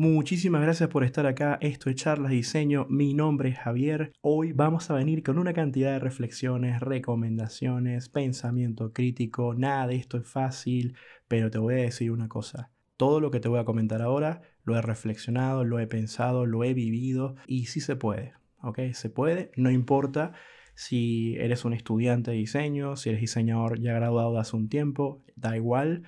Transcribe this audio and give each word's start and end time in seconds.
Muchísimas 0.00 0.62
gracias 0.62 0.90
por 0.90 1.02
estar 1.02 1.26
acá. 1.26 1.58
Esto 1.60 1.90
es 1.90 1.96
Charlas 1.96 2.30
Diseño. 2.30 2.86
Mi 2.88 3.14
nombre 3.14 3.48
es 3.48 3.58
Javier. 3.58 4.12
Hoy 4.20 4.52
vamos 4.52 4.88
a 4.90 4.94
venir 4.94 5.24
con 5.24 5.40
una 5.40 5.52
cantidad 5.52 5.90
de 5.90 5.98
reflexiones, 5.98 6.78
recomendaciones, 6.78 8.08
pensamiento 8.08 8.92
crítico. 8.92 9.54
Nada 9.54 9.88
de 9.88 9.96
esto 9.96 10.16
es 10.18 10.28
fácil, 10.28 10.94
pero 11.26 11.50
te 11.50 11.58
voy 11.58 11.74
a 11.74 11.78
decir 11.78 12.12
una 12.12 12.28
cosa. 12.28 12.70
Todo 12.96 13.18
lo 13.18 13.32
que 13.32 13.40
te 13.40 13.48
voy 13.48 13.58
a 13.58 13.64
comentar 13.64 14.00
ahora 14.00 14.42
lo 14.62 14.76
he 14.76 14.82
reflexionado, 14.82 15.64
lo 15.64 15.80
he 15.80 15.88
pensado, 15.88 16.46
lo 16.46 16.62
he 16.62 16.74
vivido 16.74 17.34
y 17.48 17.66
sí 17.66 17.80
se 17.80 17.96
puede. 17.96 18.34
¿Ok? 18.62 18.78
Se 18.92 19.10
puede, 19.10 19.50
no 19.56 19.68
importa 19.68 20.32
si 20.76 21.34
eres 21.38 21.64
un 21.64 21.72
estudiante 21.72 22.30
de 22.30 22.36
diseño, 22.36 22.94
si 22.94 23.08
eres 23.08 23.20
diseñador 23.20 23.80
ya 23.80 23.94
graduado 23.94 24.38
hace 24.38 24.54
un 24.54 24.68
tiempo, 24.68 25.24
da 25.34 25.56
igual. 25.56 26.04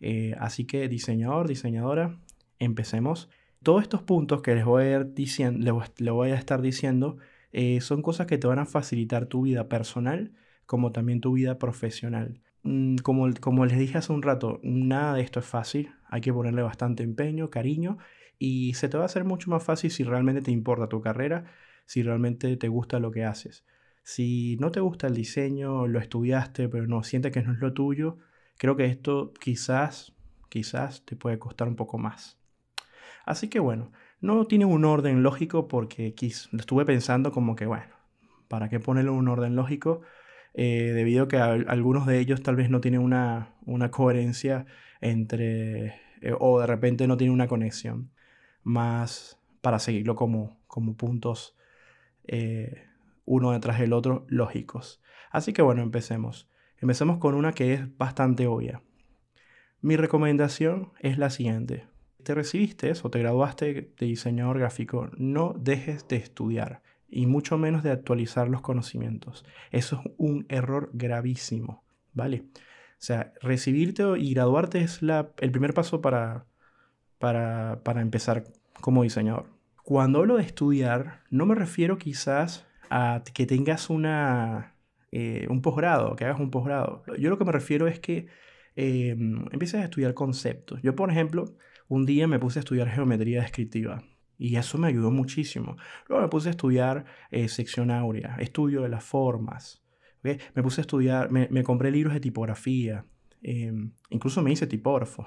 Eh, 0.00 0.34
así 0.38 0.66
que 0.66 0.88
diseñador, 0.88 1.48
diseñadora, 1.48 2.18
empecemos. 2.60 3.28
Todos 3.62 3.82
estos 3.82 4.02
puntos 4.02 4.42
que 4.42 4.54
les 4.54 4.64
voy 4.64 4.84
a, 4.84 5.02
diciendo, 5.04 5.82
les 5.98 6.12
voy 6.12 6.30
a 6.30 6.36
estar 6.36 6.62
diciendo 6.62 7.18
eh, 7.52 7.80
son 7.80 8.02
cosas 8.02 8.26
que 8.26 8.38
te 8.38 8.46
van 8.46 8.60
a 8.60 8.66
facilitar 8.66 9.26
tu 9.26 9.42
vida 9.42 9.68
personal 9.68 10.32
como 10.66 10.92
también 10.92 11.20
tu 11.20 11.32
vida 11.32 11.58
profesional. 11.58 12.40
Mm, 12.62 12.96
como, 12.98 13.28
como 13.40 13.66
les 13.66 13.78
dije 13.78 13.98
hace 13.98 14.12
un 14.12 14.22
rato, 14.22 14.60
nada 14.62 15.14
de 15.14 15.22
esto 15.22 15.40
es 15.40 15.46
fácil, 15.46 15.90
hay 16.08 16.20
que 16.20 16.32
ponerle 16.32 16.62
bastante 16.62 17.02
empeño, 17.02 17.50
cariño 17.50 17.98
y 18.38 18.74
se 18.74 18.88
te 18.88 18.96
va 18.96 19.04
a 19.04 19.06
hacer 19.06 19.24
mucho 19.24 19.50
más 19.50 19.62
fácil 19.64 19.90
si 19.90 20.04
realmente 20.04 20.42
te 20.42 20.50
importa 20.50 20.88
tu 20.88 21.00
carrera, 21.00 21.44
si 21.86 22.02
realmente 22.02 22.56
te 22.56 22.68
gusta 22.68 22.98
lo 23.00 23.10
que 23.10 23.24
haces. 23.24 23.64
Si 24.02 24.56
no 24.60 24.70
te 24.70 24.80
gusta 24.80 25.06
el 25.08 25.14
diseño, 25.14 25.86
lo 25.86 25.98
estudiaste, 25.98 26.68
pero 26.68 26.86
no 26.86 27.02
sientes 27.02 27.32
que 27.32 27.42
no 27.42 27.52
es 27.52 27.58
lo 27.58 27.72
tuyo, 27.74 28.18
creo 28.56 28.76
que 28.76 28.86
esto 28.86 29.32
quizás, 29.40 30.14
quizás 30.48 31.04
te 31.04 31.16
puede 31.16 31.38
costar 31.38 31.68
un 31.68 31.76
poco 31.76 31.98
más. 31.98 32.39
Así 33.24 33.48
que 33.48 33.60
bueno, 33.60 33.92
no 34.20 34.44
tiene 34.46 34.64
un 34.64 34.84
orden 34.84 35.22
lógico 35.22 35.68
porque 35.68 36.14
lo 36.52 36.58
estuve 36.58 36.84
pensando 36.84 37.32
como 37.32 37.56
que, 37.56 37.66
bueno, 37.66 37.94
¿para 38.48 38.68
qué 38.68 38.80
ponerle 38.80 39.10
un 39.10 39.28
orden 39.28 39.56
lógico? 39.56 40.02
Eh, 40.54 40.92
debido 40.94 41.24
a 41.24 41.28
que 41.28 41.36
algunos 41.38 42.06
de 42.06 42.18
ellos 42.18 42.42
tal 42.42 42.56
vez 42.56 42.70
no 42.70 42.80
tienen 42.80 43.00
una, 43.00 43.54
coherencia 43.90 44.66
entre, 45.00 46.00
eh, 46.20 46.34
o 46.38 46.60
de 46.60 46.66
repente 46.66 47.06
no 47.06 47.16
tienen 47.16 47.34
una 47.34 47.46
conexión, 47.46 48.10
más 48.62 49.38
para 49.60 49.78
seguirlo 49.78 50.16
como, 50.16 50.58
como 50.66 50.96
puntos 50.96 51.56
eh, 52.24 52.84
uno 53.24 53.52
detrás 53.52 53.78
del 53.78 53.92
otro 53.92 54.26
lógicos. 54.28 55.00
Así 55.30 55.52
que 55.52 55.62
bueno, 55.62 55.82
empecemos. 55.82 56.48
Empecemos 56.78 57.18
con 57.18 57.34
una 57.34 57.52
que 57.52 57.74
es 57.74 57.96
bastante 57.98 58.46
obvia. 58.46 58.82
Mi 59.82 59.96
recomendación 59.96 60.92
es 61.00 61.18
la 61.18 61.30
siguiente 61.30 61.89
te 62.22 62.34
recibiste 62.34 62.92
o 63.02 63.10
te 63.10 63.18
graduaste 63.18 63.92
de 63.98 64.06
diseñador 64.06 64.58
gráfico, 64.58 65.10
no 65.16 65.54
dejes 65.58 66.06
de 66.08 66.16
estudiar 66.16 66.82
y 67.08 67.26
mucho 67.26 67.58
menos 67.58 67.82
de 67.82 67.90
actualizar 67.90 68.48
los 68.48 68.60
conocimientos. 68.60 69.44
Eso 69.70 70.00
es 70.04 70.12
un 70.16 70.46
error 70.48 70.90
gravísimo, 70.92 71.84
¿vale? 72.12 72.44
O 72.54 73.02
sea, 73.02 73.32
recibirte 73.40 74.04
y 74.18 74.34
graduarte 74.34 74.80
es 74.80 75.02
la, 75.02 75.30
el 75.38 75.50
primer 75.50 75.74
paso 75.74 76.00
para, 76.00 76.46
para, 77.18 77.80
para 77.82 78.00
empezar 78.00 78.44
como 78.80 79.02
diseñador. 79.02 79.46
Cuando 79.82 80.20
hablo 80.20 80.36
de 80.36 80.44
estudiar, 80.44 81.22
no 81.30 81.46
me 81.46 81.54
refiero 81.54 81.98
quizás 81.98 82.66
a 82.90 83.22
que 83.34 83.46
tengas 83.46 83.90
una, 83.90 84.74
eh, 85.12 85.46
un 85.48 85.62
posgrado, 85.62 86.14
que 86.14 86.24
hagas 86.24 86.40
un 86.40 86.50
posgrado. 86.50 87.02
Yo 87.18 87.30
lo 87.30 87.38
que 87.38 87.44
me 87.44 87.52
refiero 87.52 87.88
es 87.88 87.98
que 87.98 88.26
eh, 88.76 89.10
empieces 89.10 89.80
a 89.80 89.84
estudiar 89.84 90.14
conceptos. 90.14 90.80
Yo, 90.82 90.94
por 90.94 91.10
ejemplo, 91.10 91.56
un 91.90 92.06
día 92.06 92.28
me 92.28 92.38
puse 92.38 92.60
a 92.60 92.62
estudiar 92.62 92.88
geometría 92.88 93.42
descriptiva 93.42 94.04
y 94.38 94.56
eso 94.56 94.78
me 94.78 94.86
ayudó 94.86 95.10
muchísimo. 95.10 95.76
Luego 96.08 96.22
me 96.22 96.28
puse 96.28 96.48
a 96.48 96.52
estudiar 96.52 97.04
eh, 97.32 97.48
sección 97.48 97.90
áurea, 97.90 98.36
estudio 98.38 98.82
de 98.82 98.88
las 98.88 99.04
formas. 99.04 99.82
Me 100.22 100.62
puse 100.62 100.80
a 100.80 100.82
estudiar, 100.82 101.30
me, 101.30 101.62
compré 101.64 101.90
libros 101.90 102.14
de 102.14 102.20
tipografía, 102.20 103.04
em, 103.42 103.92
incluso 104.08 104.40
me 104.40 104.52
hice 104.52 104.66
tipógrafo. 104.66 105.26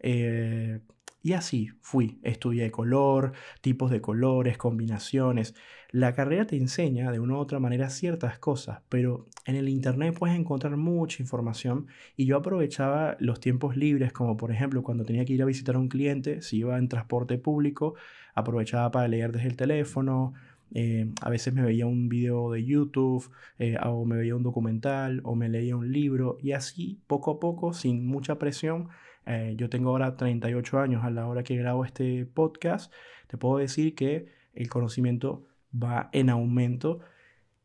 Eh, 0.00 0.80
y 1.24 1.32
así 1.32 1.70
fui, 1.80 2.18
estudié 2.22 2.70
color, 2.70 3.32
tipos 3.62 3.90
de 3.90 4.02
colores, 4.02 4.58
combinaciones. 4.58 5.54
La 5.90 6.12
carrera 6.12 6.46
te 6.46 6.58
enseña 6.58 7.10
de 7.10 7.18
una 7.18 7.32
u 7.34 7.38
otra 7.38 7.58
manera 7.58 7.88
ciertas 7.88 8.38
cosas, 8.38 8.82
pero 8.90 9.26
en 9.46 9.56
el 9.56 9.70
Internet 9.70 10.14
puedes 10.18 10.38
encontrar 10.38 10.76
mucha 10.76 11.22
información 11.22 11.86
y 12.14 12.26
yo 12.26 12.36
aprovechaba 12.36 13.16
los 13.20 13.40
tiempos 13.40 13.74
libres, 13.74 14.12
como 14.12 14.36
por 14.36 14.52
ejemplo 14.52 14.82
cuando 14.82 15.06
tenía 15.06 15.24
que 15.24 15.32
ir 15.32 15.42
a 15.42 15.46
visitar 15.46 15.76
a 15.76 15.78
un 15.78 15.88
cliente, 15.88 16.42
si 16.42 16.58
iba 16.58 16.76
en 16.76 16.88
transporte 16.88 17.38
público, 17.38 17.94
aprovechaba 18.34 18.90
para 18.90 19.08
leer 19.08 19.32
desde 19.32 19.48
el 19.48 19.56
teléfono, 19.56 20.34
eh, 20.74 21.10
a 21.22 21.30
veces 21.30 21.54
me 21.54 21.62
veía 21.62 21.86
un 21.86 22.10
video 22.10 22.50
de 22.50 22.64
YouTube, 22.64 23.30
eh, 23.58 23.76
o 23.82 24.04
me 24.04 24.16
veía 24.16 24.36
un 24.36 24.42
documental, 24.42 25.20
o 25.24 25.36
me 25.36 25.48
leía 25.48 25.76
un 25.76 25.90
libro, 25.90 26.36
y 26.42 26.52
así, 26.52 27.00
poco 27.06 27.30
a 27.30 27.40
poco, 27.40 27.72
sin 27.72 28.06
mucha 28.06 28.38
presión, 28.38 28.88
eh, 29.26 29.54
yo 29.56 29.68
tengo 29.68 29.90
ahora 29.90 30.16
38 30.16 30.78
años 30.78 31.04
a 31.04 31.10
la 31.10 31.26
hora 31.26 31.42
que 31.42 31.56
grabo 31.56 31.84
este 31.84 32.26
podcast. 32.26 32.92
Te 33.26 33.36
puedo 33.36 33.58
decir 33.58 33.94
que 33.94 34.26
el 34.52 34.68
conocimiento 34.68 35.46
va 35.74 36.10
en 36.12 36.30
aumento 36.30 37.00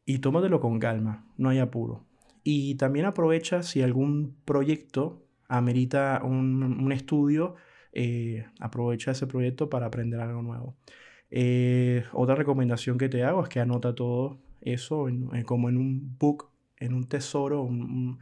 y 0.05 0.19
tómatelo 0.19 0.59
con 0.59 0.79
calma, 0.79 1.25
no 1.37 1.49
hay 1.49 1.59
apuro. 1.59 2.05
Y 2.43 2.75
también 2.75 3.05
aprovecha 3.05 3.63
si 3.63 3.81
algún 3.81 4.35
proyecto 4.45 5.23
amerita 5.47 6.21
un, 6.23 6.91
estudio, 6.91 7.55
eh, 7.93 8.45
aprovecha 8.59 9.11
ese 9.11 9.27
proyecto 9.27 9.69
para 9.69 9.87
aprender 9.87 10.19
algo 10.19 10.41
nuevo. 10.41 10.75
Eh, 11.31 12.03
otra 12.13 12.35
recomendación 12.35 12.97
que 12.97 13.09
te 13.09 13.23
hago 13.23 13.43
es 13.43 13.49
que 13.49 13.59
anota 13.59 13.93
todo 13.93 14.39
eso 14.61 15.07
como 15.45 15.69
en 15.69 15.77
un 15.77 16.17
book, 16.17 16.49
en 16.77 16.93
un 16.93 17.07
tesoro, 17.07 17.61
un, 17.61 17.81
un 17.81 18.19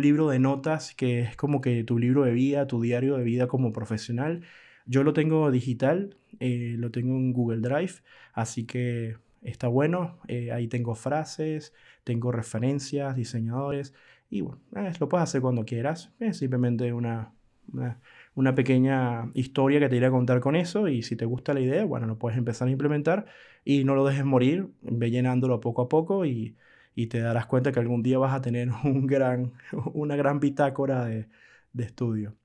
libro 0.00 0.28
de 0.28 0.38
notas 0.38 0.94
que 0.94 1.20
es 1.20 1.36
como 1.36 1.60
que 1.60 1.84
tu 1.84 1.98
libro 1.98 2.24
de 2.24 2.32
vida, 2.32 2.66
tu 2.66 2.80
diario 2.80 3.16
de 3.16 3.24
vida 3.24 3.46
como 3.48 3.72
profesional. 3.72 4.42
Yo 4.86 5.02
lo 5.04 5.12
tengo 5.12 5.50
digital, 5.50 6.16
eh, 6.40 6.74
lo 6.78 6.90
tengo 6.90 7.16
en 7.16 7.32
Google 7.32 7.60
Drive, 7.60 8.02
así 8.32 8.66
que 8.66 9.16
está 9.42 9.68
bueno. 9.68 10.18
Eh, 10.28 10.52
ahí 10.52 10.68
tengo 10.68 10.94
frases, 10.94 11.72
tengo 12.04 12.32
referencias, 12.32 13.16
diseñadores 13.16 13.94
y 14.30 14.40
bueno, 14.40 14.60
eh, 14.76 14.92
lo 14.98 15.08
puedes 15.08 15.24
hacer 15.24 15.40
cuando 15.40 15.64
quieras. 15.64 16.12
Es 16.18 16.38
simplemente 16.38 16.92
una, 16.92 17.34
una, 17.72 18.00
una, 18.34 18.54
pequeña 18.54 19.30
historia 19.34 19.78
que 19.80 19.88
te 19.88 19.96
iré 19.96 20.06
a 20.06 20.10
contar 20.10 20.40
con 20.40 20.56
eso 20.56 20.88
y 20.88 21.02
si 21.02 21.16
te 21.16 21.26
gusta 21.26 21.54
la 21.54 21.60
idea, 21.60 21.84
bueno, 21.84 22.06
lo 22.06 22.18
puedes 22.18 22.38
empezar 22.38 22.68
a 22.68 22.70
implementar 22.70 23.26
y 23.64 23.84
no 23.84 23.94
lo 23.94 24.06
dejes 24.06 24.24
morir, 24.24 24.68
ve 24.82 25.10
llenándolo 25.10 25.60
poco 25.60 25.82
a 25.82 25.88
poco 25.88 26.24
y 26.24 26.56
y 26.94 27.06
te 27.06 27.20
darás 27.20 27.46
cuenta 27.46 27.72
que 27.72 27.80
algún 27.80 28.02
día 28.02 28.18
vas 28.18 28.34
a 28.34 28.42
tener 28.42 28.68
un 28.84 29.06
gran, 29.06 29.52
una 29.94 30.16
gran 30.16 30.40
bitácora 30.40 31.04
de, 31.04 31.28
de 31.72 31.84
estudio. 31.84 32.36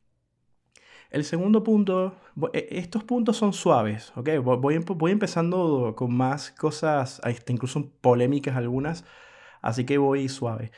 El 1.10 1.24
segundo 1.24 1.64
punto, 1.64 2.16
e, 2.54 2.68
estos 2.72 3.04
puntos 3.04 3.38
son 3.38 3.54
suaves, 3.54 4.12
¿ok? 4.16 4.30
Voy, 4.44 4.78
voy 4.80 5.12
empezando 5.12 5.96
con 5.96 6.14
más 6.16 6.52
cosas, 6.52 7.22
incluso 7.48 7.92
polémicas 8.02 8.56
algunas, 8.58 9.06
así 9.62 9.86
que 9.86 9.98
voy 9.98 10.28
suave. 10.30 10.72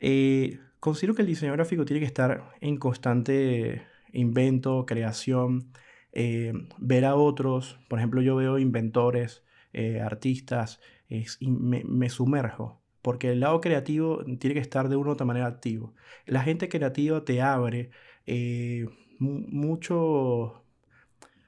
Eh, 0.00 0.60
considero 0.80 1.14
que 1.14 1.22
el 1.22 1.28
diseño 1.28 1.52
gráfico 1.52 1.84
tiene 1.84 2.00
que 2.00 2.06
estar 2.06 2.54
en 2.60 2.76
constante 2.76 3.82
invento, 4.12 4.86
creación, 4.86 5.72
eh, 6.12 6.52
ver 6.78 7.04
a 7.04 7.16
otros, 7.16 7.78
por 7.88 7.98
ejemplo 7.98 8.22
yo 8.22 8.36
veo 8.36 8.58
inventores, 8.58 9.44
eh, 9.72 10.00
artistas, 10.00 10.80
y 11.08 11.50
me, 11.50 11.84
me, 11.84 12.08
sumerjo, 12.10 12.82
porque 13.04 13.32
el 13.32 13.40
lado 13.40 13.60
creativo 13.60 14.24
tiene 14.38 14.54
que 14.54 14.60
estar 14.60 14.88
de 14.88 14.96
una 14.96 15.10
u 15.10 15.12
otra 15.12 15.26
manera 15.26 15.46
activo. 15.46 15.94
La 16.24 16.42
gente 16.42 16.70
creativa 16.70 17.22
te 17.22 17.42
abre 17.42 17.90
eh, 18.24 18.86
mucho, 19.18 20.64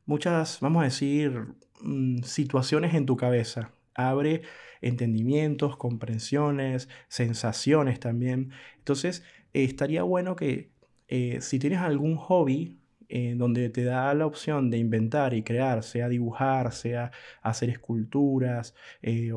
muchas, 0.04 0.60
vamos 0.60 0.82
a 0.82 0.84
decir, 0.84 1.46
mm, 1.80 2.18
situaciones 2.24 2.92
en 2.94 3.06
tu 3.06 3.16
cabeza. 3.16 3.72
Abre 3.94 4.42
entendimientos, 4.82 5.78
comprensiones, 5.78 6.90
sensaciones 7.08 8.00
también. 8.00 8.50
Entonces, 8.76 9.24
estaría 9.54 10.02
bueno 10.02 10.36
que 10.36 10.70
eh, 11.08 11.40
si 11.40 11.58
tienes 11.58 11.78
algún 11.80 12.16
hobby, 12.16 12.78
eh, 13.08 13.34
donde 13.36 13.70
te 13.70 13.84
da 13.84 14.12
la 14.14 14.26
opción 14.26 14.68
de 14.68 14.78
inventar 14.78 15.32
y 15.32 15.44
crear, 15.44 15.84
sea 15.84 16.08
dibujar, 16.08 16.72
sea 16.72 17.12
hacer 17.40 17.70
esculturas, 17.70 18.74
eh, 19.00 19.30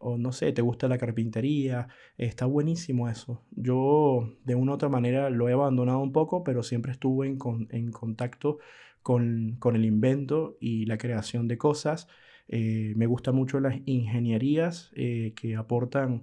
o, 0.00 0.18
no 0.18 0.32
sé, 0.32 0.52
te 0.52 0.62
gusta 0.62 0.88
la 0.88 0.98
carpintería, 0.98 1.88
está 2.18 2.46
buenísimo 2.46 3.08
eso. 3.08 3.44
Yo 3.52 4.34
de 4.44 4.54
una 4.54 4.72
u 4.72 4.74
otra 4.74 4.88
manera 4.88 5.30
lo 5.30 5.48
he 5.48 5.52
abandonado 5.52 6.00
un 6.00 6.12
poco, 6.12 6.42
pero 6.44 6.62
siempre 6.62 6.92
estuve 6.92 7.26
en, 7.28 7.90
contacto 7.92 8.58
con, 9.02 9.58
el 9.74 9.84
invento 9.84 10.56
y 10.60 10.86
la 10.86 10.98
creación 10.98 11.48
de 11.48 11.58
cosas. 11.58 12.08
Eh, 12.48 12.94
me 12.96 13.06
gustan 13.06 13.36
mucho 13.36 13.60
las 13.60 13.76
ingenierías 13.86 14.90
que 14.94 15.56
aportan 15.56 16.22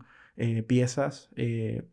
piezas 0.67 1.31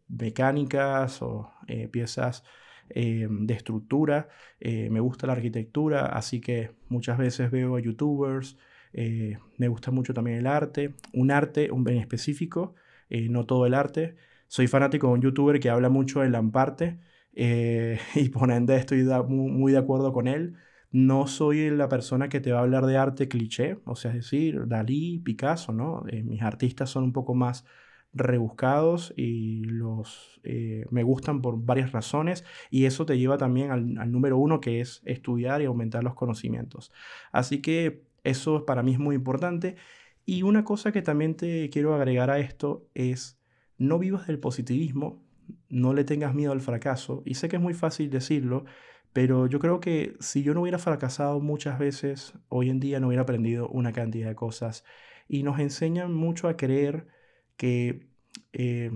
mecánicas 0.09 1.23
o 1.23 1.51
piezas 1.93 2.45
eh, 2.91 3.27
de 3.31 3.55
estructura, 3.55 4.29
eh, 4.61 4.91
me 4.91 5.01
gusta 5.01 5.27
la 5.27 5.33
arquitectura, 5.33 6.07
así 6.07 6.41
que 6.41 6.73
muchas 6.89 7.17
veces 7.19 7.51
veo 7.51 7.77
a 7.77 7.81
youtubers, 7.81 8.59
me 8.94 9.69
gusta 9.69 9.91
mucho 9.91 10.14
también 10.14 10.38
el 10.38 10.46
arte, 10.46 10.94
un 11.12 11.31
arte 11.31 11.70
un 11.70 11.88
en 11.88 11.99
específico, 11.99 12.75
no 13.11 13.46
todo 13.46 13.67
el 13.67 13.75
arte. 13.75 14.17
Soy 14.49 14.67
fanático 14.69 15.08
de 15.08 15.14
un 15.14 15.23
youtuber 15.23 15.58
que 15.61 15.70
habla 15.70 15.88
mucho 15.88 16.20
de 16.20 16.31
Lamparte 16.31 17.00
y 17.35 18.29
por 18.29 18.50
estoy 18.52 19.05
muy 19.29 19.73
de 19.73 19.79
acuerdo 19.79 20.12
con 20.12 20.29
él. 20.29 20.56
No 20.94 21.26
soy 21.26 21.70
la 21.70 21.88
persona 21.88 22.29
que 22.29 22.38
te 22.38 22.52
va 22.52 22.61
a 22.61 22.62
hablar 22.62 22.87
de 22.87 22.96
arte 22.96 23.26
cliché, 23.26 23.79
o 23.85 23.96
sea, 23.96 24.12
es 24.12 24.19
decir, 24.19 24.69
Dalí, 24.69 25.19
Picasso, 25.19 25.73
¿no? 25.73 26.05
Eh, 26.08 26.23
mis 26.23 26.41
artistas 26.41 26.88
son 26.88 27.02
un 27.02 27.12
poco 27.12 27.35
más 27.35 27.64
rebuscados 28.12 29.12
y 29.17 29.64
los 29.64 30.41
eh, 30.44 30.87
me 30.91 31.02
gustan 31.02 31.43
por 31.43 31.61
varias 31.61 31.91
razones 31.91 32.44
y 32.70 32.85
eso 32.85 33.06
te 33.06 33.19
lleva 33.19 33.38
también 33.38 33.73
al, 33.73 34.12
número 34.12 34.38
uno 34.38 34.61
que 34.61 34.81
es 34.81 35.02
estudiar 35.05 35.62
y 35.62 35.64
aumentar 35.64 36.05
los 36.05 36.14
conocimientos. 36.14 36.93
Así 37.32 37.61
que 37.61 38.05
eso 38.25 38.67
para 38.67 38.82
mí 38.82 38.93
es 38.93 38.99
muy 38.99 39.15
importante 39.15 39.76
y 40.26 40.43
una 40.43 40.65
cosa 40.65 40.93
que 40.93 41.03
también 41.03 41.37
te 41.37 41.71
quiero 41.71 41.94
agregar 41.94 42.31
a 42.31 42.38
esto 42.38 42.88
es 42.94 43.38
no 43.79 43.99
vivas 43.99 44.26
del 44.26 44.38
positivismo, 44.38 45.23
no 45.69 45.93
le 45.93 46.05
tengas 46.05 46.35
miedo 46.35 46.53
al 46.53 46.61
fracaso 46.61 47.23
y 47.25 47.35
sé 47.35 47.49
que 47.49 47.56
es 47.56 47.62
muy 47.62 47.75
fácil 47.75 48.11
decirlo, 48.11 48.65
pero 49.15 49.47
yo 49.47 49.61
creo 49.61 49.79
que 49.79 50.17
si 50.19 50.43
yo 50.43 50.55
no 50.55 50.62
hubiera 50.62 50.79
fracasado 50.79 51.41
muchas 51.41 51.79
veces, 51.79 52.35
hoy 52.49 52.69
en 52.69 52.81
día 52.81 52.99
no 52.99 53.06
hubiera 53.06 53.23
aprendido 53.23 53.69
una 53.69 53.93
cantidad 53.93 54.29
de 54.29 54.35
cosas. 54.35 54.85
Y 55.29 55.44
nos 55.44 55.61
enseñan 55.61 56.12
mucho 56.12 56.49
a 56.49 56.56
creer 56.56 57.06
que, 57.56 58.09
eh, 58.53 58.91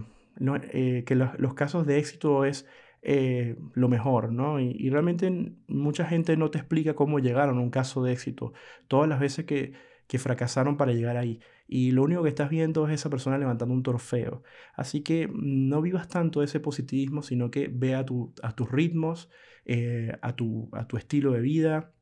eh, 0.72 1.04
que 1.06 1.14
los 1.14 1.54
casos 1.54 1.86
de 1.86 1.98
éxito 1.98 2.44
es 2.44 2.66
eh, 3.02 3.56
lo 3.74 3.88
mejor, 3.88 4.32
¿no? 4.32 4.60
Y, 4.60 4.90
realmente 4.90 5.52
mucha 5.68 6.04
gente 6.06 6.36
no 6.36 6.50
te 6.50 6.58
explica 6.58 6.94
cómo 6.94 7.18
llegaron 7.18 7.58
a 7.58 7.60
un 7.60 7.70
caso 7.70 8.02
de 8.02 8.12
éxito. 8.12 8.52
Todas 8.88 9.08
las 9.08 9.20
veces 9.20 9.44
que, 9.44 9.72
que 10.06 10.18
fracasaron 10.18 10.76
para 10.76 10.92
llegar 10.92 11.16
ahí. 11.16 11.40
Y 11.68 11.92
lo 11.92 12.02
único 12.02 12.22
que 12.22 12.30
estás 12.30 12.50
viendo 12.50 12.88
es 12.88 12.94
esa 12.94 13.10
persona 13.10 13.38
levantando 13.38 13.74
un 13.74 13.82
trofeo. 13.82 14.42
Así 14.74 15.02
que 15.02 15.30
no 15.32 15.82
vivas 15.82 16.08
tanto 16.08 16.42
ese 16.42 16.60
positivismo, 16.60 17.22
sino 17.22 17.50
que 17.50 17.68
ve 17.68 17.94
a, 17.94 18.04
tu, 18.04 18.34
a 18.42 18.54
tus 18.56 18.70
ritmos, 18.70 19.30
eh, 19.66 20.12
a, 20.22 20.34
tu, 20.34 20.70
a 20.72 20.88
tu 20.88 20.96
estilo 20.96 21.32
de 21.32 21.40
vida 21.40 21.92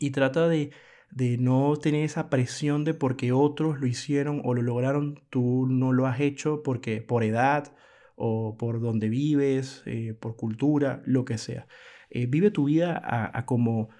y 0.00 0.10
trata 0.10 0.48
de, 0.48 0.72
de 1.10 1.38
no 1.38 1.76
tener 1.76 2.04
esa 2.04 2.30
presión 2.30 2.84
de 2.84 2.94
porque 2.94 3.32
otros 3.32 3.80
lo 3.80 3.86
hicieron 3.86 4.40
o 4.44 4.54
lo 4.54 4.62
lograron, 4.62 5.20
tú 5.30 5.66
no 5.68 5.92
lo 5.92 6.06
has 6.06 6.20
hecho 6.20 6.62
porque 6.62 7.02
por 7.02 7.22
edad 7.22 7.74
o 8.16 8.56
por 8.56 8.80
donde 8.80 9.08
vives, 9.08 9.82
eh, 9.86 10.14
por 10.18 10.36
cultura, 10.36 11.02
lo 11.04 11.24
que 11.24 11.38
sea. 11.38 11.68
Eh, 12.10 12.26
vive 12.26 12.50
tu 12.50 12.64
vida 12.64 13.00
a, 13.04 13.44
como, 13.46 13.90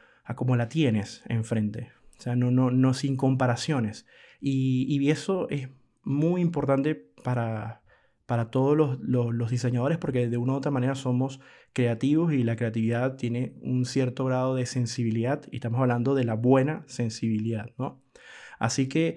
la 0.57 0.69
tienes 0.69 1.23
enfrente, 1.29 1.93
o 2.19 2.23
sea, 2.23 2.35
no, 2.35 2.95
sin 2.95 3.17
comparaciones. 3.17 4.07
Y, 4.41 5.09
eso 5.11 5.49
es 5.51 5.69
muy 6.03 6.41
importante 6.41 6.95
para, 7.23 7.83
para 8.27 8.51
todos 8.51 8.77
los, 8.77 8.99
los, 9.01 9.51
diseñadores 9.51 9.99
porque 9.99 10.29
de 10.29 10.37
una 10.37 10.55
u 10.55 10.57
otra 10.57 10.71
manera 10.71 10.95
somos 10.95 11.41
creativos 11.73 12.33
y 12.33 12.43
la 12.43 12.57
creatividad 12.57 13.17
tiene 13.17 13.55
un 13.61 13.85
cierto 13.85 14.25
grado 14.25 14.55
de 14.55 14.67
sensibilidad 14.67 15.43
y 15.51 15.57
estamos 15.57 15.81
hablando 15.81 16.15
de 16.15 16.25
la 16.25 16.35
buena 16.35 16.85
sensibilidad, 16.87 17.71
¿no? 17.77 18.03
Así 18.59 18.89
que 18.89 19.17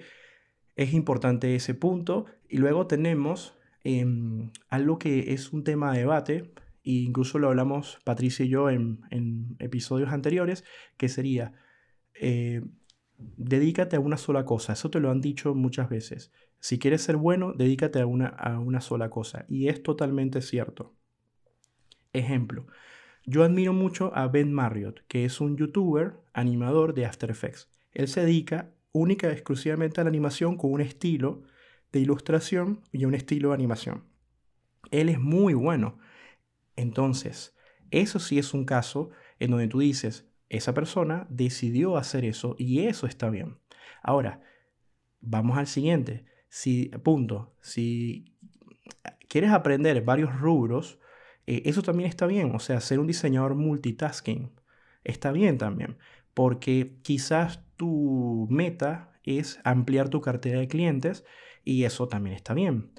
es 0.76 0.92
importante 0.92 1.54
ese 1.54 1.74
punto 1.74 2.26
y 2.48 2.58
luego 2.58 2.86
tenemos 2.86 3.54
em, 3.84 4.50
algo 4.68 4.98
que 4.98 5.32
es 5.32 5.52
un 5.52 5.64
tema 5.64 5.92
de 5.92 6.00
debate 6.00 6.52
e 6.84 6.92
incluso 6.92 7.38
lo 7.38 7.48
hablamos 7.48 7.98
Patricia 8.04 8.44
y 8.44 8.48
yo 8.48 8.70
en, 8.70 9.56
episodios 9.58 10.10
anteriores 10.10 10.64
que 10.96 11.08
sería 11.08 11.52
eh, 12.14 12.62
dedícate 13.16 13.96
a 13.96 14.00
una 14.00 14.16
sola 14.16 14.44
cosa, 14.44 14.72
eso 14.72 14.90
te 14.90 15.00
lo 15.00 15.10
han 15.10 15.20
dicho 15.20 15.54
muchas 15.54 15.88
veces 15.88 16.32
si 16.60 16.78
quieres 16.78 17.02
ser 17.02 17.16
bueno, 17.16 17.54
dedícate 17.54 18.00
a 18.00 18.06
una, 18.06 18.28
a 18.28 18.58
una 18.58 18.80
sola 18.80 19.10
cosa. 19.10 19.46
Y 19.48 19.68
es 19.68 19.82
totalmente 19.82 20.42
cierto. 20.42 20.94
Ejemplo, 22.12 22.66
yo 23.24 23.44
admiro 23.44 23.72
mucho 23.72 24.14
a 24.14 24.28
Ben 24.28 24.52
Marriott, 24.52 25.00
que 25.08 25.24
es 25.24 25.40
un 25.40 25.56
youtuber 25.56 26.20
animador 26.32 26.94
de 26.94 27.06
After 27.06 27.30
Effects. 27.30 27.70
Él 27.92 28.08
se 28.08 28.20
dedica 28.20 28.70
única 28.92 29.28
y 29.28 29.32
exclusivamente 29.32 30.00
a 30.00 30.04
la 30.04 30.10
animación 30.10 30.56
con 30.56 30.72
un 30.72 30.80
estilo 30.80 31.42
de 31.92 32.00
ilustración 32.00 32.82
y 32.92 33.04
un 33.04 33.14
estilo 33.14 33.48
de 33.48 33.54
animación. 33.54 34.04
Él 34.90 35.08
es 35.08 35.20
muy 35.20 35.54
bueno. 35.54 35.98
Entonces, 36.76 37.54
eso 37.90 38.18
sí 38.18 38.38
es 38.38 38.54
un 38.54 38.64
caso 38.64 39.10
en 39.38 39.50
donde 39.50 39.68
tú 39.68 39.80
dices, 39.80 40.28
esa 40.48 40.74
persona 40.74 41.26
decidió 41.30 41.96
hacer 41.96 42.24
eso 42.24 42.56
y 42.58 42.80
eso 42.86 43.06
está 43.06 43.30
bien. 43.30 43.58
Ahora, 44.02 44.42
vamos 45.20 45.58
al 45.58 45.66
siguiente. 45.66 46.24
Si, 46.48 46.88
punto, 46.88 47.54
si 47.60 48.36
quieres 49.28 49.50
aprender 49.50 50.02
varios 50.02 50.38
rubros, 50.40 50.98
eh, 51.46 51.62
eso 51.66 51.82
también 51.82 52.08
está 52.08 52.26
bien. 52.26 52.54
O 52.54 52.58
sea, 52.58 52.80
ser 52.80 52.98
un 52.98 53.06
diseñador 53.06 53.54
multitasking 53.54 54.50
está 55.04 55.32
bien 55.32 55.58
también. 55.58 55.98
Porque 56.34 56.98
quizás 57.02 57.64
tu 57.76 58.46
meta 58.50 59.12
es 59.24 59.60
ampliar 59.64 60.08
tu 60.08 60.20
cartera 60.20 60.60
de 60.60 60.68
clientes 60.68 61.24
y 61.70 61.84
eso 61.84 62.08
también 62.08 62.34
está 62.34 62.52
bien. 62.52 62.90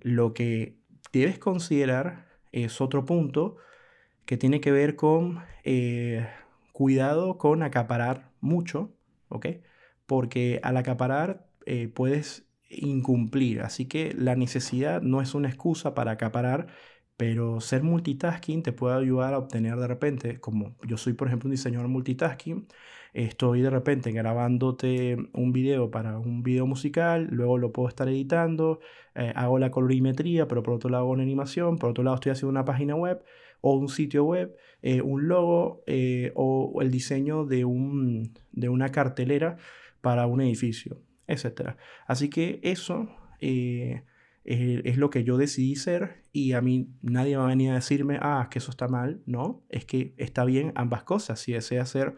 Lo 0.00 0.32
que 0.32 0.78
debes 1.12 1.38
considerar 1.38 2.26
es 2.52 2.80
otro 2.80 3.04
punto 3.04 3.56
que 4.24 4.38
tiene 4.38 4.62
que 4.62 4.72
ver 4.72 4.96
con 4.96 5.40
eh, 5.62 6.26
cuidado 6.72 7.36
con 7.36 7.62
acaparar 7.62 8.32
mucho, 8.40 8.94
¿ok? 9.28 9.46
Porque 10.06 10.58
al 10.62 10.78
acaparar 10.78 11.50
eh, 11.66 11.88
puedes 11.88 12.46
incumplir. 12.70 13.60
Así 13.60 13.84
que 13.84 14.14
la 14.16 14.36
necesidad 14.36 15.02
no 15.02 15.20
es 15.20 15.34
una 15.34 15.48
excusa 15.48 15.92
para 15.94 16.12
acaparar, 16.12 16.68
pero 17.18 17.60
ser 17.60 17.82
multitasking 17.82 18.62
te 18.62 18.72
puede 18.72 18.96
ayudar 18.96 19.34
a 19.34 19.38
obtener 19.38 19.76
de 19.76 19.86
repente, 19.86 20.40
como 20.40 20.76
yo 20.86 20.96
soy 20.96 21.12
por 21.12 21.28
ejemplo 21.28 21.48
un 21.48 21.52
diseñador 21.52 21.88
multitasking, 21.88 22.68
estoy 23.12 23.62
de 23.62 23.70
repente 23.70 24.12
grabándote 24.12 25.16
un 25.32 25.52
video 25.52 25.90
para 25.90 26.18
un 26.18 26.42
video 26.42 26.66
musical, 26.66 27.28
luego 27.30 27.58
lo 27.58 27.72
puedo 27.72 27.88
estar 27.88 28.08
editando, 28.08 28.80
eh, 29.14 29.32
hago 29.34 29.58
la 29.58 29.70
colorimetría, 29.70 30.48
pero 30.48 30.62
por 30.62 30.74
otro 30.74 30.90
lado 30.90 31.04
hago 31.04 31.12
una 31.12 31.22
animación, 31.22 31.78
por 31.78 31.90
otro 31.90 32.04
lado 32.04 32.16
estoy 32.16 32.32
haciendo 32.32 32.50
una 32.50 32.64
página 32.64 32.94
web 32.94 33.22
o 33.60 33.74
un 33.76 33.88
sitio 33.88 34.24
web, 34.24 34.54
eh, 34.82 35.02
un 35.02 35.28
logo 35.28 35.82
eh, 35.86 36.32
o 36.34 36.80
el 36.80 36.90
diseño 36.90 37.44
de, 37.44 37.64
un, 37.64 38.34
de 38.52 38.68
una 38.68 38.90
cartelera 38.90 39.56
para 40.00 40.26
un 40.26 40.40
edificio 40.40 41.00
etc. 41.28 41.76
Así 42.06 42.28
que 42.28 42.58
eso 42.64 43.08
es, 43.38 44.02
lo 44.96 45.10
que 45.10 45.22
yo 45.22 45.36
decidí 45.36 45.76
ser 45.76 46.24
y 46.32 46.52
a 46.52 46.60
mí 46.60 46.88
nadie 47.02 47.36
va 47.36 47.44
a 47.44 47.48
venir 47.48 47.70
a 47.70 47.74
decirme, 47.74 48.18
ah, 48.20 48.48
que 48.50 48.58
eso 48.58 48.70
está 48.70 48.88
mal. 48.88 49.22
No, 49.26 49.62
es 49.68 49.84
que 49.84 50.14
está 50.16 50.44
bien 50.44 50.72
ambas 50.74 51.04
cosas. 51.04 51.38
Si 51.38 51.52
deseas 51.52 51.88
ser 51.90 52.16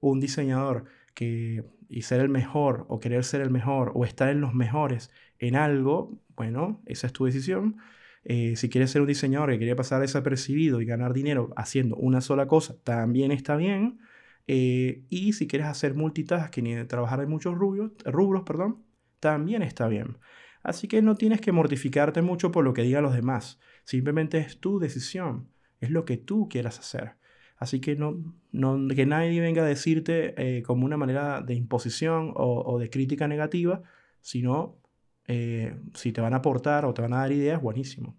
un 0.00 0.20
diseñador 0.20 0.84
que, 1.14 1.64
y 1.88 2.02
ser 2.02 2.20
el 2.20 2.28
mejor 2.28 2.86
o 2.88 3.00
querer 3.00 3.24
ser 3.24 3.40
el 3.40 3.50
mejor 3.50 3.92
o 3.94 4.04
estar 4.04 4.28
en 4.28 4.40
los 4.40 4.54
mejores 4.54 5.10
en 5.38 5.56
algo, 5.56 6.18
bueno, 6.36 6.82
esa 6.86 7.06
es 7.06 7.12
tu 7.12 7.24
decisión. 7.24 7.76
Eh, 8.24 8.56
si 8.56 8.68
quieres 8.68 8.90
ser 8.90 9.00
un 9.02 9.08
diseñador 9.08 9.50
que 9.50 9.58
quiere 9.58 9.76
pasar 9.76 10.00
desapercibido 10.00 10.80
y 10.80 10.84
ganar 10.84 11.12
dinero 11.12 11.50
haciendo 11.56 11.96
una 11.96 12.20
sola 12.20 12.46
cosa, 12.46 12.76
también 12.84 13.32
está 13.32 13.56
bien. 13.56 14.00
Eh, 14.46 15.04
y 15.08 15.34
si 15.34 15.46
quieres 15.46 15.68
hacer 15.68 15.94
multitasking 15.94 16.66
y 16.66 16.84
trabajar 16.84 17.20
en 17.20 17.28
muchos 17.28 17.54
rubros, 17.54 17.92
rubros, 18.04 18.42
perdón, 18.44 18.84
también 19.20 19.62
está 19.62 19.88
bien. 19.88 20.18
Así 20.62 20.88
que 20.88 21.02
no 21.02 21.14
tienes 21.16 21.40
que 21.40 21.52
mortificarte 21.52 22.22
mucho 22.22 22.50
por 22.50 22.64
lo 22.64 22.74
que 22.74 22.82
digan 22.82 23.02
los 23.02 23.14
demás. 23.14 23.60
Simplemente 23.84 24.38
es 24.38 24.60
tu 24.60 24.78
decisión, 24.78 25.50
es 25.80 25.90
lo 25.90 26.04
que 26.04 26.16
tú 26.16 26.48
quieras 26.48 26.78
hacer. 26.78 27.17
Así 27.58 27.80
que 27.80 27.96
no, 27.96 28.16
no 28.52 28.88
que 28.94 29.04
nadie 29.04 29.40
venga 29.40 29.62
a 29.62 29.66
decirte 29.66 30.34
eh, 30.36 30.62
como 30.62 30.86
una 30.86 30.96
manera 30.96 31.42
de 31.42 31.54
imposición 31.54 32.32
o, 32.36 32.78
de 32.78 32.88
crítica 32.88 33.26
negativa, 33.26 33.82
sino 34.20 34.78
eh, 35.26 35.76
si 35.94 36.12
te 36.12 36.20
van 36.20 36.34
a 36.34 36.38
aportar 36.38 36.84
o 36.84 36.94
te 36.94 37.02
van 37.02 37.12
a 37.14 37.18
dar 37.18 37.32
ideas, 37.32 37.60
buenísimo. 37.60 38.16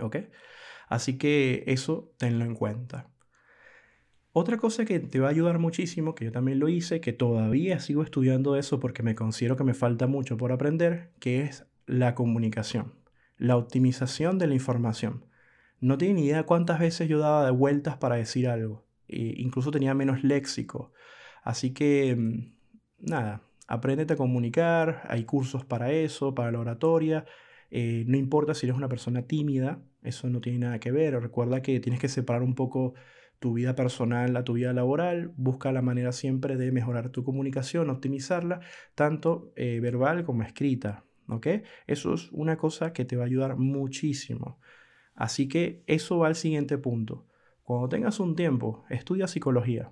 ¿Ok? 0.00 0.16
Así 0.88 1.18
que 1.18 1.64
eso 1.66 2.12
tenlo 2.16 2.44
en 2.44 2.54
cuenta. 2.54 3.10
Otra 4.32 4.56
cosa 4.56 4.84
que 4.84 4.98
te 4.98 5.20
va 5.20 5.28
a 5.28 5.30
ayudar 5.30 5.58
muchísimo, 5.58 6.14
que 6.14 6.24
yo 6.26 6.32
también 6.32 6.58
lo 6.58 6.68
hice, 6.68 7.00
que 7.00 7.12
todavía 7.12 7.78
sigo 7.78 8.02
estudiando 8.02 8.56
eso 8.56 8.80
porque 8.80 9.02
me 9.04 9.14
considero 9.14 9.56
que 9.56 9.64
me 9.64 9.74
falta 9.74 10.08
mucho 10.08 10.36
por 10.36 10.50
aprender, 10.50 11.12
que 11.20 11.42
es 11.42 11.66
la 11.86 12.14
comunicación, 12.16 12.94
la 13.36 13.56
optimización 13.56 14.38
de 14.38 14.48
la 14.48 14.54
información. 14.54 15.24
No 15.84 15.98
tiene 15.98 16.14
ni 16.14 16.26
idea 16.28 16.44
cuántas 16.44 16.78
veces 16.80 17.10
yo 17.10 17.18
daba 17.18 17.44
de 17.44 17.50
vueltas 17.50 17.98
para 17.98 18.16
decir 18.16 18.48
algo. 18.48 18.86
E 19.06 19.34
incluso 19.36 19.70
tenía 19.70 19.92
menos 19.92 20.24
léxico. 20.24 20.92
Así 21.42 21.74
que, 21.74 22.16
mm, 22.16 22.54
nada, 23.00 23.42
apréndete 23.68 24.14
a 24.14 24.16
comunicar, 24.16 25.02
hay 25.10 25.24
cursos 25.24 25.66
para 25.66 25.92
eso, 25.92 26.34
para 26.34 26.50
la 26.52 26.60
oratoria. 26.60 27.26
Eh, 27.70 28.04
no 28.06 28.16
importa 28.16 28.54
si 28.54 28.64
eres 28.64 28.78
una 28.78 28.88
persona 28.88 29.26
tímida, 29.26 29.82
eso 30.02 30.30
no 30.30 30.40
tiene 30.40 30.60
nada 30.60 30.80
que 30.80 30.90
ver. 30.90 31.20
Recuerda 31.20 31.60
que 31.60 31.80
tienes 31.80 32.00
que 32.00 32.08
separar 32.08 32.42
un 32.42 32.54
poco 32.54 32.94
tu 33.38 33.52
vida 33.52 33.74
personal 33.74 34.34
a 34.38 34.44
tu 34.44 34.54
vida 34.54 34.72
laboral. 34.72 35.34
Busca 35.36 35.70
la 35.70 35.82
manera 35.82 36.12
siempre 36.12 36.56
de 36.56 36.72
mejorar 36.72 37.10
tu 37.10 37.24
comunicación, 37.24 37.90
optimizarla, 37.90 38.60
tanto 38.94 39.52
eh, 39.56 39.80
verbal 39.80 40.24
como 40.24 40.44
escrita. 40.44 41.04
¿Ok? 41.28 41.46
Eso 41.86 42.14
es 42.14 42.32
una 42.32 42.56
cosa 42.56 42.94
que 42.94 43.04
te 43.04 43.16
va 43.16 43.24
a 43.24 43.26
ayudar 43.26 43.56
muchísimo. 43.58 44.58
Así 45.14 45.48
que 45.48 45.82
eso 45.86 46.18
va 46.18 46.28
al 46.28 46.34
siguiente 46.34 46.78
punto. 46.78 47.26
Cuando 47.62 47.88
tengas 47.88 48.20
un 48.20 48.36
tiempo, 48.36 48.84
estudia 48.90 49.26
psicología. 49.26 49.90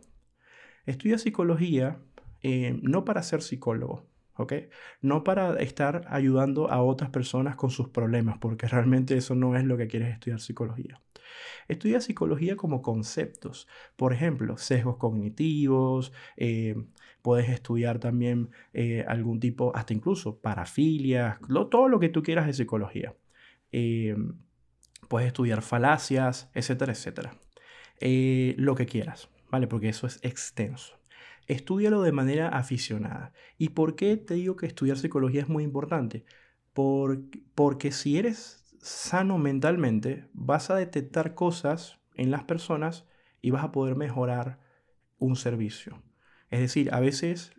Estudia 0.84 1.18
psicología 1.18 2.00
eh, 2.42 2.78
no 2.82 3.04
para 3.04 3.22
ser 3.22 3.40
psicólogo, 3.40 4.06
¿ok? 4.34 4.54
No 5.00 5.22
para 5.22 5.54
estar 5.60 6.04
ayudando 6.08 6.70
a 6.70 6.82
otras 6.82 7.10
personas 7.10 7.54
con 7.56 7.70
sus 7.70 7.88
problemas, 7.88 8.38
porque 8.38 8.66
realmente 8.66 9.16
eso 9.16 9.34
no 9.34 9.56
es 9.56 9.64
lo 9.64 9.76
que 9.76 9.86
quieres 9.86 10.12
estudiar 10.12 10.40
psicología. 10.40 11.00
Estudia 11.68 12.00
psicología 12.00 12.56
como 12.56 12.82
conceptos, 12.82 13.68
por 13.96 14.12
ejemplo, 14.12 14.56
sesgos 14.58 14.96
cognitivos, 14.96 16.12
eh, 16.36 16.74
puedes 17.22 17.48
estudiar 17.48 17.98
también 18.00 18.50
eh, 18.72 19.04
algún 19.06 19.38
tipo, 19.40 19.74
hasta 19.76 19.94
incluso 19.94 20.40
parafilias, 20.40 21.38
todo 21.70 21.88
lo 21.88 22.00
que 22.00 22.08
tú 22.08 22.22
quieras 22.22 22.46
de 22.46 22.52
psicología. 22.54 23.14
Puedes 25.12 25.26
estudiar 25.26 25.60
falacias, 25.60 26.50
etcétera, 26.54 26.92
etcétera. 26.92 27.36
lo 28.00 28.74
que 28.74 28.86
quieras, 28.86 29.28
¿vale? 29.50 29.66
Porque 29.66 29.90
eso 29.90 30.06
es 30.06 30.18
extenso. 30.22 30.98
Estudialo 31.46 32.00
de 32.00 32.12
manera 32.12 32.48
aficionada. 32.48 33.34
¿Y 33.58 33.68
por 33.68 33.94
qué 33.94 34.16
te 34.16 34.32
digo 34.32 34.56
que 34.56 34.64
estudiar 34.64 34.96
psicología 34.96 35.42
es 35.42 35.50
muy 35.50 35.64
importante? 35.64 36.24
porque 37.54 37.92
si 37.92 38.16
eres 38.16 38.64
sano 38.80 39.36
mentalmente, 39.36 40.30
vas 40.32 40.70
a 40.70 40.76
detectar 40.76 41.34
cosas 41.34 41.98
en 42.14 42.30
las 42.30 42.44
personas 42.44 43.04
y 43.42 43.50
vas 43.50 43.64
a 43.64 43.72
poder 43.72 43.96
mejorar 43.96 44.60
un 45.18 45.36
servicio. 45.36 46.02
Es 46.48 46.60
decir, 46.60 46.88
a 46.94 47.00
veces 47.00 47.52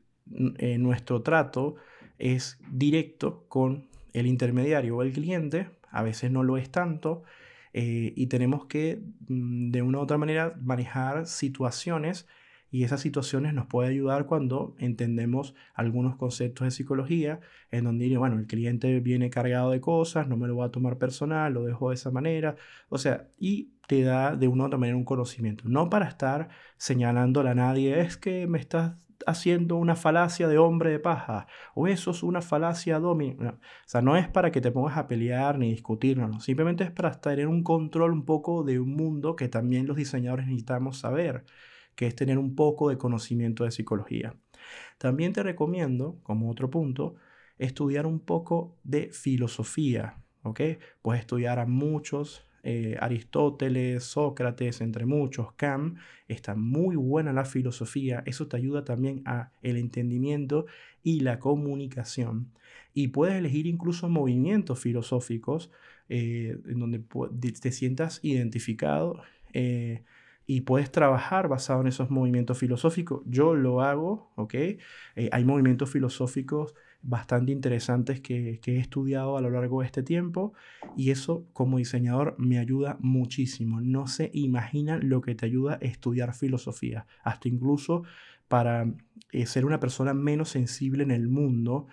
eh, 0.58 0.80
nuestro 0.80 1.22
trato 1.22 1.76
es 2.18 2.58
directo 2.72 3.46
con 3.48 3.90
el 4.14 4.26
intermediario 4.26 4.98
o 4.98 5.04
el 5.04 5.14
cliente, 5.14 5.70
a 5.92 6.02
veces 6.02 6.32
no 6.32 6.42
lo 6.42 6.58
es 6.58 6.72
tanto, 6.72 7.24
eh, 7.74 8.14
y 8.16 8.28
tenemos 8.28 8.66
que 8.68 9.04
mm, 9.28 9.72
de 9.72 9.82
una 9.82 10.00
u 10.00 10.02
otra 10.02 10.18
manera 10.18 10.56
manejar 10.62 11.26
situaciones 11.28 12.28
y 12.74 12.84
esas 12.84 13.02
situaciones 13.02 13.54
nos 13.54 13.68
puede 13.68 13.90
ayudar 13.90 14.26
cuando 14.26 14.76
entendemos 14.80 15.54
algunos 15.76 16.16
conceptos 16.16 16.66
de 16.66 16.72
psicología, 16.72 17.40
en 17.70 17.84
donde, 17.84 18.18
bueno, 18.18 18.40
el 18.40 18.48
cliente 18.48 19.00
viene 19.00 19.30
cargado 19.30 19.70
de 19.70 19.80
cosas, 19.80 20.28
no 20.28 20.38
me 20.38 20.48
lo 20.48 20.56
voy 20.56 20.66
a 20.66 20.72
tomar 20.72 20.98
personal, 20.98 21.54
lo 21.54 21.64
dejo 21.66 21.90
de 21.90 21.96
esa 21.96 22.10
manera, 22.10 22.56
o 22.90 22.98
sea, 22.98 23.28
y 23.38 23.74
te 23.88 24.02
da 24.02 24.36
de 24.36 24.48
una 24.48 24.64
u 24.64 24.68
otra 24.68 24.80
manera 24.80 24.98
un 24.98 25.06
conocimiento, 25.06 25.66
no 25.68 25.90
para 25.92 26.08
estar 26.08 26.50
señalándole 26.78 27.52
a 27.52 27.56
nadie, 27.56 28.00
es 28.02 28.18
que 28.18 28.48
me 28.48 28.58
estás 28.58 28.96
haciendo 29.28 29.76
una 29.76 29.96
falacia 29.96 30.48
de 30.48 30.58
hombre 30.58 30.92
de 30.92 31.00
paja, 31.00 31.48
o 31.76 31.88
eso 31.88 32.12
es 32.12 32.24
una 32.24 32.42
falacia 32.42 33.00
domi. 33.00 33.38
O 33.40 33.54
sea, 33.86 34.02
no 34.02 34.18
es 34.18 34.28
para 34.28 34.52
que 34.52 34.62
te 34.62 34.72
pongas 34.72 34.98
a 34.98 35.08
pelear 35.08 35.58
ni 35.58 35.72
discutir, 35.72 36.18
no, 36.18 36.40
simplemente 36.40 36.84
es 36.84 36.92
para 36.92 37.12
tener 37.20 37.48
un 37.48 37.64
control 37.64 38.14
un 38.14 38.26
poco 38.26 38.64
de 38.64 38.80
un 38.80 38.96
mundo 38.96 39.36
que 39.36 39.48
también 39.48 39.88
los 39.88 39.98
diseñadores 39.98 40.48
necesitamos 40.48 41.00
saber 41.00 41.46
que 41.96 42.08
es 42.08 42.16
tener 42.16 42.38
un 42.38 42.56
poco 42.56 42.90
de 42.90 42.98
conocimiento 42.98 43.64
de 43.64 43.72
psicología. 43.72 44.36
También 44.98 45.34
te 45.34 45.44
recomiendo, 45.44 46.20
como 46.24 46.50
otro 46.50 46.70
punto, 46.70 47.16
estudiar 47.58 48.06
un 48.06 48.20
poco 48.20 48.78
de 48.84 49.12
filosofía, 49.12 50.18
¿ok? 50.44 50.62
Puedes 51.02 51.22
estudiar 51.22 51.60
a 51.60 51.66
muchos, 51.66 52.48
eh, 52.66 52.96
Aristóteles, 53.02 54.06
Sócrates, 54.06 54.80
entre 54.80 55.06
muchos, 55.06 55.52
Kant, 55.54 55.98
está 56.30 56.56
muy 56.56 56.96
buena 56.96 57.34
la 57.34 57.44
filosofía, 57.44 58.24
eso 58.26 58.48
te 58.48 58.56
ayuda 58.56 58.86
también 58.86 59.22
a 59.26 59.52
el 59.62 59.76
entendimiento 59.76 60.66
y 61.04 61.20
la 61.20 61.40
comunicación. 61.40 62.54
Y 62.94 63.10
puedes 63.10 63.36
elegir 63.36 63.68
incluso 63.68 64.08
movimientos 64.08 64.80
filosóficos 64.80 65.72
eh, 66.08 66.58
en 66.66 66.80
donde 66.80 67.00
te 67.00 67.72
sientas 67.74 68.20
identificado 68.24 69.22
eh, 69.52 70.04
y 70.46 70.62
puedes 70.62 70.90
trabajar 70.90 71.50
basado 71.50 71.82
en 71.82 71.88
esos 71.88 72.10
movimientos 72.10 72.58
filosóficos. 72.58 73.24
Yo 73.26 73.56
lo 73.56 73.82
hago, 73.82 74.32
¿ok? 74.36 74.56
Hay 75.32 75.44
movimientos 75.44 75.90
filosóficos 75.90 76.76
bastante 77.04 77.52
interesantes 77.52 78.22
que, 78.22 78.60
he 78.66 78.78
estudiado 78.78 79.38
a 79.38 79.42
lo 79.42 79.50
largo 79.50 79.82
de 79.82 79.86
este 79.86 80.04
tiempo 80.04 80.54
y 80.98 81.12
eso 81.12 81.46
como 81.54 81.78
diseñador 81.78 82.36
me 82.40 82.58
ayuda 82.58 82.98
muchísimo. 83.02 83.82
No 83.82 84.08
se 84.08 84.32
imaginan 84.34 85.10
lo 85.10 85.22
que 85.22 85.36
te 85.36 85.46
ayuda 85.46 85.74
a 85.74 85.86
estudiar 85.86 86.34
filosofía, 86.34 87.06
hasta 87.24 87.50
incluso 87.50 88.04
para 88.48 88.92
eh, 89.32 89.46
ser 89.46 89.66
una 89.66 89.80
persona 89.80 90.14
menos 90.14 90.50
sensible 90.50 91.04
en 91.04 91.12
el 91.12 91.28
mundo. 91.28 91.88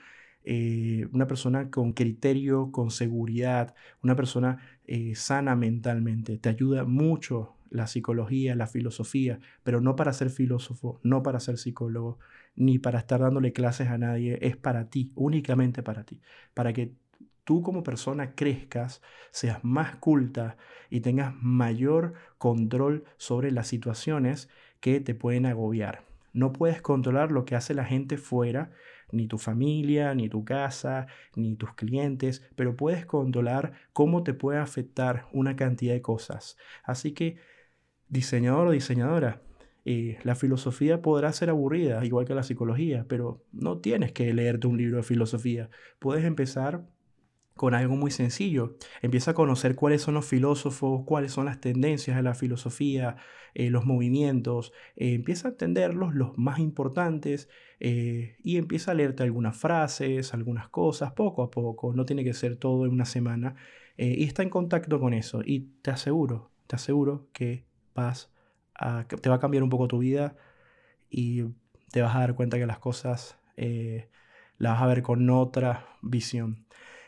Eh, 0.44 1.06
una 1.12 1.26
persona 1.26 1.70
con 1.70 1.92
criterio, 1.92 2.72
con 2.72 2.90
seguridad, 2.90 3.74
una 4.02 4.16
persona 4.16 4.58
sana 5.14 5.54
mentalmente. 5.54 6.38
Te 6.38 6.48
ayuda 6.48 6.84
mucho 6.84 7.54
la 7.70 7.86
psicología, 7.86 8.54
la 8.56 8.66
filosofía, 8.66 9.38
pero 9.62 9.80
no 9.80 9.96
para 9.96 10.12
ser 10.12 10.30
filósofo, 10.30 11.00
no 11.02 11.22
para 11.22 11.40
ser 11.40 11.56
psicólogo, 11.56 12.18
ni 12.54 12.78
para 12.78 12.98
estar 12.98 13.20
dándole 13.20 13.52
clases 13.52 13.88
a 13.88 13.98
nadie, 13.98 14.38
es 14.42 14.56
para 14.56 14.90
ti, 14.90 15.12
únicamente 15.14 15.82
para 15.82 16.04
ti, 16.04 16.20
para 16.54 16.72
que 16.72 16.94
tú 17.44 17.62
como 17.62 17.82
persona 17.82 18.34
crezcas, 18.34 19.02
seas 19.30 19.64
más 19.64 19.96
culta 19.96 20.56
y 20.88 21.00
tengas 21.00 21.34
mayor 21.40 22.14
control 22.38 23.04
sobre 23.16 23.50
las 23.50 23.66
situaciones 23.66 24.48
que 24.80 25.00
te 25.00 25.14
pueden 25.14 25.46
agobiar. 25.46 26.04
No 26.32 26.52
puedes 26.52 26.80
controlar 26.80 27.32
lo 27.32 27.44
que 27.44 27.56
hace 27.56 27.74
la 27.74 27.84
gente 27.84 28.16
fuera, 28.18 28.70
ni 29.12 29.26
tu 29.26 29.38
familia, 29.38 30.14
ni 30.14 30.28
tu 30.28 30.44
casa, 30.44 31.08
ni 31.34 31.56
tus 31.56 31.74
clientes, 31.74 32.48
pero 32.54 32.76
puedes 32.76 33.04
controlar 33.04 33.72
cómo 33.92 34.22
te 34.22 34.34
puede 34.34 34.58
afectar 34.58 35.26
una 35.32 35.56
cantidad 35.56 35.94
de 35.94 36.02
cosas. 36.02 36.56
Así 36.84 37.12
que 37.12 37.38
diseñador 38.08 38.68
o 38.68 38.70
diseñadora, 38.70 39.42
la 39.84 40.34
filosofía 40.34 41.02
podrá 41.02 41.32
ser 41.32 41.50
aburrida, 41.50 42.04
igual 42.04 42.26
que 42.26 42.34
la 42.34 42.42
psicología, 42.42 43.06
pero 43.08 43.42
no 43.52 43.78
tienes 43.78 44.12
que 44.12 44.32
leerte 44.34 44.66
un 44.66 44.76
libro 44.76 44.98
de 44.98 45.02
filosofía. 45.02 45.70
Puedes 45.98 46.24
empezar 46.24 46.84
con 47.60 47.74
algo 47.74 47.94
muy 47.94 48.10
sencillo. 48.10 48.78
Empieza 49.02 49.32
a 49.32 49.34
conocer 49.34 49.74
cuáles 49.74 50.00
son 50.00 50.14
los 50.14 50.24
filósofos, 50.24 51.02
cuáles 51.04 51.32
son 51.32 51.44
las 51.44 51.60
tendencias 51.60 52.16
de 52.16 52.22
la 52.22 52.32
filosofía, 52.32 53.16
eh, 53.52 53.68
los 53.68 53.84
movimientos. 53.84 54.72
Eh, 54.96 55.12
empieza 55.12 55.48
a 55.48 55.50
entenderlos, 55.50 56.14
los 56.14 56.38
más 56.38 56.58
importantes, 56.58 57.50
eh, 57.78 58.36
y 58.42 58.56
empieza 58.56 58.92
a 58.92 58.94
leerte 58.94 59.24
algunas 59.24 59.58
frases, 59.58 60.32
algunas 60.32 60.70
cosas, 60.70 61.12
poco 61.12 61.42
a 61.42 61.50
poco. 61.50 61.92
No 61.92 62.06
tiene 62.06 62.24
que 62.24 62.32
ser 62.32 62.56
todo 62.56 62.86
en 62.86 62.92
una 62.92 63.04
semana. 63.04 63.56
y 63.98 64.24
está 64.24 64.42
en 64.42 64.48
contacto 64.48 64.98
con 64.98 65.12
eso. 65.12 65.42
Y 65.44 65.68
te 65.82 65.90
aseguro, 65.90 66.50
te 66.66 66.76
aseguro 66.76 67.28
que 67.34 67.66
vas 67.94 68.32
te 69.20 69.28
va 69.28 69.36
a 69.36 69.40
cambiar 69.40 69.62
un 69.62 69.70
poco 69.70 69.88
tu 69.88 69.98
vida 69.98 70.36
y 71.10 71.44
te 71.92 72.02
vas 72.02 72.16
a 72.16 72.20
dar 72.20 72.34
cuenta 72.34 72.58
que 72.58 72.66
las 72.66 72.78
cosas 72.78 73.38
eh, 73.56 74.08
las 74.58 74.74
vas 74.74 74.82
a 74.82 74.86
ver 74.86 75.02
con 75.02 75.28
otra 75.30 75.86
visión. 76.02 76.66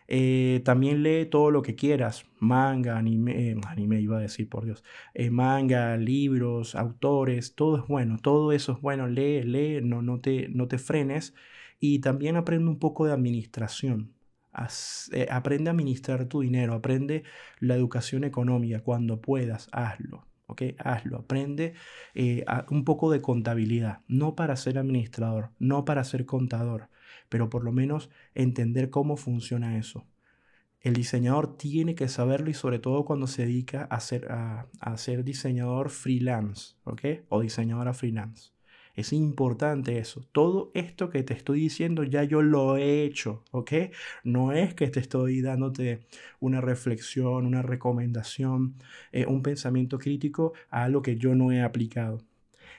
Eh, 0.08 0.60
también 0.64 1.02
lee 1.02 1.26
todo 1.26 1.50
lo 1.50 1.62
que 1.62 1.74
quieras, 1.76 2.26
manga, 2.38 2.98
anime, 2.98 3.52
eh, 3.52 3.56
anime 3.68 4.00
iba 4.00 4.18
a 4.18 4.20
decir, 4.20 4.48
por 4.48 4.64
Dios, 4.64 4.84
manga, 5.30 5.96
libros, 5.96 6.74
autores, 6.74 7.54
todo 7.54 7.78
es 7.78 7.86
bueno, 7.88 8.18
todo 8.22 8.52
eso 8.52 8.72
es 8.72 8.80
bueno, 8.80 9.06
lee, 9.08 9.42
lee, 9.42 9.80
no, 9.82 10.02
no, 10.02 10.20
te, 10.20 10.48
no 10.48 10.68
te 10.68 10.78
frenes 10.78 11.34
y 11.80 12.00
también 12.00 12.36
aprende 12.36 12.68
un 12.70 12.78
poco 12.78 13.06
de 13.06 13.12
administración. 13.12 14.14
aprende 15.30 15.70
a 15.70 15.72
administrar 15.72 16.26
tu 16.26 16.40
dinero, 16.42 16.74
aprende 16.74 17.24
la 17.60 17.74
educación 17.76 18.24
económica, 18.24 18.80
cuando 18.82 19.20
puedas, 19.20 19.68
hazlo. 19.72 20.26
¿Ok? 20.52 20.62
Hazlo, 20.78 21.18
aprende 21.18 21.74
eh, 22.14 22.44
un 22.70 22.84
poco 22.84 23.10
de 23.10 23.20
contabilidad, 23.20 24.00
no 24.08 24.34
para 24.36 24.56
ser 24.56 24.78
administrador, 24.78 25.50
no 25.58 25.84
para 25.84 26.04
ser 26.04 26.26
contador, 26.26 26.88
pero 27.28 27.48
por 27.50 27.64
lo 27.64 27.72
menos 27.72 28.10
entender 28.34 28.90
cómo 28.90 29.16
funciona 29.16 29.78
eso. 29.78 30.06
El 30.80 30.94
diseñador 30.94 31.56
tiene 31.56 31.94
que 31.94 32.08
saberlo 32.08 32.50
y 32.50 32.54
sobre 32.54 32.78
todo 32.78 33.04
cuando 33.04 33.26
se 33.26 33.42
dedica 33.46 33.84
a 33.84 34.00
ser, 34.00 34.30
a, 34.32 34.66
a 34.80 34.96
ser 34.96 35.24
diseñador 35.24 35.90
freelance, 35.90 36.74
¿ok? 36.84 37.02
O 37.28 37.40
diseñadora 37.40 37.94
freelance. 37.94 38.50
Es 38.94 39.12
importante 39.12 39.98
eso. 39.98 40.22
Todo 40.32 40.70
esto 40.74 41.08
que 41.10 41.22
te 41.22 41.32
estoy 41.34 41.60
diciendo 41.60 42.04
ya 42.04 42.24
yo 42.24 42.42
lo 42.42 42.76
he 42.76 43.04
hecho, 43.04 43.42
¿ok? 43.50 43.72
No 44.24 44.52
es 44.52 44.74
que 44.74 44.88
te 44.88 45.00
estoy 45.00 45.40
dándote 45.40 46.00
una 46.40 46.60
reflexión, 46.60 47.46
una 47.46 47.62
recomendación, 47.62 48.74
eh, 49.12 49.26
un 49.26 49.42
pensamiento 49.42 49.98
crítico 49.98 50.52
a 50.70 50.84
algo 50.84 51.00
que 51.02 51.16
yo 51.16 51.34
no 51.34 51.52
he 51.52 51.62
aplicado. 51.62 52.18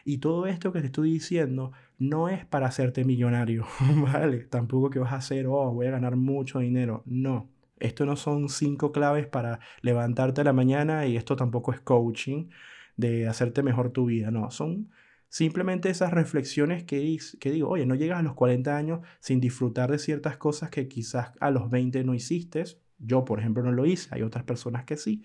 Y 0.06 0.20
todo 0.20 0.48
esto 0.48 0.72
que 0.74 0.82
te 0.82 0.88
estoy 0.88 1.12
diciendo 1.14 1.72
no 1.98 2.30
es 2.30 2.46
para 2.46 2.68
hacerte 2.68 3.06
millonario, 3.06 3.66
¿vale? 4.14 4.40
Tampoco 4.46 4.90
que 4.90 5.00
vas 5.00 5.14
a 5.14 5.18
hacer, 5.18 5.48
oh, 5.48 5.72
voy 5.74 5.88
a 5.88 5.92
ganar 5.92 6.16
mucho 6.16 6.60
dinero. 6.60 7.04
No, 7.06 7.50
Esto 7.80 8.06
no 8.06 8.16
son 8.16 8.50
cinco 8.50 8.92
claves 8.92 9.28
para 9.28 9.60
levantarte 9.82 10.42
a 10.42 10.44
la 10.46 10.54
mañana 10.54 11.06
y 11.08 11.18
esto 11.18 11.36
tampoco 11.36 11.74
es 11.74 11.82
coaching 11.82 12.50
de 12.98 13.28
hacerte 13.28 13.64
mejor 13.64 13.92
tu 13.92 14.06
vida. 14.06 14.32
No, 14.32 14.52
son 14.52 14.90
simplemente 15.34 15.90
esas 15.90 16.12
reflexiones 16.12 16.84
que, 16.84 17.18
digo, 17.46 17.68
oye, 17.68 17.88
no 17.88 17.96
llegas 17.96 18.20
a 18.20 18.22
los 18.22 18.36
40 18.36 18.78
años 18.78 19.00
sin 19.20 19.40
disfrutar 19.40 19.90
de 19.90 19.98
ciertas 19.98 20.38
cosas 20.38 20.70
que 20.70 20.88
quizás 20.88 21.32
a 21.40 21.50
los 21.50 21.72
20 21.72 22.04
no 22.04 22.14
hiciste. 22.14 22.64
Yo, 23.00 23.26
por 23.26 23.40
ejemplo, 23.40 23.64
no 23.64 23.72
lo 23.72 23.88
hice, 23.88 24.10
hay 24.12 24.22
otras 24.22 24.44
personas 24.44 24.84
que 24.84 24.96
sí. 24.96 25.24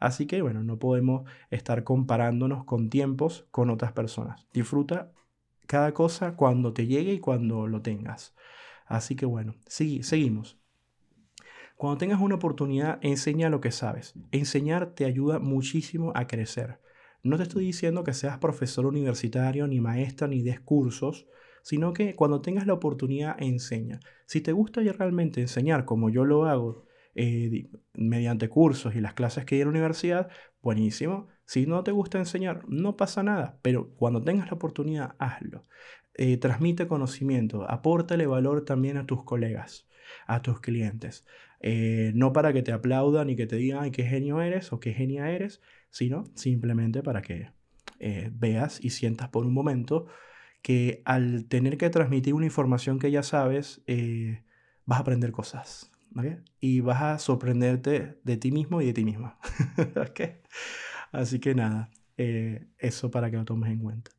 Así 0.00 0.26
que, 0.26 0.42
bueno, 0.42 0.62
no 0.62 0.78
podemos 0.78 1.26
estar 1.50 1.82
comparándonos 1.82 2.66
con 2.66 2.90
tiempos 2.90 3.46
con 3.50 3.70
otras 3.70 3.92
personas. 3.92 4.46
Disfruta 4.52 5.12
cada 5.66 5.94
cosa 5.94 6.36
cuando 6.36 6.74
te 6.74 6.86
llegue 6.86 7.14
y 7.14 7.18
cuando 7.18 7.66
lo 7.68 7.80
tengas. 7.80 8.34
Así 8.84 9.16
que, 9.16 9.24
bueno, 9.24 9.54
seguimos. 9.66 10.58
Cuando 11.78 11.96
tengas 11.96 12.20
una 12.20 12.34
oportunidad, 12.34 12.98
enseña 13.00 13.48
lo 13.48 13.62
que 13.62 13.72
sabes. 13.72 14.12
Enseñar 14.30 14.90
te 14.90 15.06
ayuda 15.06 15.38
muchísimo 15.38 16.12
a 16.14 16.26
crecer. 16.26 16.80
No 17.22 17.36
te 17.36 17.44
estoy 17.44 17.64
diciendo 17.64 18.04
que 18.04 18.14
seas 18.14 18.38
profesor 18.38 18.86
universitario, 18.86 19.66
ni 19.66 19.80
maestra, 19.80 20.28
ni 20.28 20.42
des 20.42 20.60
cursos, 20.60 21.26
sino 21.62 21.92
que 21.92 22.14
cuando 22.14 22.40
tengas 22.40 22.66
la 22.66 22.74
oportunidad, 22.74 23.36
enseña. 23.40 24.00
Si 24.26 24.40
te 24.40 24.52
gusta 24.52 24.80
realmente 24.80 25.40
enseñar 25.40 25.84
como 25.84 26.10
yo 26.10 26.24
lo 26.24 26.44
hago, 26.46 26.86
eh, 27.14 27.68
mediante 27.94 28.48
cursos 28.48 28.94
y 28.94 29.00
las 29.00 29.14
clases 29.14 29.44
que 29.44 29.56
hay 29.56 29.62
en 29.62 29.66
la 29.68 29.70
universidad, 29.70 30.28
buenísimo. 30.62 31.26
Si 31.44 31.66
no 31.66 31.82
te 31.82 31.90
gusta 31.90 32.18
enseñar, 32.18 32.62
no 32.68 32.96
pasa 32.96 33.22
nada, 33.22 33.58
pero 33.62 33.90
cuando 33.96 34.22
tengas 34.22 34.46
la 34.46 34.54
oportunidad, 34.54 35.16
hazlo. 35.18 35.66
Eh, 36.14 36.36
transmite 36.36 36.86
conocimiento, 36.88 37.68
apórtale 37.68 38.26
valor 38.26 38.64
también 38.64 38.96
a 38.98 39.06
tus 39.06 39.24
colegas, 39.24 39.88
a 40.26 40.42
tus 40.42 40.60
clientes. 40.60 41.26
Eh, 41.60 42.12
no 42.14 42.32
para 42.32 42.52
que 42.52 42.62
te 42.62 42.72
aplaudan 42.72 43.30
y 43.30 43.36
que 43.36 43.46
te 43.46 43.56
digan 43.56 43.82
Ay, 43.82 43.90
qué 43.90 44.04
genio 44.04 44.40
eres 44.40 44.72
o 44.72 44.78
qué 44.80 44.92
genia 44.94 45.30
eres, 45.30 45.60
sino 45.90 46.24
simplemente 46.34 47.02
para 47.02 47.22
que 47.22 47.50
veas 48.32 48.82
y 48.82 48.90
sientas 48.90 49.28
por 49.28 49.44
un 49.44 49.52
momento 49.52 50.06
que 50.62 51.02
al 51.04 51.46
tener 51.46 51.78
que 51.78 51.90
transmitir 51.90 52.34
una 52.34 52.46
información 52.46 52.98
que 52.98 53.10
ya 53.10 53.22
sabes, 53.22 53.82
vas 54.86 54.98
a 54.98 55.02
aprender 55.02 55.32
cosas. 55.32 55.90
Y 56.60 56.80
vas 56.80 57.02
a 57.02 57.18
sorprenderte 57.18 58.18
de 58.24 58.36
ti 58.36 58.50
mismo 58.50 58.80
y 58.80 58.86
de 58.86 58.92
ti 58.92 59.04
misma. 59.04 59.38
Así 61.12 61.38
que 61.38 61.54
nada, 61.54 61.90
eh, 62.16 62.66
eso 62.78 63.10
para 63.10 63.30
que 63.30 63.36
lo 63.36 63.44
tomes 63.44 63.70
en 63.70 63.78
cuenta. 63.78 64.10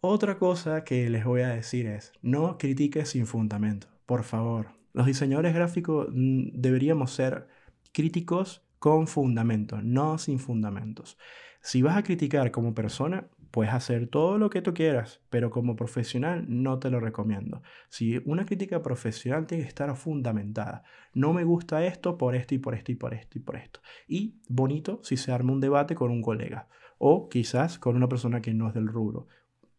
Otra 0.00 0.38
cosa 0.38 0.84
que 0.84 1.08
les 1.08 1.24
voy 1.24 1.42
a 1.42 1.48
decir 1.48 1.86
es, 1.86 2.12
no 2.22 2.58
critiques 2.58 3.10
sin 3.10 3.26
fundamento, 3.26 3.88
por 4.06 4.24
favor. 4.24 4.68
Los 4.92 5.06
diseñadores 5.06 5.54
gráficos 5.54 6.08
mm, 6.10 6.50
deberíamos 6.54 7.12
ser 7.12 7.46
críticos 7.92 8.62
con 8.82 9.06
fundamentos, 9.06 9.84
no 9.84 10.18
sin 10.18 10.40
fundamentos. 10.40 11.16
Si 11.60 11.82
vas 11.82 11.96
a 11.96 12.02
criticar 12.02 12.50
como 12.50 12.74
persona, 12.74 13.28
Puedes 13.52 13.74
hacer 13.74 14.06
todo 14.06 14.38
lo 14.38 14.48
que 14.48 14.62
tú 14.62 14.72
quieras, 14.72 15.20
pero 15.28 15.50
como 15.50 15.76
profesional 15.76 16.46
no 16.48 16.78
te 16.78 16.88
lo 16.88 17.00
recomiendo. 17.00 17.62
Si 17.90 18.22
una 18.24 18.46
crítica 18.46 18.80
profesional 18.80 19.46
tiene 19.46 19.64
que 19.64 19.68
estar 19.68 19.94
fundamentada. 19.94 20.84
No 21.12 21.34
me 21.34 21.44
gusta 21.44 21.84
esto 21.84 22.16
por 22.16 22.34
esto 22.34 22.54
y 22.54 22.58
por 22.58 22.74
esto 22.74 22.92
y 22.92 22.94
por 22.94 23.12
esto 23.12 23.36
y 23.36 23.42
por 23.42 23.56
esto. 23.56 23.80
Y 24.08 24.36
bonito 24.48 25.00
si 25.02 25.18
se 25.18 25.32
arma 25.32 25.52
un 25.52 25.60
debate 25.60 25.94
con 25.94 26.10
un 26.10 26.22
colega 26.22 26.66
o 26.96 27.28
quizás 27.28 27.78
con 27.78 27.94
una 27.94 28.08
persona 28.08 28.40
que 28.40 28.54
no 28.54 28.68
es 28.68 28.74
del 28.74 28.88
rubro. 28.88 29.28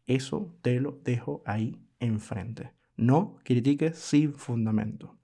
Eso 0.06 0.56
te 0.62 0.80
lo 0.80 1.00
dejo 1.04 1.42
ahí 1.44 1.82
enfrente. 2.00 2.74
No 2.96 3.38
critiques 3.44 3.98
sin 3.98 4.36
fundamento. 4.36 5.18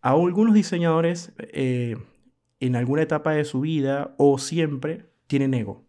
A 0.00 0.12
algunos 0.12 0.54
diseñadores 0.54 1.34
eh, 1.36 1.98
en 2.66 2.76
alguna 2.76 3.02
etapa 3.02 3.32
de 3.32 3.44
su 3.44 3.60
vida 3.60 4.14
o 4.18 4.38
siempre 4.38 5.06
tienen 5.26 5.54
ego 5.54 5.84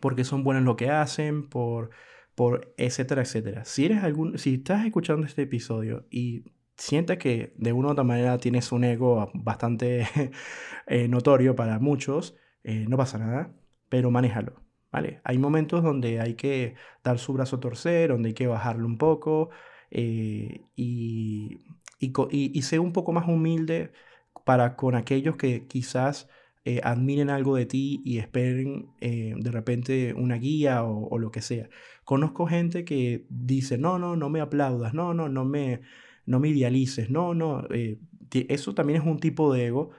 porque 0.00 0.24
son 0.24 0.44
buenos 0.44 0.60
en 0.60 0.66
lo 0.66 0.76
que 0.76 0.90
hacen, 0.90 1.48
por, 1.48 1.90
por 2.34 2.74
etcétera, 2.76 3.22
etcétera. 3.22 3.64
Si, 3.64 3.84
eres 3.84 4.02
algún, 4.02 4.38
si 4.38 4.54
estás 4.54 4.86
escuchando 4.86 5.26
este 5.26 5.42
episodio 5.42 6.06
y 6.10 6.44
sientes 6.76 7.18
que 7.18 7.54
de 7.56 7.72
una 7.72 7.88
u 7.88 7.90
otra 7.92 8.04
manera 8.04 8.38
tienes 8.38 8.72
un 8.72 8.84
ego 8.84 9.30
bastante 9.34 10.06
eh, 10.86 11.08
notorio 11.08 11.54
para 11.56 11.78
muchos, 11.78 12.36
eh, 12.64 12.86
no 12.88 12.96
pasa 12.96 13.18
nada, 13.18 13.52
pero 13.88 14.10
manéjalo. 14.10 14.62
¿vale? 14.90 15.20
Hay 15.24 15.38
momentos 15.38 15.82
donde 15.82 16.20
hay 16.20 16.34
que 16.34 16.74
dar 17.04 17.18
su 17.18 17.32
brazo 17.32 17.56
a 17.56 17.60
torcer, 17.60 18.10
donde 18.10 18.28
hay 18.28 18.34
que 18.34 18.46
bajarlo 18.46 18.86
un 18.86 18.98
poco 18.98 19.50
eh, 19.90 20.62
y, 20.76 21.60
y, 21.98 22.12
y, 22.30 22.58
y 22.58 22.62
ser 22.62 22.80
un 22.80 22.92
poco 22.92 23.12
más 23.12 23.28
humilde 23.28 23.92
para 24.48 24.76
con 24.76 24.94
aquellos 24.94 25.36
que 25.36 25.66
quizás 25.66 26.26
eh, 26.64 26.80
admiren 26.82 27.28
algo 27.28 27.54
de 27.54 27.66
ti 27.66 28.00
y 28.02 28.16
esperen 28.16 28.88
eh, 28.98 29.34
de 29.36 29.50
repente 29.50 30.14
una 30.14 30.36
guía 30.36 30.84
o, 30.84 31.18
lo 31.18 31.30
que 31.30 31.42
sea. 31.42 31.68
Conozco 32.02 32.46
gente 32.46 32.86
que 32.86 33.26
dice, 33.28 33.76
no, 33.76 33.98
no, 33.98 34.16
no 34.16 34.30
me 34.30 34.40
aplaudas, 34.40 34.94
no, 34.94 35.12
no, 35.12 35.28
no 35.28 35.44
me, 35.44 35.82
no 36.24 36.40
me 36.40 36.48
idealices, 36.48 37.10
no, 37.10 37.34
no. 37.34 37.66
Eh, 37.68 37.98
eso 38.48 38.74
también 38.74 39.02
es 39.02 39.06
un 39.06 39.18
tipo 39.20 39.52
de 39.52 39.66
ego. 39.66 39.90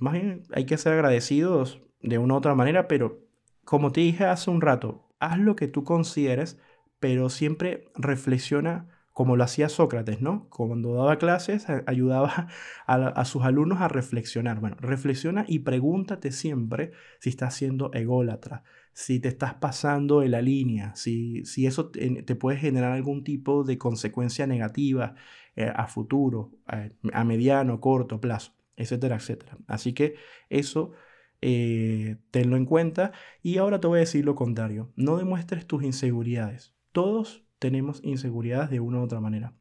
más 0.00 0.14
bien 0.14 0.44
hay 0.54 0.64
que 0.64 0.78
ser 0.78 0.94
agradecidos 0.94 1.82
de 2.00 2.16
una 2.16 2.34
u 2.34 2.36
otra 2.38 2.54
manera, 2.54 2.88
pero 2.88 3.28
como 3.64 3.92
te 3.92 4.00
dije 4.00 4.24
hace 4.24 4.50
un 4.50 4.62
rato, 4.62 5.10
haz 5.20 5.38
lo 5.38 5.56
que 5.56 5.68
tú 5.68 5.84
consideres, 5.84 6.58
pero 7.00 7.28
siempre 7.28 7.92
reflexiona 7.96 8.97
como 9.18 9.34
lo 9.34 9.42
hacía 9.42 9.68
Sócrates, 9.68 10.20
¿no? 10.20 10.48
Cuando 10.48 10.94
daba 10.94 11.18
clases, 11.18 11.66
ayudaba 11.86 12.46
a, 12.86 13.24
sus 13.24 13.42
alumnos 13.42 13.80
a 13.80 13.88
reflexionar. 13.88 14.60
Bueno, 14.60 14.76
reflexiona 14.78 15.44
y 15.48 15.58
pregúntate 15.58 16.30
siempre 16.30 16.92
si 17.18 17.30
estás 17.30 17.56
siendo 17.56 17.92
ególatra, 17.94 18.62
si 18.92 19.18
te 19.18 19.26
estás 19.26 19.54
pasando 19.54 20.22
en 20.22 20.30
la 20.30 20.40
línea, 20.40 20.94
si, 20.94 21.44
si 21.46 21.66
eso 21.66 21.90
te, 21.90 22.36
puede 22.36 22.58
generar 22.58 22.92
algún 22.92 23.24
tipo 23.24 23.64
de 23.64 23.76
consecuencia 23.76 24.46
negativa 24.46 25.16
eh, 25.56 25.72
a 25.74 25.88
futuro, 25.88 26.52
a, 26.66 27.24
mediano, 27.24 27.80
corto 27.80 28.20
plazo, 28.20 28.52
etcétera, 28.76 29.16
etcétera. 29.16 29.58
Así 29.66 29.94
que 29.94 30.14
eso... 30.48 30.92
Eh, 31.40 32.16
tenlo 32.32 32.56
en 32.56 32.64
cuenta 32.64 33.12
y 33.44 33.58
ahora 33.58 33.78
te 33.78 33.86
voy 33.86 33.98
a 33.98 34.00
decir 34.00 34.24
lo 34.24 34.34
contrario, 34.34 34.92
no 34.96 35.16
demuestres 35.18 35.68
tus 35.68 35.84
inseguridades. 35.84 36.74
Todos 36.90 37.47
tenemos 37.58 38.00
inseguridades 38.04 38.70
de 38.70 38.80
una 38.80 38.98
u 38.98 39.02
otra 39.02 39.20
manera. 39.20 39.54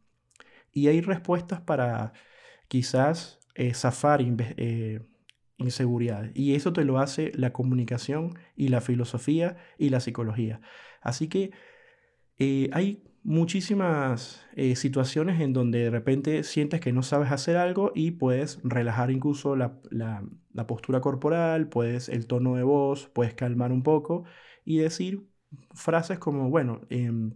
Y 0.71 0.87
hay 0.87 1.01
respuestas 1.01 1.61
para 1.61 2.13
quizás 2.67 3.39
eh, 3.55 3.73
zafar 3.73 4.21
eh, 4.21 5.01
inseguridades. 5.57 6.31
Y 6.35 6.55
eso 6.55 6.73
te 6.73 6.85
lo 6.85 6.99
hace 6.99 7.31
la 7.35 7.53
comunicación 7.53 8.37
y 8.55 8.67
la 8.69 8.81
filosofía 8.81 9.57
y 9.77 9.89
la 9.89 9.99
psicología. 9.99 10.61
Así 11.01 11.27
que 11.27 11.51
eh, 12.37 12.69
hay 12.73 13.03
muchísimas 13.23 14.45
situaciones 14.75 15.41
en 15.41 15.51
donde 15.51 15.79
de 15.79 15.89
repente 15.89 16.43
sientes 16.43 16.79
que 16.79 16.93
no 16.93 17.03
sabes 17.03 17.31
hacer 17.31 17.57
algo 17.57 17.91
y 17.93 18.11
puedes 18.11 18.59
relajar 18.63 19.11
incluso 19.11 19.57
la, 19.57 19.81
la 20.57 20.67
postura 20.67 21.01
corporal, 21.01 21.67
puedes 21.67 22.09
el 22.09 22.25
tono 22.25 22.55
de 22.55 22.63
voz, 22.63 23.09
puedes 23.09 23.33
calmar 23.33 23.71
un 23.73 23.83
poco 23.83 24.23
y 24.65 24.79
decir 24.79 25.27
frases 25.73 26.19
como, 26.19 26.49
bueno, 26.49 26.81
em, 26.89 27.33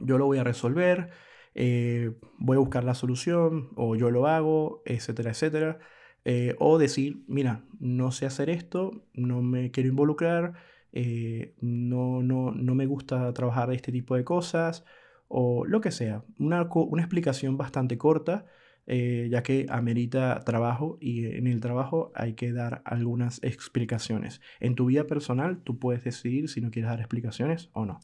yo 0.00 0.18
lo 0.18 0.26
voy 0.26 0.38
a 0.38 0.44
resolver, 0.44 1.10
eh, 1.54 2.12
voy 2.38 2.56
a 2.56 2.60
buscar 2.60 2.84
la 2.84 2.94
solución, 2.94 3.70
o 3.76 3.96
yo 3.96 4.10
lo 4.10 4.26
hago, 4.26 4.82
etcétera, 4.84 5.30
etcétera. 5.30 5.78
Eh, 6.24 6.54
o 6.58 6.78
decir, 6.78 7.24
mira, 7.26 7.64
no 7.80 8.12
sé 8.12 8.26
hacer 8.26 8.50
esto, 8.50 9.04
no 9.14 9.42
me 9.42 9.70
quiero 9.70 9.88
involucrar, 9.88 10.54
eh, 10.92 11.54
no, 11.60 12.22
no, 12.22 12.52
no, 12.52 12.74
me 12.74 12.86
gusta 12.86 13.32
trabajar 13.32 13.72
este 13.72 13.92
tipo 13.92 14.14
de 14.14 14.24
cosas, 14.24 14.84
o 15.28 15.64
lo 15.64 15.80
que 15.80 15.90
sea. 15.90 16.24
Una, 16.38 16.68
una 16.72 17.02
explicación 17.02 17.56
bastante 17.56 17.98
corta, 17.98 18.46
ya 18.86 19.42
que 19.42 19.66
amerita 19.68 20.40
trabajo 20.46 20.96
y 21.00 21.26
en 21.26 21.46
el 21.46 21.60
trabajo 21.60 22.10
hay 22.14 22.32
que 22.34 22.52
dar 22.52 22.80
algunas 22.86 23.38
explicaciones. 23.42 24.40
En 24.60 24.76
tu 24.76 24.86
vida 24.86 25.06
personal 25.06 25.62
tú 25.62 25.78
puedes 25.78 26.04
decidir 26.04 26.48
si 26.48 26.62
no 26.62 26.70
quieres 26.70 26.90
dar 26.90 27.00
explicaciones 27.00 27.68
o 27.74 27.84
no. 27.84 28.00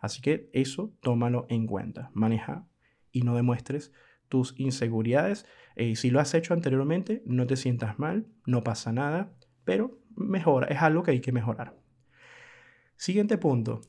Así 0.00 0.22
que 0.22 0.48
eso 0.52 0.92
tómalo 1.00 1.46
en 1.48 1.66
cuenta. 1.66 2.10
Maneja 2.14 2.66
y 3.12 3.22
no 3.22 3.36
demuestres 3.36 3.92
tus 4.28 4.54
inseguridades. 4.58 5.46
Eh, 5.76 5.94
si 5.96 6.10
lo 6.10 6.20
has 6.20 6.34
hecho 6.34 6.54
anteriormente, 6.54 7.22
no 7.26 7.46
te 7.46 7.56
sientas 7.56 7.98
mal, 7.98 8.26
no 8.46 8.64
pasa 8.64 8.92
nada, 8.92 9.32
pero 9.64 9.98
mejora, 10.16 10.66
es 10.68 10.80
algo 10.80 11.02
que 11.02 11.10
hay 11.10 11.20
que 11.20 11.32
mejorar. 11.32 11.76
Siguiente 12.96 13.38
punto. 13.38 13.82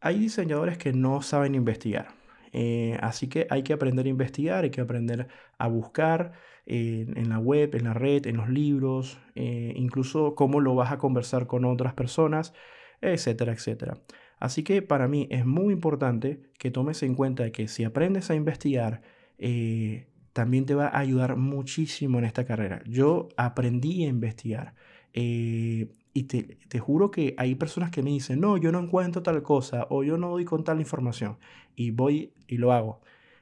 hay 0.00 0.18
diseñadores 0.18 0.78
que 0.78 0.92
no 0.92 1.22
saben 1.22 1.54
investigar. 1.54 2.08
Eh, 2.52 2.98
así 3.00 3.28
que 3.28 3.46
hay 3.50 3.62
que 3.62 3.72
aprender 3.72 4.06
a 4.06 4.08
investigar, 4.08 4.64
hay 4.64 4.70
que 4.70 4.80
aprender 4.80 5.28
a 5.58 5.68
buscar 5.68 6.32
eh, 6.66 7.06
en 7.14 7.28
la 7.28 7.38
web, 7.38 7.74
en 7.74 7.84
la 7.84 7.94
red, 7.94 8.26
en 8.26 8.36
los 8.36 8.48
libros, 8.48 9.18
incluso 9.34 10.34
cómo 10.34 10.60
lo 10.60 10.74
vas 10.74 10.92
a 10.92 10.98
conversar 10.98 11.46
con 11.46 11.64
otras 11.64 11.94
personas 11.94 12.52
etcétera, 13.00 13.52
etcétera. 13.52 13.98
Así 14.38 14.62
que 14.62 14.82
para 14.82 15.08
mí 15.08 15.26
es 15.30 15.44
muy 15.44 15.72
importante 15.72 16.42
que 16.58 16.70
tomes 16.70 17.02
en 17.02 17.14
cuenta 17.14 17.50
que 17.50 17.68
si 17.68 17.84
aprendes 17.84 18.30
a 18.30 18.34
investigar, 18.34 19.02
eh, 19.38 20.08
también 20.32 20.66
te 20.66 20.74
va 20.74 20.86
a 20.88 20.98
ayudar 20.98 21.36
muchísimo 21.36 22.18
en 22.18 22.24
esta 22.24 22.44
carrera. 22.44 22.82
Yo 22.86 23.28
aprendí 23.36 24.04
a 24.04 24.08
investigar. 24.08 24.74
Eh, 25.12 25.88
y 26.12 26.24
te, 26.24 26.58
te, 26.68 26.78
juro 26.80 27.10
que 27.10 27.34
hay 27.38 27.54
personas 27.54 27.90
que 27.90 28.02
me 28.02 28.10
dicen, 28.10 28.40
no, 28.40 28.56
yo 28.56 28.72
no 28.72 28.80
encuentro 28.80 29.22
tal 29.22 29.42
cosa 29.42 29.86
o 29.90 30.02
yo 30.04 30.18
no 30.18 30.30
doy 30.30 30.44
con 30.44 30.64
tal 30.64 30.80
información. 30.80 31.38
Y 31.76 31.90
voy 31.90 32.32
y 32.46 32.58
lo 32.58 32.72
hago 32.72 33.00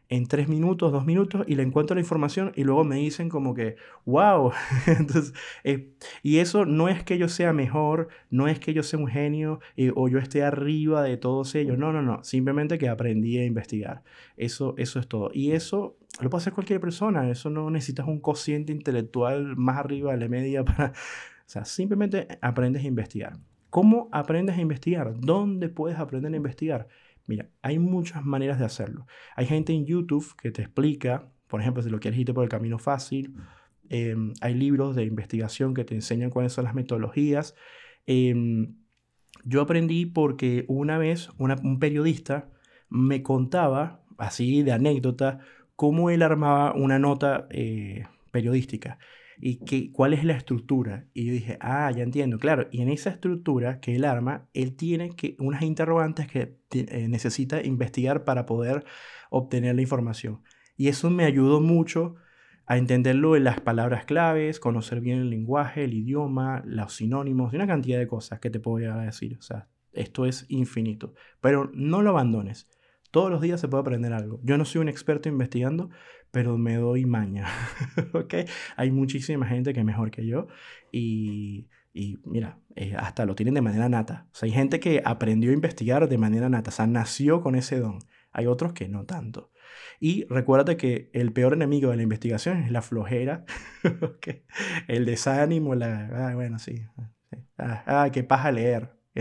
en 0.08 0.26
tres 0.26 0.48
minutos, 0.48 0.92
dos 0.92 1.04
minutos 1.04 1.44
y 1.46 1.56
le 1.56 1.62
encuentro 1.62 1.94
la 1.94 2.00
información 2.00 2.52
y 2.54 2.64
luego 2.64 2.84
me 2.84 2.96
dicen 2.96 3.28
como 3.28 3.54
que, 3.54 3.76
wow. 4.04 4.52
Entonces, 4.86 5.32
eh, 5.64 5.92
y 6.22 6.38
eso 6.38 6.64
no 6.64 6.88
es 6.88 7.02
que 7.02 7.18
yo 7.18 7.28
sea 7.28 7.52
mejor, 7.52 8.08
no 8.30 8.48
es 8.48 8.60
que 8.60 8.72
yo 8.72 8.82
sea 8.82 8.98
un 8.98 9.08
genio 9.08 9.60
o 9.94 10.08
yo 10.08 10.18
esté 10.18 10.44
arriba 10.44 11.02
de 11.02 11.16
todos 11.16 11.54
ellos, 11.54 11.78
no, 11.78 11.92
no, 11.92 12.02
no, 12.02 12.22
simplemente 12.22 12.78
que 12.78 12.88
aprendí 12.88 13.38
a 13.38 13.44
investigar. 13.44 14.02
Eso, 14.36 14.74
eso 14.78 14.98
es 15.00 15.08
todo. 15.08 15.30
Y 15.32 15.52
eso 15.52 15.96
lo 16.20 16.30
puede 16.30 16.42
hacer 16.42 16.52
cualquier 16.52 16.80
persona, 16.80 17.28
eso 17.30 17.50
no 17.50 17.70
necesitas 17.70 18.06
un 18.06 18.20
cociente 18.20 18.72
intelectual 18.72 19.56
más 19.56 19.78
arriba 19.78 20.12
de 20.12 20.18
la 20.18 20.28
media 20.28 20.64
para... 20.64 20.92
O 20.92 21.48
sea, 21.48 21.64
simplemente 21.64 22.26
aprendes 22.40 22.82
a 22.82 22.88
investigar. 22.88 23.38
¿Cómo 23.70 24.08
aprendes 24.10 24.56
a 24.56 24.60
investigar? 24.60 25.14
¿Dónde 25.20 25.68
puedes 25.68 25.98
aprender 25.98 26.32
a 26.32 26.36
investigar? 26.36 26.88
Mira, 27.26 27.50
hay 27.62 27.78
muchas 27.78 28.24
maneras 28.24 28.58
de 28.58 28.64
hacerlo. 28.64 29.06
Hay 29.34 29.46
gente 29.46 29.72
en 29.72 29.86
YouTube 29.86 30.34
que 30.36 30.50
te 30.50 30.62
explica, 30.62 31.30
por 31.48 31.60
ejemplo, 31.60 31.82
si 31.82 31.90
lo 31.90 31.98
quieres 32.00 32.20
irte 32.20 32.34
por 32.34 32.44
el 32.44 32.50
camino 32.50 32.78
fácil, 32.78 33.34
em, 33.88 34.32
hay 34.40 34.54
libros 34.54 34.96
de 34.96 35.04
investigación 35.04 35.74
que 35.74 35.84
te 35.84 35.94
enseñan 35.94 36.30
cuáles 36.30 36.52
son 36.52 36.64
las 36.64 36.74
metodologías. 36.74 37.54
Em, 38.06 38.76
yo 39.44 39.60
aprendí 39.62 40.06
porque 40.06 40.64
una 40.68 40.98
vez 40.98 41.30
un 41.38 41.78
periodista 41.78 42.50
me 42.88 43.22
contaba, 43.22 44.04
así 44.18 44.62
de 44.62 44.72
anécdota, 44.72 45.40
cómo 45.76 46.10
él 46.10 46.22
armaba 46.22 46.74
una 46.74 46.98
nota 46.98 47.46
eh, 47.50 48.06
periodística 48.30 48.98
y 49.38 49.64
que, 49.64 49.92
cuál 49.92 50.12
es 50.12 50.24
la 50.24 50.34
estructura. 50.34 51.06
Y 51.12 51.26
yo 51.26 51.32
dije, 51.32 51.58
ah, 51.60 51.90
ya 51.90 52.02
entiendo, 52.02 52.38
claro. 52.38 52.68
Y 52.70 52.82
en 52.82 52.88
esa 52.88 53.10
estructura 53.10 53.80
que 53.80 53.96
él 53.96 54.04
arma, 54.04 54.48
él 54.54 54.76
tiene 54.76 55.10
que, 55.10 55.36
unas 55.38 55.62
interrogantes 55.62 56.26
que 56.26 56.56
eh, 56.72 57.08
necesita 57.08 57.62
investigar 57.62 58.24
para 58.24 58.46
poder 58.46 58.84
obtener 59.30 59.74
la 59.74 59.82
información. 59.82 60.42
Y 60.76 60.88
eso 60.88 61.10
me 61.10 61.24
ayudó 61.24 61.60
mucho 61.60 62.16
a 62.66 62.78
entenderlo 62.78 63.36
en 63.36 63.44
las 63.44 63.60
palabras 63.60 64.04
claves, 64.04 64.58
conocer 64.58 65.00
bien 65.00 65.20
el 65.20 65.30
lenguaje, 65.30 65.84
el 65.84 65.94
idioma, 65.94 66.62
los 66.66 66.94
sinónimos 66.94 67.52
y 67.52 67.56
una 67.56 67.66
cantidad 67.66 67.98
de 67.98 68.08
cosas 68.08 68.40
que 68.40 68.50
te 68.50 68.58
puedo 68.58 68.78
decir. 69.00 69.36
O 69.38 69.42
sea, 69.42 69.68
esto 69.92 70.26
es 70.26 70.46
infinito. 70.48 71.14
Pero 71.40 71.70
no 71.72 72.02
lo 72.02 72.10
abandones. 72.10 72.68
Todos 73.12 73.30
los 73.30 73.40
días 73.40 73.60
se 73.60 73.68
puede 73.68 73.82
aprender 73.82 74.12
algo. 74.12 74.40
Yo 74.42 74.58
no 74.58 74.64
soy 74.64 74.82
un 74.82 74.88
experto 74.88 75.28
investigando, 75.28 75.90
pero 76.36 76.58
me 76.58 76.74
doy 76.74 77.06
maña. 77.06 77.46
¿Ok? 78.12 78.34
Hay 78.76 78.90
muchísima 78.90 79.46
gente 79.46 79.72
que 79.72 79.80
es 79.80 79.86
mejor 79.86 80.10
que 80.10 80.26
yo 80.26 80.48
y, 80.92 81.66
y 81.94 82.18
mira, 82.26 82.58
eh, 82.74 82.94
hasta 82.94 83.24
lo 83.24 83.34
tienen 83.34 83.54
de 83.54 83.62
manera 83.62 83.88
nata. 83.88 84.28
Hay 84.42 84.50
gente 84.50 84.78
que 84.78 85.00
aprendió 85.02 85.50
a 85.50 85.54
investigar 85.54 86.10
de 86.10 86.18
manera 86.18 86.50
nata, 86.50 86.68
o 86.68 86.72
sea, 86.74 86.86
nació 86.86 87.40
con 87.40 87.54
ese 87.54 87.80
don. 87.80 88.00
Hay 88.32 88.44
otros 88.44 88.74
que 88.74 88.86
no 88.86 89.06
tanto. 89.06 89.50
Y 89.98 90.26
recuérdate 90.28 90.76
que 90.76 91.08
el 91.14 91.32
peor 91.32 91.54
enemigo 91.54 91.90
de 91.90 91.96
la 91.96 92.02
investigación 92.02 92.64
es 92.64 92.70
la 92.70 92.82
flojera, 92.82 93.46
¿okay? 94.02 94.44
el 94.88 95.06
desánimo, 95.06 95.74
la... 95.74 96.28
Ah, 96.28 96.34
bueno, 96.34 96.58
sí. 96.58 96.82
Ah, 97.56 97.82
ah, 97.86 98.10
qué 98.12 98.24
paja 98.24 98.52
leer, 98.52 98.94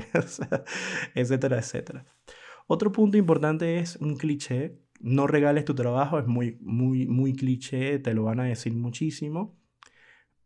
etcétera, 1.16 1.60
etcétera. 1.60 2.06
Otro 2.68 2.92
punto 2.92 3.16
importante 3.16 3.80
es 3.80 3.96
un 3.96 4.18
cliché 4.18 4.85
no 5.06 5.28
regales 5.28 5.66
tu 5.66 5.76
trabajo, 5.76 6.18
es 6.18 6.26
muy, 6.26 6.58
muy, 6.62 7.06
muy 7.06 7.34
cliché, 7.36 8.00
te 8.00 8.16
lo 8.16 8.24
van 8.24 8.40
a 8.40 8.46
decir 8.46 8.74
muchísimo. 8.74 9.56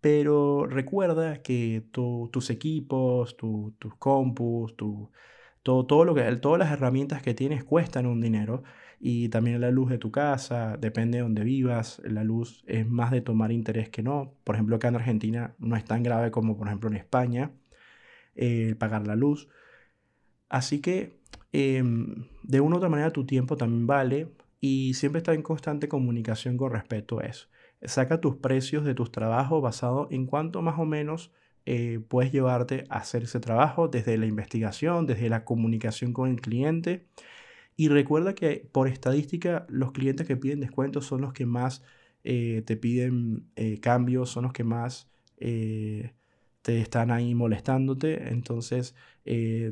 Pero 0.02 0.66
recuerda 0.68 1.42
que 1.42 1.84
tus 1.92 2.50
equipos, 2.50 3.38
tus 3.38 3.96
compus, 3.98 4.76
tu, 4.76 5.12
todo, 5.64 5.86
todo 5.86 6.06
lo 6.06 6.14
que, 6.14 6.24
todas 6.38 6.60
las 6.60 6.72
herramientas 6.72 7.22
que 7.22 7.34
tienes 7.34 7.64
cuestan 7.64 8.06
un 8.06 8.20
dinero. 8.22 8.64
Y 9.00 9.30
también 9.30 9.62
la 9.62 9.72
luz 9.72 9.90
de 9.90 9.98
tu 9.98 10.12
casa, 10.12 10.78
depende 10.78 11.20
de 11.20 11.24
donde 11.24 11.44
vivas, 11.46 12.02
la 12.04 12.26
luz 12.26 12.64
es 12.68 12.86
más 12.86 13.12
de 13.12 13.22
tomar 13.22 13.54
interés 13.54 13.90
que 13.90 14.04
no. 14.04 14.34
Por 14.44 14.56
ejemplo, 14.56 14.76
acá 14.76 14.90
en 14.90 14.96
Argentina 14.98 15.56
no 15.60 15.78
es 15.78 15.86
tan 15.86 16.04
grave 16.04 16.32
como 16.32 16.58
por 16.58 16.68
ejemplo 16.68 16.90
en 16.90 16.98
España 16.98 17.52
el 18.36 18.76
pagar 18.78 19.08
la 19.08 19.16
luz. 19.16 19.50
Así 20.50 20.82
que 20.82 21.20
em, 21.54 22.26
de 22.44 22.62
una 22.62 22.76
u 22.76 22.78
otra 22.80 22.90
manera 22.90 23.12
tu 23.12 23.26
tiempo 23.26 23.56
también 23.58 23.88
vale 23.88 24.28
y 24.62 24.94
siempre 24.94 25.20
está 25.20 25.34
en 25.34 25.42
constante 25.42 25.88
comunicación 25.88 26.58
con 26.58 26.72
respecto 26.72 27.20
a 27.20 27.26
eso. 27.26 27.48
Saca 27.82 28.20
tus 28.20 28.36
precios 28.38 28.84
de 28.84 28.94
tus 28.94 29.12
trabajos 29.12 29.62
basado 29.62 30.08
en 30.12 30.26
cuánto 30.26 30.62
más 30.62 30.80
o 30.80 30.86
menos 30.86 31.32
eh, 31.66 32.00
puedes 32.08 32.32
llevarte 32.32 32.86
a 32.90 32.98
hacer 32.98 33.24
ese 33.24 33.40
trabajo 33.40 33.88
desde 33.88 34.18
la 34.18 34.26
investigación, 34.26 35.06
desde 35.06 35.30
la 35.30 35.46
comunicación 35.46 36.14
con 36.14 36.30
el 36.30 36.42
cliente. 36.42 37.06
Y 37.78 37.88
recuerda 37.88 38.36
que 38.36 38.68
por 38.72 38.88
estadística 38.90 39.66
los 39.70 39.94
clientes 39.94 40.28
que 40.28 40.36
piden 40.36 40.60
descuentos 40.60 41.06
son 41.06 41.22
los 41.22 41.32
que 41.34 41.46
más 41.46 41.84
eh, 42.26 42.64
te 42.66 42.76
piden 42.76 43.50
eh, 43.56 43.80
cambios, 43.80 44.30
son 44.30 44.44
los 44.44 44.54
que 44.54 44.64
más 44.64 45.08
te 45.38 46.82
están 46.82 47.12
ahí 47.12 47.34
molestándote. 47.34 48.30
Entonces 48.30 48.94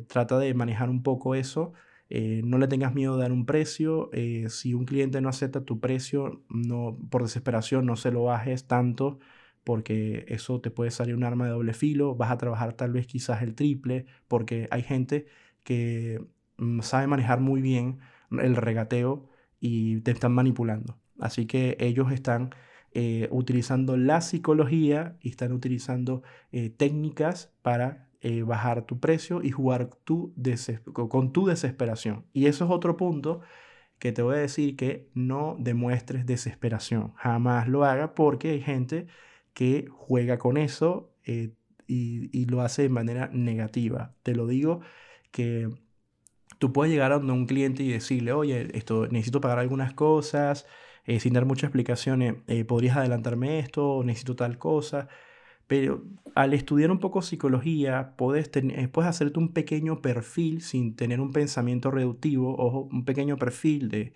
trata 0.07 0.39
de 0.39 0.53
manejar 0.53 0.89
un 0.89 1.03
poco 1.03 1.35
eso 1.35 1.73
eh, 2.09 2.41
no 2.45 2.57
le 2.57 2.67
tengas 2.67 2.93
miedo 2.93 3.15
de 3.15 3.23
dar 3.23 3.31
un 3.31 3.45
precio. 3.45 4.09
Eh, 4.13 4.47
si 4.49 4.73
un 4.73 4.85
cliente 4.85 5.21
no 5.21 5.29
acepta 5.29 5.65
tu 5.65 5.79
precio, 5.79 6.43
no, 6.49 6.97
por 7.09 7.23
desesperación 7.23 7.85
no 7.85 7.95
se 7.95 8.11
lo 8.11 8.23
bajes 8.23 8.67
tanto 8.67 9.19
porque 9.63 10.25
eso 10.29 10.61
te 10.61 10.71
puede 10.71 10.91
salir 10.91 11.15
un 11.15 11.23
arma 11.23 11.45
de 11.45 11.51
doble 11.51 11.73
filo. 11.73 12.15
Vas 12.15 12.31
a 12.31 12.37
trabajar 12.37 12.73
tal 12.73 12.93
vez 12.93 13.07
quizás 13.07 13.41
el 13.41 13.55
triple 13.55 14.05
porque 14.27 14.67
hay 14.71 14.83
gente 14.83 15.27
que 15.63 16.25
mm, 16.57 16.81
sabe 16.81 17.07
manejar 17.07 17.41
muy 17.41 17.61
bien 17.61 17.99
el 18.31 18.55
regateo 18.55 19.29
y 19.59 20.01
te 20.01 20.11
están 20.11 20.33
manipulando. 20.33 20.97
Así 21.19 21.45
que 21.47 21.77
ellos 21.79 22.11
están 22.11 22.51
eh, 22.93 23.27
utilizando 23.31 23.97
la 23.97 24.21
psicología 24.21 25.17
y 25.21 25.29
están 25.29 25.51
utilizando 25.51 26.23
técnicas 26.77 27.53
para 27.61 28.06
eh, 28.21 28.41
bajar 28.41 28.83
tu 28.85 28.99
precio 28.99 29.43
y 29.43 29.51
jugar 29.51 29.89
tu 30.03 30.33
con 30.93 31.31
tu 31.31 31.45
desesperación. 31.45 32.25
Y 32.33 32.47
eso 32.47 32.65
es 32.65 32.71
otro 32.71 32.97
punto 32.97 33.41
que 33.99 34.11
te 34.11 34.21
voy 34.23 34.35
a 34.37 34.39
decir 34.39 34.75
que 34.75 35.09
no 35.13 35.55
demuestres 35.59 36.25
desesperación. 36.25 37.13
Jamás 37.15 37.67
lo 37.67 37.85
haga 37.85 38.15
porque 38.15 38.51
hay 38.51 38.61
gente 38.61 39.07
que 39.53 39.87
juega 39.91 40.39
con 40.39 40.57
eso 40.57 41.11
eh, 41.25 41.53
y, 41.87 42.45
lo 42.45 42.61
hace 42.61 42.83
de 42.83 42.89
manera 42.89 43.29
negativa. 43.33 44.15
Te 44.23 44.35
lo 44.35 44.47
digo 44.47 44.81
que 45.31 45.69
tú 46.59 46.73
puedes 46.73 46.91
llegar 46.93 47.11
a 47.11 47.17
un 47.17 47.45
cliente 47.47 47.83
y 47.83 47.91
decirle, 47.91 48.33
oye, 48.33 48.69
esto, 48.77 49.07
necesito 49.07 49.41
pagar 49.41 49.59
algunas 49.59 49.93
cosas, 49.93 50.65
eh, 51.05 51.19
sin 51.19 51.33
dar 51.33 51.45
muchas 51.45 51.65
explicaciones, 51.69 52.35
podrías 52.67 52.97
adelantarme 52.97 53.59
esto, 53.59 54.01
necesito 54.03 54.35
tal 54.35 54.57
cosa. 54.57 55.07
Pero 55.67 56.05
al 56.35 56.53
estudiar 56.53 56.91
un 56.91 56.99
poco 56.99 57.21
psicología, 57.21 58.15
puedes, 58.17 58.49
eh, 58.55 58.87
puedes 58.87 59.09
hacerte 59.09 59.39
un 59.39 59.53
pequeño 59.53 60.01
perfil 60.01 60.61
sin 60.61 60.95
tener 60.95 61.19
un 61.21 61.33
pensamiento 61.33 61.91
reductivo, 61.91 62.55
o 62.55 62.87
un 62.91 63.05
pequeño 63.05 63.37
perfil 63.37 63.89
de, 63.89 64.13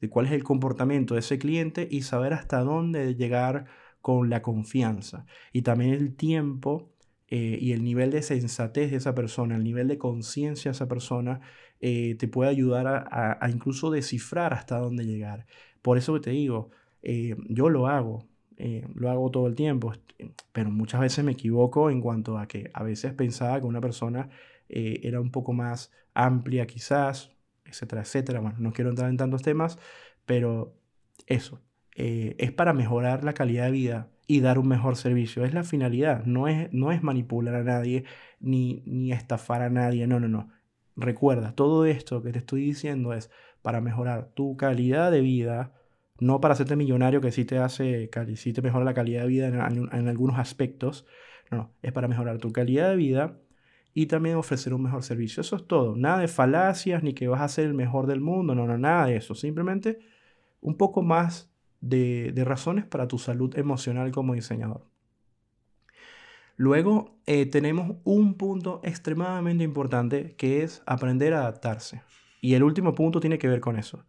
de 0.00 0.08
cuál 0.08 0.26
es 0.26 0.32
el 0.32 0.44
comportamiento 0.44 1.14
de 1.14 1.20
ese 1.20 1.38
cliente 1.38 1.88
y 1.90 2.02
saber 2.02 2.32
hasta 2.32 2.60
dónde 2.60 3.14
llegar 3.14 3.66
con 4.00 4.30
la 4.30 4.42
confianza. 4.42 5.26
Y 5.52 5.62
también 5.62 5.92
el 5.92 6.14
tiempo 6.14 6.90
eh, 7.28 7.58
y 7.60 7.72
el 7.72 7.82
nivel 7.84 8.10
de 8.10 8.22
sensatez 8.22 8.90
de 8.90 8.98
esa 8.98 9.14
persona, 9.14 9.56
el 9.56 9.64
nivel 9.64 9.88
de 9.88 9.98
conciencia 9.98 10.70
de 10.70 10.74
esa 10.76 10.88
persona, 10.88 11.40
eh, 11.80 12.14
te 12.16 12.28
puede 12.28 12.50
ayudar 12.50 12.86
a, 12.86 13.38
a, 13.40 13.50
incluso 13.50 13.90
descifrar 13.90 14.52
hasta 14.54 14.78
dónde 14.78 15.06
llegar. 15.06 15.46
Por 15.82 15.98
eso 15.98 16.20
te 16.20 16.30
digo, 16.30 16.70
yo 17.48 17.68
lo 17.68 17.88
hago. 17.88 18.26
Eh, 18.56 18.86
lo 18.94 19.10
hago 19.10 19.30
todo 19.30 19.46
el 19.46 19.54
tiempo, 19.54 19.92
pero 20.52 20.70
muchas 20.70 21.00
veces 21.00 21.24
me 21.24 21.32
equivoco 21.32 21.90
en 21.90 22.00
cuanto 22.00 22.38
a 22.38 22.46
que 22.46 22.70
a 22.72 22.82
veces 22.82 23.12
pensaba 23.12 23.60
que 23.60 23.66
una 23.66 23.80
persona 23.80 24.30
eh, 24.68 25.00
era 25.02 25.20
un 25.20 25.30
poco 25.30 25.52
más 25.52 25.92
amplia 26.14 26.66
quizás, 26.66 27.32
etcétera, 27.64 28.02
etcétera. 28.02 28.40
Bueno, 28.40 28.56
no 28.60 28.72
quiero 28.72 28.90
entrar 28.90 29.10
en 29.10 29.16
tantos 29.16 29.42
temas, 29.42 29.78
pero 30.26 30.74
eso, 31.26 31.60
eh, 31.96 32.36
es 32.38 32.52
para 32.52 32.72
mejorar 32.72 33.24
la 33.24 33.34
calidad 33.34 33.66
de 33.66 33.70
vida 33.72 34.10
y 34.26 34.40
dar 34.40 34.58
un 34.58 34.68
mejor 34.68 34.96
servicio. 34.96 35.44
Es 35.44 35.54
la 35.54 35.64
finalidad, 35.64 36.24
no 36.24 36.48
es, 36.48 36.72
no 36.72 36.92
es 36.92 37.02
manipular 37.02 37.54
a 37.56 37.64
nadie 37.64 38.04
ni, 38.40 38.82
ni 38.86 39.12
estafar 39.12 39.62
a 39.62 39.70
nadie, 39.70 40.06
no, 40.06 40.20
no, 40.20 40.28
no. 40.28 40.50
Recuerda, 40.96 41.54
todo 41.54 41.86
esto 41.86 42.22
que 42.22 42.32
te 42.32 42.38
estoy 42.38 42.62
diciendo 42.62 43.12
es 43.14 43.30
para 43.62 43.80
mejorar 43.80 44.30
tu 44.34 44.56
calidad 44.56 45.10
de 45.10 45.20
vida, 45.20 45.72
no 46.20 46.40
para 46.40 46.54
hacerte 46.54 46.76
millonario 46.76 47.20
que 47.20 47.32
sí 47.32 47.44
te 47.44 47.58
hace, 47.58 48.10
sí 48.36 48.52
te 48.52 48.62
mejora 48.62 48.84
la 48.84 48.94
calidad 48.94 49.22
de 49.22 49.28
vida 49.28 49.48
en, 49.48 50.08
algunos 50.08 50.38
aspectos, 50.38 51.06
no, 51.50 51.72
es 51.82 51.92
para 51.92 52.08
mejorar 52.08 52.38
tu 52.38 52.52
calidad 52.52 52.90
de 52.90 52.96
vida 52.96 53.38
y 53.92 54.06
también 54.06 54.36
ofrecer 54.36 54.74
un 54.74 54.82
mejor 54.82 55.02
servicio. 55.02 55.40
Eso 55.40 55.56
es 55.56 55.66
todo, 55.66 55.96
nada 55.96 56.18
de 56.18 56.28
falacias 56.28 57.02
ni 57.02 57.14
que 57.14 57.28
vas 57.28 57.40
a 57.40 57.48
ser 57.48 57.66
el 57.66 57.74
mejor 57.74 58.06
del 58.06 58.20
mundo, 58.20 58.54
no, 58.54 58.66
no, 58.66 58.78
nada 58.78 59.06
de 59.06 59.16
eso, 59.16 59.34
simplemente 59.34 59.98
un 60.60 60.76
poco 60.76 61.02
más 61.02 61.52
de, 61.80 62.32
razones 62.44 62.84
para 62.86 63.08
tu 63.08 63.18
salud 63.18 63.56
emocional 63.58 64.10
como 64.10 64.34
diseñador. 64.34 64.86
Luego 66.56 67.18
eh, 67.26 67.46
tenemos 67.46 67.96
un 68.04 68.34
punto 68.34 68.80
extremadamente 68.84 69.64
importante 69.64 70.34
que 70.36 70.62
es 70.62 70.82
aprender 70.86 71.34
a 71.34 71.40
adaptarse. 71.40 72.02
Y 72.40 72.54
el 72.54 72.62
último 72.62 72.94
punto 72.94 73.20
tiene 73.20 73.38
que 73.38 73.48
ver 73.48 73.60
con 73.60 73.76
eso. 73.76 74.04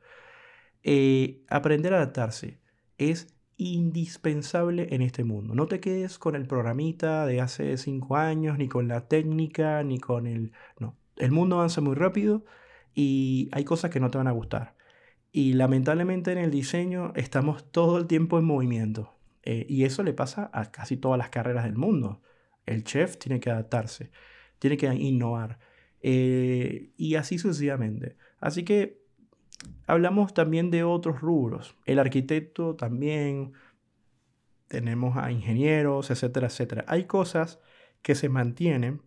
Eh, 0.88 1.44
aprender 1.50 1.96
a 1.96 1.98
adaptarse 1.98 2.60
es 3.00 3.28
indispensable 3.58 4.90
en 4.92 5.02
este 5.02 5.24
mundo. 5.24 5.56
No 5.56 5.66
te 5.66 5.80
quedes 5.80 6.20
con 6.20 6.36
el 6.36 6.46
programita 6.46 7.26
de 7.26 7.42
hace 7.42 7.76
cinco 7.78 8.18
años, 8.18 8.60
ni 8.60 8.68
con 8.68 8.88
la 8.88 9.08
técnica, 9.08 9.84
ni 9.84 10.00
con 10.00 10.28
el... 10.28 10.52
No, 10.80 10.96
el 11.18 11.32
mundo 11.32 11.56
avanza 11.56 11.82
muy 11.82 11.96
rápido 11.96 12.46
y 12.94 13.50
hay 13.52 13.64
cosas 13.64 13.90
que 13.90 14.00
no 14.00 14.12
te 14.12 14.20
van 14.20 14.28
a 14.28 14.32
gustar. 14.32 14.76
Y 15.32 15.54
lamentablemente 15.54 16.32
en 16.32 16.38
el 16.38 16.52
diseño 16.52 17.14
estamos 17.16 17.72
todo 17.72 17.98
el 17.98 18.06
tiempo 18.06 18.38
en 18.38 18.46
movimiento. 18.46 19.18
Eh, 19.42 19.66
y 19.68 19.86
eso 19.86 20.04
le 20.04 20.14
pasa 20.14 20.52
a 20.54 20.72
casi 20.72 20.98
todas 20.98 21.18
las 21.18 21.30
carreras 21.30 21.64
del 21.64 21.78
mundo. 21.78 22.22
El 22.68 22.84
chef 22.84 23.18
tiene 23.18 23.40
que 23.40 23.50
adaptarse, 23.50 24.12
tiene 24.60 24.78
que 24.78 24.86
innovar. 24.94 25.58
Eh, 26.02 26.92
y 26.96 27.16
así 27.16 27.40
sucesivamente. 27.40 28.18
Así 28.40 28.64
que 28.64 29.05
hablamos 29.88 30.34
también 30.34 30.72
de 30.72 30.84
otros 30.84 31.22
rubros. 31.22 31.76
El 31.86 32.00
arquitecto 32.00 32.76
también. 32.76 33.54
Tenemos 34.68 35.16
a 35.16 35.32
ingenieros, 35.32 36.10
etcétera, 36.10 36.48
etcétera. 36.48 36.86
Hay 36.88 37.06
cosas 37.06 37.60
que 38.02 38.16
se 38.16 38.30
mantienen 38.30 39.02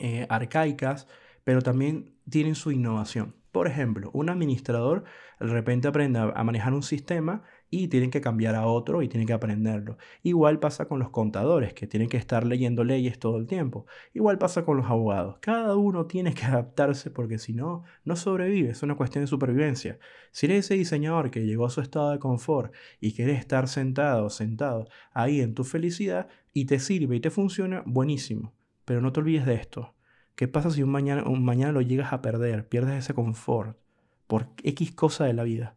eh, 0.00 0.26
arcaicas, 0.28 1.06
pero 1.44 1.62
también 1.62 2.16
tienen 2.28 2.56
su 2.56 2.72
innovación. 2.72 3.36
Por 3.52 3.68
ejemplo, 3.68 4.10
un 4.12 4.28
administrador 4.28 5.04
de 5.38 5.46
repente 5.46 5.88
aprende 5.88 6.18
a 6.18 6.44
manejar 6.44 6.74
un 6.74 6.82
sistema 6.82 7.42
y 7.84 7.88
tienen 7.88 8.10
que 8.10 8.20
cambiar 8.20 8.54
a 8.54 8.66
otro 8.66 9.02
y 9.02 9.08
tienen 9.08 9.26
que 9.26 9.32
aprenderlo. 9.32 9.98
Igual 10.22 10.58
pasa 10.58 10.86
con 10.88 10.98
los 10.98 11.10
contadores, 11.10 11.74
que 11.74 11.86
tienen 11.86 12.08
que 12.08 12.16
estar 12.16 12.46
leyendo 12.46 12.84
leyes 12.84 13.18
todo 13.18 13.36
el 13.36 13.46
tiempo. 13.46 13.86
Igual 14.14 14.38
pasa 14.38 14.64
con 14.64 14.76
los 14.76 14.86
abogados. 14.86 15.36
Cada 15.40 15.76
uno 15.76 16.06
tiene 16.06 16.34
que 16.34 16.44
adaptarse 16.46 17.10
porque 17.10 17.38
si 17.38 17.52
no, 17.52 17.84
no 18.04 18.16
sobrevive. 18.16 18.70
Es 18.70 18.82
una 18.82 18.96
cuestión 18.96 19.24
de 19.24 19.28
supervivencia. 19.28 19.98
Si 20.30 20.46
eres 20.46 20.66
ese 20.66 20.74
diseñador 20.74 21.30
que 21.30 21.44
llegó 21.44 21.66
a 21.66 21.70
su 21.70 21.80
estado 21.80 22.10
de 22.10 22.18
confort 22.18 22.72
y 23.00 23.12
quieres 23.12 23.38
estar 23.38 23.68
sentado 23.68 24.30
sentado 24.30 24.88
ahí 25.12 25.40
en 25.40 25.54
tu 25.54 25.64
felicidad 25.64 26.28
y 26.52 26.66
te 26.66 26.78
sirve 26.78 27.16
y 27.16 27.20
te 27.20 27.30
funciona, 27.30 27.82
buenísimo. 27.86 28.54
Pero 28.84 29.00
no 29.00 29.12
te 29.12 29.20
olvides 29.20 29.46
de 29.46 29.54
esto. 29.54 29.94
¿Qué 30.34 30.48
pasa 30.48 30.70
si 30.70 30.84
mañana, 30.84 31.24
un 31.24 31.44
mañana 31.44 31.72
lo 31.72 31.80
llegas 31.80 32.12
a 32.12 32.22
perder? 32.22 32.68
Pierdes 32.68 32.98
ese 32.98 33.14
confort 33.14 33.78
por 34.26 34.48
X 34.62 34.92
cosa 34.92 35.24
de 35.24 35.32
la 35.32 35.44
vida 35.44 35.75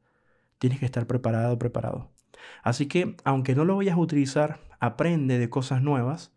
tienes 0.60 0.80
que 0.80 0.86
estar 0.86 1.08
preparado, 1.08 1.58
preparado. 1.58 2.12
Así 2.63 2.88
que, 2.88 3.15
aunque 3.24 3.56
no 3.56 3.65
lo 3.65 3.78
vayas 3.78 3.95
a 3.95 4.00
utilizar, 4.00 4.60
aprende 4.80 5.39
de 5.39 5.50
cosas 5.50 5.82
nuevas 5.82 6.34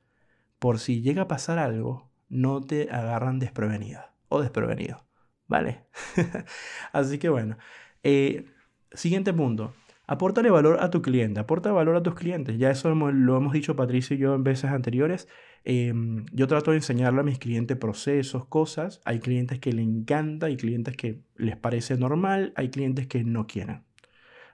por 0.59 0.79
si 0.79 1.03
llega 1.03 1.23
a 1.23 1.29
pasar 1.29 1.59
algo, 1.59 2.11
no 2.29 2.61
te 2.61 2.91
agarran 2.91 3.39
desprevenida 3.39 4.15
o 4.29 4.41
desprevenido. 4.41 5.05
¿Vale? 5.49 5.85
Así 6.93 7.19
que 7.19 7.29
bueno. 7.29 7.59
Eh, 8.03 8.47
siguiente 8.93 9.33
punto. 9.33 9.75
Apórtale 10.07 10.51
valor 10.51 10.79
a 10.81 10.91
tu 10.91 11.01
cliente, 11.01 11.41
aporta 11.41 11.73
valor 11.73 11.97
a 11.97 12.03
tus 12.03 12.15
clientes. 12.15 12.59
Ya 12.59 12.71
eso 12.71 12.95
lo 12.95 13.37
hemos 13.37 13.53
dicho 13.53 13.77
Patricia 13.77 14.15
y 14.15 14.19
yo 14.19 14.35
en 14.35 14.45
veces 14.45 14.71
anteriores. 14.71 15.29
Em, 15.65 16.27
yo 16.33 16.49
trato 16.49 16.71
de 16.73 16.79
enseñarle 16.79 17.21
a 17.21 17.25
mis 17.25 17.39
clientes 17.39 17.77
procesos, 17.77 18.47
cosas. 18.47 19.01
Hay 19.05 19.21
clientes 19.21 19.59
que 19.59 19.73
le 19.73 19.83
encanta, 19.83 20.47
hay 20.47 20.57
clientes 20.57 20.97
que 20.97 21.23
les 21.37 21.57
parece 21.57 21.97
normal, 21.97 22.53
hay 22.57 22.71
clientes 22.71 23.07
que 23.07 23.25
no 23.25 23.47
quieren. 23.47 23.85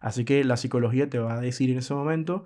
Así 0.00 0.24
que 0.24 0.44
la 0.44 0.56
psicología 0.56 1.08
te 1.08 1.18
va 1.18 1.34
a 1.34 1.40
decir 1.40 1.70
en 1.70 1.78
ese 1.78 1.94
momento 1.94 2.44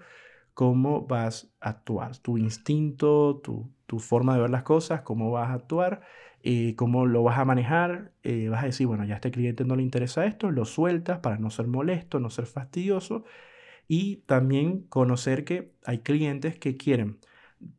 cómo 0.55 1.07
vas 1.07 1.53
a 1.61 1.71
actuar, 1.71 2.17
tu 2.19 2.39
instinto, 2.39 3.41
tu, 3.43 3.71
forma 3.99 4.35
de 4.35 4.41
ver 4.41 4.51
las 4.51 4.63
cosas, 4.63 5.03
cómo 5.03 5.31
vas 5.31 5.51
a 5.51 5.55
actuar, 5.55 6.01
eh, 6.43 6.75
cómo 6.77 7.05
lo 7.07 7.23
vas 7.23 7.39
a 7.39 7.45
manejar. 7.45 8.13
Eh, 8.23 8.49
vas 8.49 8.63
a 8.63 8.67
decir, 8.67 8.87
bueno, 8.87 9.05
ya 9.05 9.15
a 9.15 9.17
este 9.17 9.31
cliente 9.31 9.65
no 9.65 9.77
le 9.77 9.83
interesa 9.83 10.25
esto, 10.27 10.51
lo 10.51 10.65
sueltas 10.65 11.19
para 11.21 11.39
no 11.39 11.51
ser 11.51 11.67
molesto, 11.67 12.19
no 12.21 12.31
ser 12.31 12.47
fastidioso. 12.47 13.25
Y 13.89 14.19
también 14.27 14.83
conocer 14.89 15.45
que 15.45 15.75
hay 15.85 15.99
clientes 16.01 16.59
que 16.59 16.77
quieren 16.77 17.19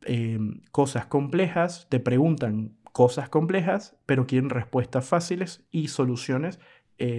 eh, 0.06 0.38
cosas 0.72 1.06
complejas, 1.06 1.88
te 1.90 2.00
preguntan 2.00 2.76
cosas 2.92 3.28
complejas, 3.28 3.96
pero 4.06 4.26
quieren 4.26 4.50
respuestas 4.50 5.06
fáciles 5.06 5.64
y 5.70 5.88
soluciones 5.88 6.60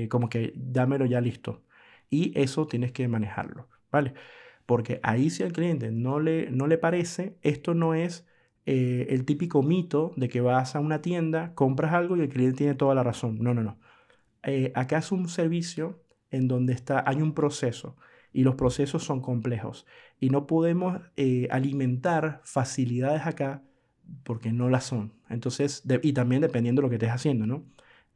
como 0.09 0.29
que 0.29 0.53
dámelo 0.55 1.05
ya 1.05 1.19
listo. 1.21 1.64
Y 2.09 2.37
eso 2.39 2.67
tienes 2.67 2.91
que 2.91 3.07
manejarlo, 3.07 3.69
¿vale? 3.91 4.13
Porque 4.65 4.99
ahí 5.03 5.29
si 5.29 5.43
al 5.43 5.53
cliente 5.53 5.91
no 5.91 6.19
le, 6.19 6.49
no 6.51 6.67
le 6.67 6.77
parece, 6.77 7.37
esto 7.41 7.73
no 7.73 7.93
es 7.93 8.25
eh, 8.65 9.07
el 9.09 9.25
típico 9.25 9.61
mito 9.63 10.13
de 10.17 10.29
que 10.29 10.41
vas 10.41 10.75
a 10.75 10.79
una 10.79 11.01
tienda, 11.01 11.53
compras 11.55 11.93
algo 11.93 12.17
y 12.17 12.21
el 12.21 12.29
cliente 12.29 12.57
tiene 12.59 12.75
toda 12.75 12.95
la 12.95 13.03
razón. 13.03 13.37
No, 13.41 13.53
no, 13.53 13.63
no. 13.63 13.79
Eh, 14.43 14.71
acá 14.75 14.99
es 14.99 15.11
un 15.11 15.27
servicio 15.29 16.01
en 16.31 16.47
donde 16.47 16.73
está, 16.73 17.03
hay 17.07 17.21
un 17.21 17.33
proceso 17.33 17.97
y 18.33 18.43
los 18.43 18.55
procesos 18.55 19.03
son 19.03 19.21
complejos 19.21 19.85
y 20.19 20.29
no 20.29 20.45
podemos 20.47 21.01
eh, 21.15 21.47
alimentar 21.51 22.41
facilidades 22.43 23.25
acá 23.25 23.63
porque 24.23 24.51
no 24.51 24.69
las 24.69 24.85
son. 24.85 25.13
Entonces, 25.29 25.83
y 26.03 26.13
también 26.13 26.41
dependiendo 26.41 26.81
de 26.81 26.83
lo 26.85 26.89
que 26.89 26.95
estés 26.95 27.11
haciendo, 27.11 27.47
¿no? 27.47 27.65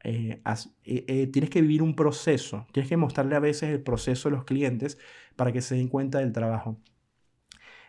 Eh, 0.02 0.40
eh, 0.84 1.04
eh, 1.08 1.26
tienes 1.26 1.50
que 1.50 1.60
vivir 1.60 1.82
un 1.82 1.94
proceso, 1.94 2.66
tienes 2.72 2.88
que 2.88 2.96
mostrarle 2.96 3.36
a 3.36 3.40
veces 3.40 3.70
el 3.70 3.82
proceso 3.82 4.28
a 4.28 4.32
los 4.32 4.44
clientes 4.44 4.98
para 5.36 5.52
que 5.52 5.60
se 5.60 5.74
den 5.74 5.88
cuenta 5.88 6.18
del 6.18 6.32
trabajo. 6.32 6.78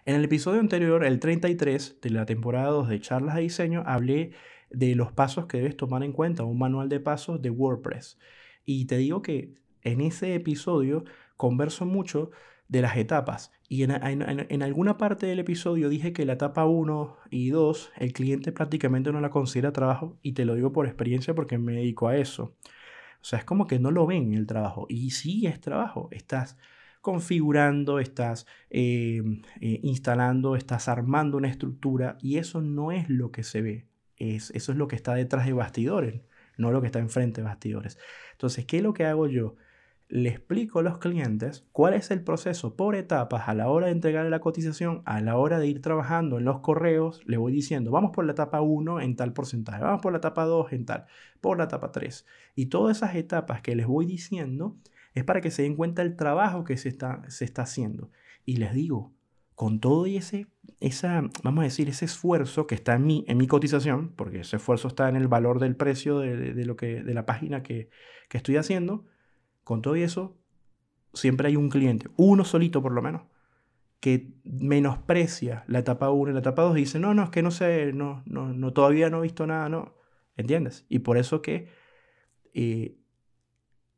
En 0.06 0.16
el 0.16 0.24
episodio 0.24 0.60
anterior, 0.60 1.06
el 1.06 1.20
33 1.20 2.02
de 2.02 2.10
la 2.10 2.26
temporada 2.26 2.70
2 2.70 2.90
de 2.90 3.00
charlas 3.00 3.36
de 3.36 3.42
diseño, 3.42 3.84
hablé 3.86 4.32
de 4.70 4.96
los 4.96 5.12
pasos 5.12 5.46
que 5.46 5.58
debes 5.58 5.78
tomar 5.78 6.04
en 6.04 6.12
cuenta, 6.12 6.44
un 6.44 6.58
manual 6.58 6.90
de 6.90 7.00
pasos 7.00 7.42
de 7.42 7.50
WordPress. 7.50 8.18
Y 8.66 8.86
te 8.86 8.98
digo 8.98 9.22
que 9.22 9.54
en 9.84 10.02
ese 10.02 10.34
episodio 10.36 11.04
converso 11.38 11.86
mucho 11.86 12.32
de 12.68 12.82
las 12.82 12.98
etapas. 12.98 13.52
Y 13.72 13.84
en, 13.84 14.64
alguna 14.64 14.98
parte 14.98 15.28
del 15.28 15.40
episodio 15.40 15.88
dije 15.88 16.12
que 16.12 16.26
la 16.26 16.34
etapa 16.34 16.66
1 16.66 17.16
y 17.30 17.52
2 17.52 17.94
el 18.00 18.12
cliente 18.12 18.52
prácticamente 18.52 19.14
no 19.14 19.22
la 19.22 19.30
considera 19.30 19.72
trabajo 19.72 20.20
y 20.22 20.34
te 20.34 20.44
lo 20.44 20.56
digo 20.56 20.74
por 20.74 20.88
experiencia 20.88 21.34
porque 21.34 21.58
me 21.58 21.76
dedico 21.76 22.10
a 22.10 22.18
eso. 22.18 22.54
O 23.22 23.24
sea, 23.24 23.40
es 23.40 23.46
como 23.46 23.68
que 23.68 23.80
no 23.80 23.90
lo 23.90 24.06
ven 24.06 24.34
el 24.34 24.46
trabajo 24.46 24.88
y 24.90 25.12
sí 25.12 25.48
es 25.48 25.62
trabajo. 25.62 26.10
Estás 26.12 26.58
configurando, 27.00 28.00
estás 28.00 28.46
eh, 28.70 29.22
eh, 29.62 29.80
instalando, 29.84 30.58
estás 30.58 30.90
armando 30.90 31.38
una 31.38 31.48
estructura 31.48 32.18
y 32.22 32.40
eso 32.40 32.60
no 32.60 32.92
es 32.92 33.10
lo 33.10 33.32
que 33.32 33.44
se 33.44 33.62
ve. 33.62 33.88
Es, 34.18 34.52
eso 34.52 34.74
es 34.74 34.78
lo 34.78 34.90
que 34.90 34.98
está 34.98 35.14
detrás 35.14 35.46
de 35.46 35.54
bastidores, 35.54 36.24
no 36.58 36.72
lo 36.74 36.82
que 36.82 36.88
está 36.88 37.00
enfrente 37.00 37.40
de 37.40 37.48
bastidores. 37.48 37.98
Entonces, 38.34 38.66
¿qué 38.66 38.78
es 38.80 38.84
lo 38.84 38.94
que 38.94 39.06
hago 39.06 39.28
yo? 39.28 39.56
Le 40.12 40.28
explico 40.28 40.80
a 40.80 40.84
los 40.84 40.98
clientes 40.98 41.66
cuál 41.72 41.94
es 41.94 42.12
el 42.12 42.22
proceso 42.22 42.76
por 42.76 42.96
etapas 42.96 43.48
a 43.48 43.54
la 43.54 43.70
hora 43.70 43.86
de 43.86 43.94
entregar 43.94 44.26
la 44.26 44.42
cotización, 44.42 45.02
a 45.06 45.22
la 45.22 45.38
hora 45.38 45.58
de 45.58 45.68
ir 45.68 45.82
trabajando 45.82 46.38
en 46.38 46.44
los 46.44 46.60
correos, 46.60 47.22
le 47.26 47.38
voy 47.38 47.54
diciendo, 47.54 47.92
vamos 47.92 48.12
por 48.12 48.26
la 48.26 48.34
etapa 48.34 48.60
1 48.60 49.00
en 49.00 49.16
tal 49.16 49.32
porcentaje, 49.32 49.82
vamos 49.82 50.02
por 50.02 50.12
la 50.12 50.18
etapa 50.18 50.44
2 50.44 50.74
en 50.74 50.86
tal, 50.86 51.06
por 51.40 51.58
la 51.58 51.64
etapa 51.64 51.94
3. 51.94 52.26
Y 52.56 52.66
todas 52.66 52.98
esas 52.98 53.16
etapas 53.16 53.62
que 53.62 53.74
les 53.74 53.88
voy 53.88 54.06
diciendo 54.06 54.76
es 55.14 55.24
para 55.24 55.40
que 55.40 55.50
se 55.50 55.62
den 55.64 55.78
cuenta 55.78 56.02
el 56.02 56.18
trabajo 56.18 56.66
que 56.66 56.76
se 56.76 56.90
está, 56.90 57.22
se 57.30 57.46
está 57.46 57.62
haciendo. 57.62 58.12
Y 58.44 58.58
les 58.58 58.74
digo, 58.74 59.14
con 59.56 59.80
todo 59.80 60.08
y 60.08 60.18
ese, 60.18 60.48
esa, 60.82 61.24
vamos 61.42 61.62
a 61.62 61.66
decir, 61.66 61.88
ese 61.88 62.04
esfuerzo 62.04 62.68
que 62.68 62.76
está 62.76 62.96
en 62.96 63.06
mi, 63.06 63.24
en 63.30 63.38
mi 63.38 63.48
cotización, 63.48 64.12
porque 64.18 64.42
ese 64.42 64.58
esfuerzo 64.58 64.90
está 64.90 65.08
en 65.08 65.16
el 65.16 65.30
valor 65.30 65.60
del 65.60 65.78
precio 65.78 66.20
de, 66.20 66.66
lo 66.66 66.76
que, 66.76 67.02
de 67.02 67.14
la 67.14 67.26
página 67.26 67.64
que, 67.64 67.90
que 68.28 68.36
estoy 68.36 68.58
haciendo, 68.58 69.06
con 69.64 69.82
todo 69.82 69.96
eso, 69.96 70.38
siempre 71.14 71.48
hay 71.48 71.56
un 71.56 71.70
cliente, 71.70 72.10
uno 72.18 72.46
solito 72.46 72.82
por 72.82 72.92
lo 72.92 73.02
menos, 73.02 73.24
que 74.02 74.34
menosprecia 74.44 75.64
la 75.68 75.80
etapa 75.80 76.10
1 76.10 76.32
y 76.32 76.34
la 76.34 76.40
etapa 76.40 76.64
2 76.64 76.76
y 76.78 76.80
dice, 76.82 77.00
no, 77.00 77.14
no, 77.14 77.24
es 77.24 77.30
que 77.30 77.44
no 77.44 77.52
sé, 77.52 77.94
no, 77.94 78.24
no, 78.26 78.52
no 78.52 78.74
todavía 78.74 79.10
no 79.10 79.20
he 79.20 79.24
visto 79.24 79.46
nada, 79.46 79.70
no. 79.70 79.96
¿Entiendes? 80.36 80.86
Y 80.90 81.00
por 81.00 81.18
eso 81.18 81.44
que 81.44 81.70
eh, 82.54 82.98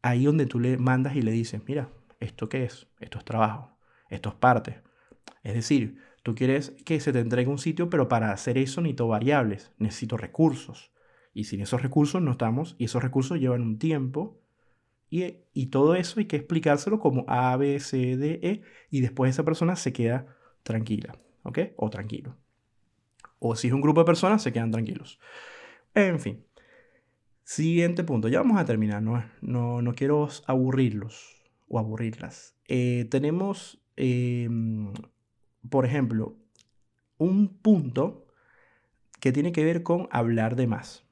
ahí 0.02 0.26
donde 0.26 0.45
tú 0.45 0.60
le 0.60 0.78
mandas 0.78 1.15
y 1.15 1.21
le 1.21 1.32
dices, 1.32 1.62
mira, 1.65 1.89
¿esto 2.19 2.49
qué 2.49 2.65
es? 2.65 2.88
Esto 2.99 3.17
es 3.17 3.26
trabajo, 3.26 3.78
esto 4.10 4.30
es 4.30 4.36
parte. 4.36 4.82
Es 5.41 5.54
decir, 5.54 5.97
tú 6.21 6.36
quieres 6.36 6.71
que 6.86 6.99
se 6.99 7.13
te 7.13 7.19
entregue 7.19 7.49
un 7.49 7.58
sitio, 7.58 7.89
pero 7.89 8.10
para 8.10 8.32
hacer 8.32 8.58
eso 8.58 8.82
necesito 8.82 9.08
variables, 9.08 9.71
necesito 9.78 10.17
recursos. 10.17 10.91
Y 11.34 11.45
sin 11.45 11.62
esos 11.62 11.82
recursos 11.82 12.21
no 12.21 12.32
estamos, 12.32 12.76
y 12.78 12.86
esos 12.86 13.02
recursos 13.02 13.39
llevan 13.39 13.62
un 13.62 13.80
tiempo 13.80 14.42
y, 15.54 15.67
todo 15.67 15.93
eso 15.93 16.19
hay 16.19 16.26
que 16.26 16.38
explicárselo 16.38 16.99
como 16.99 17.23
A, 17.28 17.56
B, 17.56 17.80
C, 17.80 18.17
D, 18.17 18.39
E, 18.41 18.62
y 18.89 19.02
después 19.02 19.30
esa 19.30 19.43
persona 19.43 19.76
se 19.76 19.93
queda 19.93 20.36
tranquila, 20.63 21.15
¿ok? 21.43 21.60
O 21.76 21.91
tranquilo. 21.91 22.36
O 23.38 23.56
si 23.56 23.67
es 23.67 23.73
un 23.73 23.82
grupo 23.82 24.02
de 24.02 24.06
personas, 24.06 24.41
se 24.41 24.52
quedan 24.52 24.71
tranquilos. 24.71 25.19
En 25.93 26.19
fin. 26.19 26.43
Siguiente 27.43 28.04
punto. 28.04 28.28
Ya 28.28 28.39
vamos 28.39 28.60
a 28.60 28.65
terminar, 28.65 29.04
no, 29.04 29.23
no, 29.41 29.82
no 29.84 29.93
quiero 29.93 30.28
aburrirlos. 30.47 31.41
o 31.67 31.80
aburrirlas. 31.80 32.56
Eh, 32.67 33.06
tenemos, 33.10 33.82
em, 33.95 34.93
por 35.69 35.86
ejemplo, 35.86 36.38
un 37.17 37.58
punto 37.58 38.28
que 39.19 39.32
tiene 39.32 39.52
que 39.52 39.63
ver 39.63 39.84
con 39.84 40.08
hablar 40.12 40.56
de 40.56 40.67
más. 40.67 41.06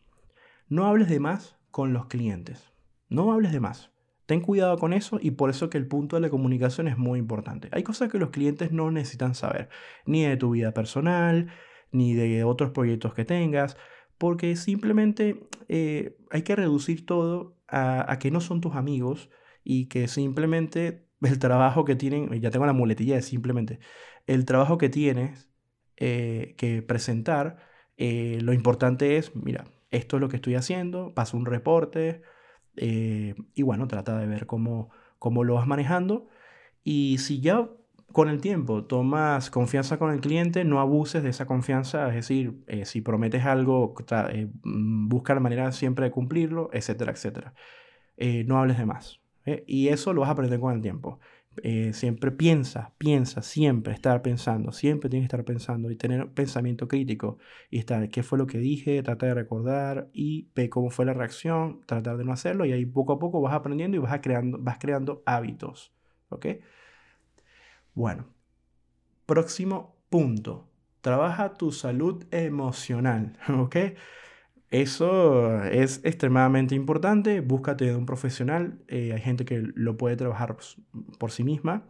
No 0.70 0.86
hables 0.88 1.10
de 1.10 1.20
más 1.20 1.58
con 1.72 1.94
los 1.94 2.08
clientes. 2.08 2.72
No 3.10 3.32
hables 3.34 3.52
de 3.52 3.60
más. 3.60 3.91
Ten 4.32 4.40
cuidado 4.40 4.78
con 4.78 4.94
eso 4.94 5.20
y 5.22 5.32
por 5.32 5.50
eso 5.50 5.70
que 5.70 5.78
el 5.78 5.88
punto 5.88 6.16
de 6.16 6.22
la 6.22 6.30
comunicación 6.30 6.88
es 6.88 6.98
muy 6.98 7.20
importante. 7.20 7.68
Hay 7.74 7.84
cosas 7.84 8.10
que 8.10 8.18
los 8.18 8.30
clientes 8.30 8.72
no 8.72 8.90
necesitan 8.90 9.36
saber, 9.36 9.68
ni 10.06 10.24
de 10.24 10.38
tu 10.38 10.52
vida 10.52 10.74
personal, 10.74 11.52
ni 11.92 12.14
de 12.14 12.46
otros 12.46 12.72
proyectos 12.72 13.14
que 13.14 13.26
tengas, 13.26 13.76
porque 14.18 14.56
simplemente 14.56 15.50
eh, 15.68 16.16
hay 16.30 16.44
que 16.44 16.56
reducir 16.56 17.06
todo 17.06 17.58
a, 17.68 18.18
que 18.22 18.32
no 18.32 18.40
son 18.40 18.62
tus 18.62 18.76
amigos 18.76 19.30
y 19.66 19.88
que 19.88 20.08
simplemente 20.08 21.10
el 21.22 21.38
trabajo 21.38 21.84
que 21.84 21.98
tienen, 21.98 22.32
ya 22.40 22.52
tengo 22.52 22.66
la 22.66 22.72
muletilla 22.72 23.16
de 23.16 23.24
simplemente, 23.24 23.80
el 24.28 24.46
trabajo 24.46 24.78
que 24.78 24.88
tienes 24.88 25.50
eh, 25.98 26.56
que 26.58 26.82
presentar, 26.82 27.58
eh, 27.98 28.40
lo 28.42 28.54
importante 28.54 29.18
es, 29.18 29.36
mira, 29.36 29.66
esto 29.90 30.16
es 30.16 30.22
lo 30.22 30.30
que 30.30 30.38
estoy 30.38 30.56
haciendo, 30.56 31.14
paso 31.14 31.36
un 31.36 31.46
reporte 31.46 32.22
y 32.76 33.62
bueno, 33.64 33.88
trata 33.88 34.18
de 34.18 34.28
ver 34.28 34.46
cómo, 34.46 34.90
cómo 35.20 35.44
lo 35.44 35.56
vas 35.56 35.68
manejando 35.68 36.28
y 36.84 37.18
si 37.20 37.42
ya 37.42 37.70
con 38.12 38.30
el 38.30 38.42
tiempo 38.42 38.84
tomas 38.86 39.50
confianza 39.50 39.98
con 39.98 40.12
el 40.12 40.22
cliente, 40.22 40.64
no 40.66 40.80
abuses 40.80 41.24
de 41.24 41.30
esa 41.30 41.46
confianza, 41.46 42.08
es 42.10 42.16
decir, 42.16 42.62
eh, 42.68 42.86
si 42.86 43.02
prometes 43.02 43.46
algo, 43.46 43.96
eh, 44.32 44.48
mm, 44.64 45.08
busca 45.10 45.34
la 45.34 45.40
manera 45.40 45.72
siempre 45.72 46.06
de 46.06 46.12
cumplirlo, 46.12 46.70
etcétera, 46.74 47.12
etcétera. 47.12 47.54
Eh, 48.18 48.44
no 48.46 48.60
hables 48.60 48.78
de 48.78 48.86
más. 48.86 49.22
Y 49.68 49.88
eso 49.90 50.14
lo 50.14 50.22
vas 50.22 50.30
a 50.30 50.34
aprender 50.34 50.60
con 50.60 50.74
el 50.74 50.82
tiempo. 50.82 51.20
Siempre 51.94 52.32
piensa, 52.32 52.94
piensa, 52.98 53.42
siempre 53.42 53.94
estar 53.94 54.22
pensando, 54.22 54.72
siempre 54.72 55.10
tienes 55.10 55.30
que 55.30 55.36
estar 55.36 55.46
pensando 55.46 55.92
y 55.92 55.96
tener 55.96 56.30
pensamiento 56.32 56.88
crítico 56.88 57.38
y 57.70 57.80
estar, 57.80 58.08
¿qué 58.10 58.24
fue 58.24 58.38
lo 58.38 58.48
que 58.48 58.58
dije? 58.58 59.04
Trata 59.04 59.26
de 59.28 59.34
recordar 59.34 60.10
y 60.14 60.50
ve 60.56 60.70
cómo 60.70 60.90
fue 60.90 61.06
la 61.06 61.14
reacción, 61.14 61.82
tratar 61.86 62.18
de 62.18 62.24
no 62.24 62.34
hacerlo 62.34 62.66
y 62.66 62.72
ahí 62.72 62.86
poco 62.86 63.14
a 63.14 63.20
poco 63.20 63.42
vas 63.42 63.54
aprendiendo 63.54 63.98
y 63.98 64.00
vas, 64.00 64.20
creando, 64.22 64.58
vas 64.60 64.78
creando 64.80 65.24
hábitos. 65.26 65.94
¿Ok? 66.30 66.48
Bueno, 67.94 68.28
próximo 69.26 69.96
punto. 70.10 70.68
Trabaja 71.02 71.58
tu 71.58 71.72
salud 71.72 72.26
emocional, 72.32 73.38
¿ok? 73.50 73.76
Eso 74.72 75.62
es 75.66 76.00
extremadamente 76.06 76.76
importante. 76.76 77.42
Búscate 77.42 77.86
de 77.86 77.96
un 77.96 78.06
profesional. 78.06 78.80
Eh, 78.88 79.12
hay 79.14 79.20
gente 79.20 79.44
que 79.44 79.62
lo 79.76 79.98
puede 79.98 80.16
trabajar 80.16 80.56
por 81.20 81.32
sí 81.32 81.44
misma, 81.44 81.84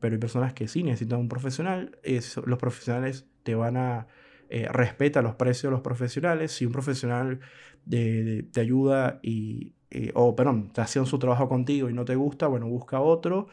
pero 0.00 0.14
hay 0.14 0.18
personas 0.18 0.52
que 0.52 0.66
sí 0.66 0.82
necesitan 0.82 1.20
un 1.20 1.28
profesional. 1.28 1.96
los 2.44 2.58
profesionales 2.58 3.26
te 3.44 3.54
van 3.54 3.76
a... 3.76 4.08
Eh, 4.50 4.68
respeta 4.70 5.22
los 5.22 5.36
precios 5.36 5.64
de 5.64 5.70
los 5.70 5.80
profesionales. 5.80 6.52
Si 6.52 6.66
un 6.66 6.72
profesional 6.72 7.40
te 7.88 8.60
ayuda 8.60 9.20
y... 9.22 9.74
Eh, 9.90 10.10
o, 10.14 10.34
perdón, 10.34 10.72
te 10.72 10.80
haciendo 10.80 11.08
su 11.08 11.20
trabajo 11.20 11.48
contigo 11.48 11.88
y 11.88 11.92
no 11.94 12.04
te 12.04 12.16
gusta, 12.16 12.48
bueno, 12.48 12.66
busca 12.66 13.00
otro. 13.00 13.46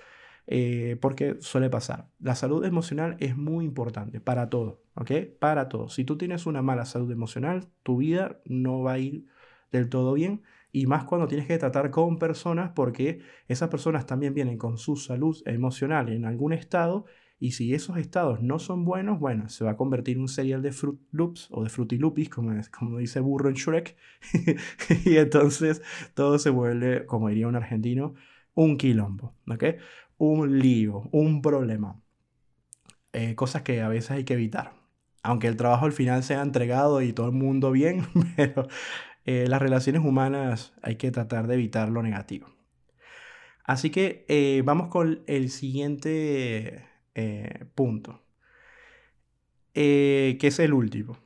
Eh, 0.54 0.98
porque 1.00 1.38
suele 1.40 1.70
pasar. 1.70 2.10
La 2.20 2.36
salud 2.36 2.66
emocional 2.66 3.16
es 3.22 3.38
muy 3.38 3.64
importante 3.64 4.20
para 4.20 4.50
todo, 4.50 4.84
¿ok? 4.96 5.12
Para 5.40 5.70
todo. 5.70 5.88
Si 5.88 6.04
tú 6.04 6.18
tienes 6.18 6.46
una 6.46 6.62
mala 6.62 6.84
salud 6.84 7.10
emocional, 7.10 7.70
tu 7.84 7.96
vida 7.98 8.42
no 8.44 8.82
va 8.82 8.94
a 8.94 8.98
ir 9.00 9.28
del 9.72 9.88
todo 9.88 10.12
bien 10.12 10.44
y 10.74 10.88
más 10.88 11.06
cuando 11.06 11.30
tienes 11.30 11.48
que 11.48 11.58
tratar 11.58 11.90
con 11.90 12.20
personas 12.20 12.72
porque 12.76 13.22
esas 13.48 13.70
personas 13.70 14.06
también 14.06 14.34
vienen 14.34 14.58
con 14.58 14.78
su 14.78 14.98
salud 14.98 15.42
emocional 15.46 16.10
en 16.10 16.26
algún 16.26 16.52
estado 16.52 17.06
y 17.40 17.54
si 17.54 17.74
esos 17.74 17.96
estados 17.96 18.42
no 18.42 18.60
son 18.60 18.84
buenos, 18.84 19.20
bueno, 19.22 19.48
se 19.48 19.64
va 19.64 19.72
a 19.72 19.78
convertir 19.78 20.18
en 20.18 20.24
un 20.24 20.28
serial 20.28 20.62
de 20.62 20.74
Fruit 20.74 21.00
Loops 21.12 21.48
o 21.52 21.64
de 21.64 21.70
Fruity 21.70 21.98
Loopies, 21.98 22.28
como, 22.30 22.60
como 22.78 22.98
dice 22.98 23.22
Burro 23.22 23.48
en 23.48 23.56
Shrek. 23.56 23.96
y 25.06 25.16
entonces 25.16 25.82
todo 26.14 26.38
se 26.40 26.50
vuelve, 26.50 27.06
como 27.06 27.30
diría 27.30 27.48
un 27.48 27.56
argentino, 27.56 28.16
un 28.54 28.78
quilombo. 28.78 29.34
¿ok? 29.50 29.64
Un 30.22 30.60
lío, 30.60 31.10
un 31.12 31.42
problema. 31.42 32.00
Eh, 33.12 33.34
cosas 33.34 33.64
que 33.64 33.82
a 33.82 33.90
veces 33.90 34.12
hay 34.12 34.24
que 34.24 34.36
evitar. 34.36 34.74
Aunque 35.24 35.48
el 35.48 35.58
trabajo 35.58 35.86
al 35.86 35.94
final 35.94 36.24
sea 36.24 36.42
entregado 36.44 37.02
y 37.02 37.12
todo 37.12 37.26
el 37.28 37.32
mundo 37.32 37.72
bien, 37.72 38.06
pero 38.36 38.68
eh, 39.26 39.46
las 39.48 39.62
relaciones 39.62 40.04
humanas 40.04 40.74
hay 40.84 40.98
que 40.98 41.10
tratar 41.12 41.48
de 41.48 41.56
evitar 41.56 41.90
lo 41.90 42.04
negativo. 42.04 42.48
Así 43.64 43.90
que 43.90 44.26
eh, 44.28 44.62
vamos 44.64 44.90
con 44.90 45.24
el 45.26 45.50
siguiente 45.50 46.88
punto, 47.76 48.22
que 49.74 50.40
es 50.40 50.60
el 50.60 50.74
último, 50.74 51.18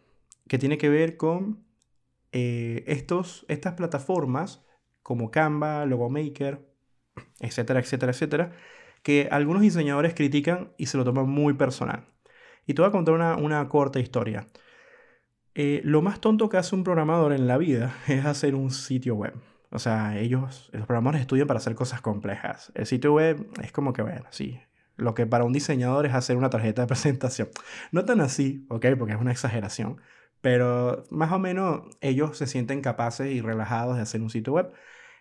que 0.48 0.58
tiene 0.58 0.78
que 0.78 0.90
ver 0.90 1.16
con 1.16 1.64
estos, 2.32 3.46
estas 3.50 3.74
plataformas 3.76 4.66
como 5.04 5.32
Canva, 5.32 5.86
Logomaker, 5.86 6.66
etcétera, 7.40 7.80
etcétera, 7.80 8.12
etcétera, 8.12 8.52
que 9.06 9.30
algunos 9.30 9.62
diseñadores 9.62 10.16
critican 10.16 10.74
y 10.80 10.88
se 10.88 10.98
lo 10.98 11.06
toman 11.06 11.30
muy 11.30 11.54
personal. 11.54 12.08
Y 12.66 12.74
te 12.74 12.82
voy 12.82 12.90
a 12.90 12.92
contar 12.92 13.14
una, 13.14 13.70
corta 13.70 14.00
historia. 14.00 14.48
Eh, 15.54 15.82
lo 15.84 16.02
más 16.02 16.20
tonto 16.20 16.50
que 16.50 16.58
hace 16.58 16.74
un 16.74 16.84
programador 16.84 17.32
en 17.32 17.46
la 17.46 17.60
vida 17.60 17.96
es 18.08 18.26
hacer 18.26 18.56
un 18.56 18.72
sitio 18.72 19.14
web. 19.14 19.36
O 19.70 19.78
sea, 19.78 20.18
ellos, 20.18 20.72
los 20.74 20.88
programadores 20.88 21.22
estudian 21.22 21.46
para 21.46 21.60
hacer 21.60 21.76
cosas 21.76 22.02
complejas. 22.02 22.72
El 22.74 22.88
sitio 22.88 23.14
web 23.14 23.48
es 23.62 23.72
como 23.72 23.94
que, 23.94 24.02
bueno, 24.02 24.26
sí, 24.32 24.60
lo 24.96 25.14
que 25.14 25.28
para 25.28 25.44
un 25.44 25.54
diseñador 25.54 26.08
es 26.08 26.16
hacer 26.16 26.36
una 26.36 26.50
tarjeta 26.50 26.82
de 26.82 26.88
presentación. 26.94 27.50
No 27.92 28.06
tan 28.06 28.22
así, 28.22 28.66
¿ok? 28.70 28.88
Porque 28.98 29.14
es 29.14 29.22
una 29.22 29.32
exageración. 29.32 30.02
Pero 30.42 31.04
más 31.12 31.32
o 31.32 31.38
menos 31.38 31.84
ellos 32.02 32.40
se 32.40 32.48
sienten 32.48 32.82
capaces 32.82 33.32
y 33.32 33.42
relajados 33.42 33.98
de 33.98 34.02
hacer 34.02 34.22
un 34.24 34.32
sitio 34.32 34.54
web. 34.54 34.72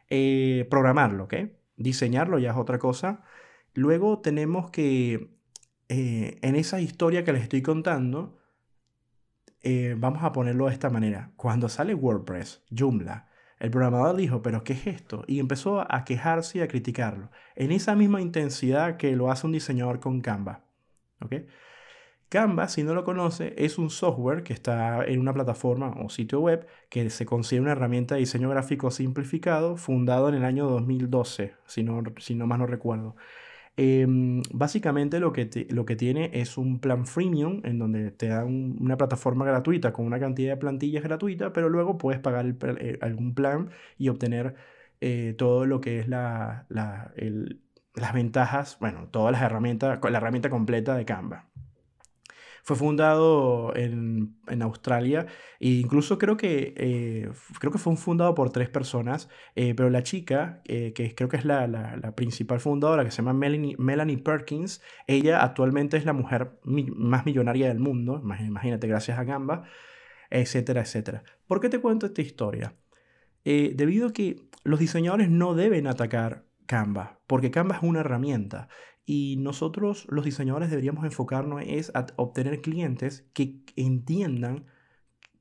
Eh, 0.09 0.67
programarlo, 0.71 1.25
¿ok? 1.25 1.35
Diseñarlo 1.77 2.39
ya 2.39 2.53
es 2.53 2.57
otra 2.57 2.79
cosa. 2.79 3.25
Luego 3.75 4.21
tenemos 4.21 4.71
que, 4.71 5.37
eh, 5.89 6.39
en 6.43 6.57
esa 6.57 6.81
historia 6.81 7.25
que 7.25 7.33
les 7.33 7.43
estoy 7.43 7.63
contando, 7.63 8.39
eh, 9.63 9.97
vamos 9.99 10.23
a 10.23 10.33
ponerlo 10.33 10.67
de 10.67 10.73
esta 10.73 10.91
manera. 10.91 11.33
Cuando 11.37 11.69
sale 11.69 11.95
WordPress, 11.95 12.63
Joomla, 12.71 13.29
el 13.59 13.71
programador 13.71 14.17
dijo, 14.17 14.43
pero 14.43 14.63
¿qué 14.63 14.75
es 14.75 14.87
esto? 14.87 15.25
Y 15.27 15.41
empezó 15.41 15.81
a 15.93 16.05
quejarse 16.05 16.59
y 16.59 16.61
a 16.61 16.69
criticarlo, 16.69 17.31
en 17.57 17.73
esa 17.73 17.97
misma 17.97 18.21
intensidad 18.21 18.97
que 18.97 19.17
lo 19.17 19.31
hace 19.31 19.47
un 19.47 19.53
diseñador 19.53 20.01
con 20.01 20.21
Canva. 20.21 20.65
Canva, 22.29 22.69
si 22.69 22.83
no 22.83 22.95
lo 22.95 23.05
conoce, 23.05 23.55
es 23.57 23.79
un 23.79 23.91
software 23.91 24.43
que 24.43 24.53
está 24.53 25.05
en 25.05 25.21
una 25.21 25.33
plataforma 25.33 25.95
o 26.03 26.09
sitio 26.11 26.41
web 26.41 26.67
que 26.91 27.09
se 27.09 27.27
considera 27.27 27.63
una 27.63 27.73
herramienta 27.73 28.17
de 28.17 28.21
diseño 28.21 28.51
gráfico 28.51 28.91
simplificado 28.91 29.77
fundado 29.77 30.29
en 30.29 30.35
el 30.35 30.45
año 30.45 30.69
2012, 30.69 31.55
si 31.67 31.83
no, 31.85 32.03
si 32.19 32.35
no 32.35 32.47
más 32.47 32.59
no 32.59 32.67
recuerdo. 32.67 33.17
Em, 33.77 34.43
básicamente 34.53 35.19
lo 35.19 35.33
que, 35.33 35.67
lo 35.71 35.85
que 35.85 35.97
tiene 35.97 36.31
es 36.33 36.57
un 36.59 36.79
plan 36.79 37.07
freemium 37.07 37.61
en 37.65 37.81
donde 37.81 38.13
te 38.13 38.29
dan 38.29 38.77
una 38.81 38.97
plataforma 38.97 39.45
gratuita 39.45 39.93
con 39.93 40.07
una 40.07 40.21
cantidad 40.21 40.53
de 40.53 40.57
plantillas 40.59 41.03
gratuita, 41.03 41.53
pero 41.53 41.69
luego 41.69 41.99
puedes 41.99 42.21
pagar 42.21 42.47
eh, 42.79 42.99
algún 43.01 43.35
plan 43.35 43.71
y 43.99 44.09
obtener 44.11 44.55
eh, 45.01 45.35
todo 45.37 45.67
lo 45.67 45.81
que 45.81 45.99
es 45.99 46.09
la, 46.09 46.67
las 46.69 48.13
ventajas, 48.15 48.79
bueno, 48.81 49.09
todas 49.11 49.33
las 49.33 49.43
herramientas, 49.43 49.99
la 50.03 50.19
herramienta 50.19 50.51
completa 50.51 50.97
de 50.97 51.05
Canva. 51.05 51.49
Fue 52.65 52.77
fundado 52.77 53.77
en, 53.77 54.37
Australia 54.63 55.27
e 55.61 55.69
incluso 55.69 56.17
creo 56.17 56.39
que, 56.39 56.73
eh, 56.79 57.31
creo 57.61 57.71
que 57.71 57.79
fue 57.79 57.95
fundado 57.97 58.35
por 58.35 58.51
tres 58.51 58.71
personas, 58.71 59.29
eh, 59.55 59.75
pero 59.75 59.91
la 59.91 60.03
chica, 60.03 60.63
eh, 60.65 60.95
que 60.95 61.15
creo 61.15 61.29
que 61.29 61.37
es 61.37 61.45
la, 61.45 62.15
principal 62.17 62.61
fundadora, 62.61 63.05
que 63.05 63.11
se 63.11 63.19
llama 63.19 63.35
Melanie, 63.35 63.77
Melanie 63.79 64.17
Perkins, 64.17 64.81
ella 65.07 65.43
actualmente 65.43 65.99
es 65.99 66.07
la 66.07 66.15
mujer 66.15 66.59
más 66.65 67.27
millonaria 67.27 67.69
del 67.69 67.81
mundo, 67.81 68.19
imagínate, 68.23 68.89
gracias 68.89 69.19
a 69.19 69.25
Gamba, 69.25 69.65
etcétera, 70.31 70.81
etcétera. 70.81 71.23
¿Por 71.47 71.61
qué 71.61 71.69
te 71.69 71.81
cuento 71.81 72.07
esta 72.07 72.23
historia? 72.23 72.75
debido 73.45 74.09
a 74.09 74.13
que 74.15 74.37
los 74.65 74.81
diseñadores 74.81 75.29
no 75.29 75.55
deben 75.55 75.87
atacar 75.87 76.47
Canva, 76.65 77.21
porque 77.27 77.51
Canva 77.51 77.77
es 77.77 77.83
una 77.83 78.01
herramienta 78.01 78.69
y 79.07 79.37
nosotros 79.39 80.07
los 80.09 80.25
diseñadores 80.25 80.71
deberíamos 80.71 81.05
enfocarnos 81.05 81.63
es 81.67 81.93
obtener 82.17 82.61
clientes 82.63 83.29
que 83.35 83.61
entiendan 83.77 84.67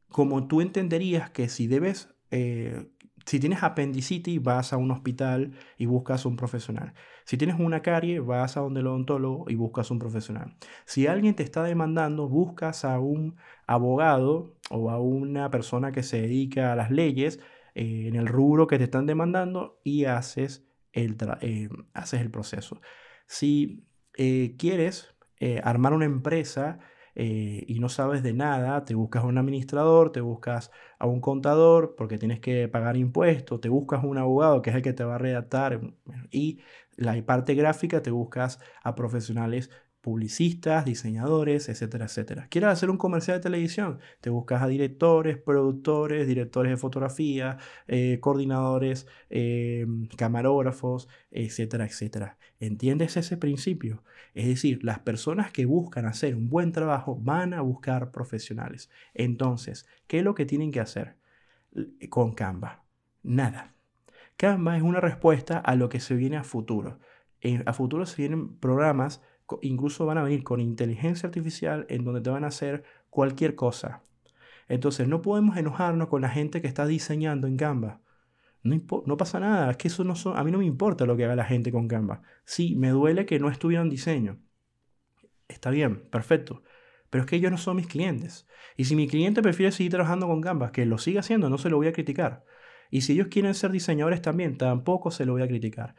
como 0.10 0.48
tú 0.48 0.62
entenderías 0.62 1.32
que 1.32 1.50
si 1.50 1.68
debes, 1.68 2.14
eh, 2.30 2.92
si 3.26 3.40
tienes 3.40 3.64
apendicitis 3.64 4.42
vas 4.44 4.74
a 4.74 4.78
un 4.78 4.92
hospital 4.92 5.54
y 5.78 5.86
buscas 5.86 6.26
un 6.26 6.36
profesional. 6.36 6.94
Si 7.26 7.38
tienes 7.38 7.60
una 7.60 7.82
carie 7.82 8.20
vas 8.20 8.58
a 8.58 8.60
donde 8.60 8.82
el 8.82 8.88
odontólogo 8.88 9.50
y 9.50 9.56
buscas 9.56 9.92
un 9.92 10.00
profesional. 10.00 10.56
Si 10.86 11.08
alguien 11.08 11.36
te 11.36 11.44
está 11.44 11.64
demandando 11.64 12.28
buscas 12.28 12.86
a 12.86 13.00
un 13.00 13.38
abogado 13.66 14.56
o 14.70 14.92
a 14.92 15.00
una 15.00 15.50
persona 15.50 15.92
que 15.92 16.04
se 16.04 16.22
dedica 16.22 16.74
a 16.74 16.76
las 16.76 16.92
leyes 16.92 17.40
eh, 17.76 18.06
en 18.08 18.16
el 18.16 18.28
rubro 18.28 18.68
que 18.68 18.78
te 18.78 18.84
están 18.84 19.06
demandando 19.06 19.80
y 19.84 20.06
haces 20.06 20.68
el 20.92 21.18
eh, 21.42 21.70
haces 21.94 22.22
el 22.22 22.30
proceso. 22.30 22.82
Si 23.26 23.86
eh, 24.18 24.56
quieres 24.58 25.16
eh, 25.40 25.62
armar 25.64 25.94
una 25.94 26.06
empresa 26.06 26.80
y 27.16 27.78
no 27.80 27.90
sabes 27.90 28.24
de 28.24 28.34
nada, 28.34 28.86
te 28.86 28.96
buscas 28.96 29.24
un 29.24 29.38
administrador, 29.38 30.12
te 30.12 30.20
buscas 30.20 30.72
a 30.98 31.06
un 31.06 31.22
contador 31.22 31.94
porque 31.96 32.18
tienes 32.18 32.40
que 32.40 32.68
pagar 32.68 32.98
impuestos, 32.98 33.62
te 33.62 33.70
buscas 33.70 34.04
un 34.04 34.18
abogado 34.18 34.64
que 34.64 34.72
es 34.72 34.76
el 34.76 34.82
que 34.82 34.94
te 34.94 35.04
va 35.04 35.14
a 35.16 35.18
redactar 35.20 35.80
y 36.32 36.62
la 36.96 37.24
parte 37.24 37.54
gráfica 37.54 38.02
te 38.02 38.10
buscas 38.10 38.60
a 38.84 38.96
profesionales 38.96 39.70
publicistas, 40.04 40.84
diseñadores, 40.84 41.70
etcétera, 41.70 42.06
etcétera. 42.06 42.48
¿Quieres 42.50 42.72
hacer 42.72 42.90
un 42.90 42.98
comercial 42.98 43.38
de 43.38 43.44
televisión? 43.44 44.00
Te 44.20 44.30
buscas 44.30 44.62
a 44.62 44.68
directores, 44.68 45.38
productores, 45.38 46.28
directores 46.28 46.72
de 46.72 46.78
fotografía, 46.78 47.58
eh, 47.88 48.18
coordinadores, 48.20 49.08
eh, 49.30 49.88
camarógrafos, 50.18 51.08
etcétera, 51.32 51.86
etcétera. 51.86 52.38
¿Entiendes 52.60 53.16
ese 53.16 53.38
principio? 53.38 54.04
Es 54.34 54.46
decir, 54.48 54.84
las 54.84 55.00
personas 55.00 55.54
que 55.54 55.66
buscan 55.66 56.06
hacer 56.06 56.36
un 56.36 56.50
buen 56.50 56.74
trabajo 56.74 57.18
van 57.22 57.54
a 57.54 57.62
buscar 57.62 58.12
profesionales. 58.12 58.90
Entonces, 59.14 59.88
¿qué 60.08 60.18
es 60.18 60.26
lo 60.26 60.36
que 60.36 60.46
tienen 60.46 60.74
que 60.74 60.82
hacer 60.82 61.16
con 62.10 62.34
Canva? 62.34 62.84
Nada. 63.24 63.74
Canva 64.36 64.76
es 64.76 64.84
una 64.84 65.00
respuesta 65.00 65.60
a 65.60 65.78
lo 65.78 65.88
que 65.88 66.02
se 66.02 66.16
viene 66.16 66.36
a 66.36 66.44
futuro. 66.44 67.00
a 67.66 67.74
futuro 67.74 68.06
se 68.06 68.22
vienen 68.22 68.58
programas 68.58 69.22
incluso 69.62 70.06
van 70.06 70.18
a 70.18 70.24
venir 70.24 70.44
con 70.44 70.60
inteligencia 70.60 71.28
artificial 71.28 71.86
en 71.90 72.04
donde 72.04 72.22
te 72.22 72.30
van 72.30 72.44
a 72.44 72.48
hacer 72.48 72.84
cualquier 73.10 73.56
cosa. 73.56 74.02
Entonces 74.68 75.08
no 75.08 75.22
podemos 75.22 75.58
enojarnos 75.58 76.08
con 76.08 76.22
la 76.22 76.30
gente 76.30 76.62
que 76.62 76.68
está 76.68 76.86
diseñando 76.86 77.48
en 77.48 77.58
Canva. 77.58 78.02
No, 78.64 79.18
pasa 79.18 79.40
nada, 79.40 79.72
es 79.72 79.78
que 79.78 79.90
eso 79.90 80.06
no 80.06 80.16
son, 80.16 80.38
a 80.38 80.44
mí 80.44 80.52
no 80.52 80.60
me 80.60 80.66
importa 80.66 81.06
lo 81.06 81.18
que 81.18 81.26
haga 81.26 81.36
la 81.36 81.44
gente 81.44 81.72
con 81.72 81.88
Canva. 81.88 82.22
Sí, 82.46 82.76
me 82.76 82.90
duele 82.90 83.26
que 83.26 83.40
no 83.40 83.50
estuvieran 83.50 83.90
diseño. 83.90 84.40
Está 85.50 85.70
bien, 85.70 86.08
perfecto. 86.10 86.64
Pero 87.10 87.26
es 87.26 87.30
que 87.30 87.36
ellos 87.36 87.52
no 87.52 87.58
son 87.58 87.76
mis 87.76 87.88
clientes. 87.88 88.48
Y 88.78 88.86
si 88.86 88.96
mi 88.96 89.08
cliente 89.08 89.42
prefiere 89.42 89.72
seguir 89.72 89.92
trabajando 89.92 90.28
con 90.28 90.42
Canva, 90.42 90.72
que 90.72 90.86
lo 90.86 90.98
siga 90.98 91.20
haciendo, 91.20 91.50
no 91.50 91.58
se 91.58 91.70
lo 91.70 91.78
voy 91.78 91.88
a 91.88 91.94
criticar. 91.94 92.46
Y 92.90 93.02
si 93.02 93.14
ellos 93.14 93.28
quieren 93.28 93.54
ser 93.54 93.72
diseñadores 93.72 94.22
también, 94.22 94.58
tampoco 94.58 95.12
se 95.12 95.26
lo 95.26 95.34
voy 95.34 95.42
a 95.42 95.48
criticar. 95.48 95.96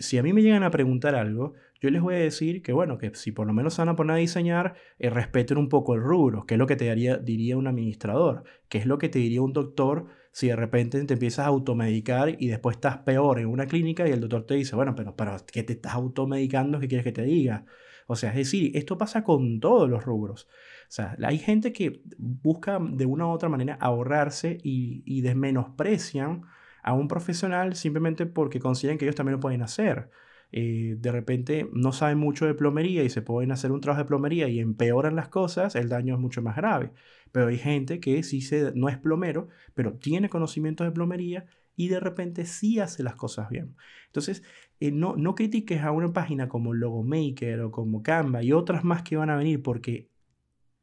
Si 0.00 0.18
a 0.18 0.22
mí 0.22 0.32
me 0.32 0.42
llegan 0.42 0.62
a 0.62 0.70
preguntar 0.70 1.14
algo, 1.14 1.54
yo 1.80 1.90
les 1.90 2.02
voy 2.02 2.16
a 2.16 2.18
decir 2.18 2.62
que, 2.62 2.72
bueno, 2.72 2.98
que 2.98 3.14
si 3.14 3.32
por 3.32 3.46
lo 3.46 3.52
menos 3.52 3.74
se 3.74 3.82
van 3.82 3.90
a 3.90 3.96
poner 3.96 4.16
a 4.16 4.18
diseñar, 4.18 4.74
eh, 4.98 5.10
respeten 5.10 5.58
un 5.58 5.68
poco 5.68 5.94
el 5.94 6.00
rubro, 6.00 6.44
que 6.46 6.54
es 6.54 6.58
lo 6.58 6.66
que 6.66 6.76
te 6.76 6.92
diría 7.22 7.56
un 7.56 7.66
administrador, 7.66 8.44
que 8.68 8.78
es 8.78 8.86
lo 8.86 8.98
que 8.98 9.08
te 9.08 9.18
diría 9.18 9.42
un 9.42 9.52
doctor 9.52 10.06
si 10.32 10.48
de 10.48 10.56
repente 10.56 11.02
te 11.04 11.14
empiezas 11.14 11.46
a 11.46 11.48
automedicar 11.48 12.36
y 12.38 12.48
después 12.48 12.76
estás 12.76 12.98
peor 12.98 13.40
en 13.40 13.46
una 13.46 13.66
clínica 13.66 14.08
y 14.08 14.12
el 14.12 14.20
doctor 14.20 14.46
te 14.46 14.54
dice, 14.54 14.76
bueno, 14.76 14.94
pero, 14.94 15.16
pero 15.16 15.36
¿qué 15.52 15.62
te 15.62 15.72
estás 15.72 15.94
automedicando? 15.94 16.78
¿Qué 16.78 16.88
quieres 16.88 17.04
que 17.04 17.12
te 17.12 17.22
diga? 17.22 17.64
O 18.06 18.16
sea, 18.16 18.30
es 18.30 18.36
decir, 18.36 18.76
esto 18.76 18.96
pasa 18.98 19.24
con 19.24 19.60
todos 19.60 19.88
los 19.88 20.04
rubros. 20.04 20.48
O 20.88 20.90
sea, 20.90 21.16
hay 21.22 21.38
gente 21.38 21.72
que 21.72 22.02
busca 22.16 22.78
de 22.80 23.04
una 23.06 23.26
u 23.26 23.30
otra 23.30 23.48
manera 23.48 23.74
ahorrarse 23.80 24.58
y, 24.62 25.02
y 25.04 25.20
desmenosprecian 25.22 26.42
a 26.82 26.94
un 26.94 27.08
profesional 27.08 27.74
simplemente 27.74 28.24
porque 28.26 28.60
consideran 28.60 28.96
que 28.96 29.04
ellos 29.04 29.16
también 29.16 29.34
lo 29.34 29.40
pueden 29.40 29.62
hacer. 29.62 30.10
Eh, 30.50 30.96
de 30.98 31.12
repente 31.12 31.68
no 31.72 31.92
saben 31.92 32.18
mucho 32.18 32.46
de 32.46 32.54
plomería 32.54 33.02
y 33.04 33.10
se 33.10 33.22
pueden 33.22 33.52
hacer 33.52 33.70
un 33.70 33.80
trabajo 33.80 34.02
de 34.02 34.08
plomería 34.08 34.48
y 34.48 34.60
empeoran 34.60 35.14
las 35.16 35.28
cosas, 35.28 35.74
el 35.76 35.88
daño 35.88 36.14
es 36.14 36.20
mucho 36.20 36.42
más 36.42 36.56
grave. 36.56 36.92
Pero 37.32 37.48
hay 37.48 37.58
gente 37.58 38.00
que 38.00 38.22
sí 38.22 38.40
se, 38.40 38.72
no 38.74 38.88
es 38.88 38.98
plomero, 38.98 39.48
pero 39.74 39.94
tiene 39.94 40.28
conocimientos 40.28 40.86
de 40.86 40.92
plomería 40.92 41.46
y 41.76 41.88
de 41.88 42.00
repente 42.00 42.46
sí 42.46 42.80
hace 42.80 43.02
las 43.02 43.14
cosas 43.14 43.50
bien. 43.50 43.76
Entonces, 44.06 44.42
eh, 44.80 44.90
no, 44.90 45.16
no 45.16 45.34
critiques 45.34 45.82
a 45.82 45.92
una 45.92 46.12
página 46.12 46.48
como 46.48 46.74
Logomaker 46.74 47.60
o 47.60 47.70
como 47.70 48.02
Canva 48.02 48.42
y 48.42 48.52
otras 48.52 48.84
más 48.84 49.02
que 49.02 49.16
van 49.16 49.30
a 49.30 49.36
venir 49.36 49.62
porque 49.62 50.10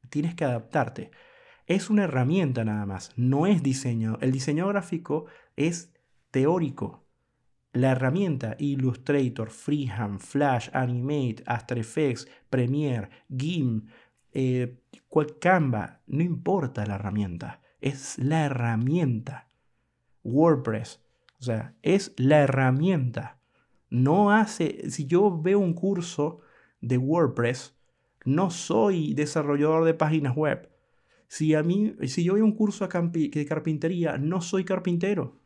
tienes 0.10 0.36
que 0.36 0.46
adaptarte. 0.46 1.12
Es 1.68 1.90
una 1.90 2.04
herramienta 2.04 2.64
nada 2.64 2.86
más, 2.86 3.12
no 3.18 3.48
es 3.48 3.64
diseño. 3.64 4.18
El 4.22 4.32
diseño 4.32 4.68
gráfico 4.68 5.26
es 5.56 5.94
teórico. 6.32 7.05
La 7.76 7.92
herramienta 7.92 8.56
Illustrator, 8.58 9.50
Freehand, 9.50 10.22
Flash, 10.22 10.70
Animate, 10.72 11.44
After 11.46 11.78
Effects, 11.78 12.26
Premiere, 12.50 13.10
GIMP, 13.28 13.90
eh, 14.32 14.78
Canva, 15.42 16.00
no 16.08 16.24
importa 16.24 16.86
la 16.86 16.96
herramienta, 16.96 17.62
es 17.82 18.18
la 18.18 18.46
herramienta. 18.46 19.50
WordPress, 20.24 21.02
o 21.38 21.44
sea, 21.44 21.76
es 21.82 22.14
la 22.16 22.44
herramienta. 22.44 23.40
No 23.90 24.32
hace, 24.32 24.90
si 24.90 25.06
yo 25.06 25.42
veo 25.42 25.60
un 25.60 25.74
curso 25.74 26.40
de 26.80 26.98
WordPress, 26.98 27.76
no 28.24 28.52
soy 28.52 29.14
desarrollador 29.16 29.84
de 29.84 29.94
páginas 29.94 30.34
web. 30.34 30.70
Si 31.28 31.54
a 31.54 31.62
mí, 31.62 31.94
si 32.08 32.24
yo 32.24 32.36
veo 32.36 32.46
un 32.46 32.56
curso 32.56 32.88
de 32.88 33.46
carpintería, 33.46 34.18
no 34.18 34.40
soy 34.40 34.64
carpintero. 34.64 35.42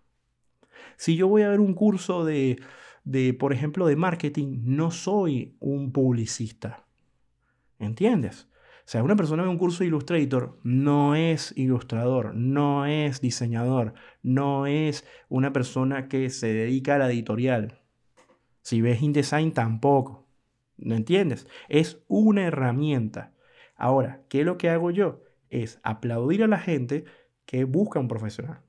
Si 0.97 1.15
yo 1.15 1.27
voy 1.27 1.43
a 1.43 1.49
ver 1.49 1.59
un 1.59 1.73
curso 1.73 2.25
de, 2.25 2.59
de, 3.03 3.34
por 3.34 3.53
ejemplo, 3.53 3.88
de 3.88 3.95
marketing, 3.95 4.61
no 4.63 4.91
soy 4.91 5.55
un 5.59 5.91
publicista. 5.91 6.86
¿Entiendes? 7.80 8.47
O 8.89 8.91
sea, 8.91 9.03
una 9.03 9.15
persona 9.15 9.43
ve 9.43 9.49
un 9.49 9.57
curso 9.57 9.80
de 9.80 9.88
Illustrator 9.88 10.59
no 10.63 11.15
es 11.15 11.53
ilustrador, 11.55 12.34
no 12.36 12.86
es 12.86 13.21
diseñador, 13.21 13.93
no 14.23 14.65
es 14.65 15.05
una 15.30 15.53
persona 15.53 16.07
que 16.07 16.30
se 16.30 16.53
dedica 16.53 16.95
a 16.95 16.97
la 16.97 17.09
editorial. 17.09 17.80
Si 18.61 18.82
ves 18.82 19.01
InDesign 19.01 19.53
tampoco. 19.53 20.27
¿No 20.77 20.95
entiendes? 20.95 21.47
Es 21.67 22.01
una 22.07 22.45
herramienta. 22.45 23.34
Ahora, 23.75 24.23
¿qué 24.30 24.39
es 24.39 24.45
lo 24.45 24.57
que 24.57 24.69
hago 24.69 24.91
yo? 24.91 25.21
Es 25.49 25.80
aplaudir 25.84 26.43
a 26.43 26.47
la 26.47 26.59
gente 26.59 27.05
que 27.45 27.65
busca 27.65 27.99
un 27.99 28.07
profesional 28.07 28.61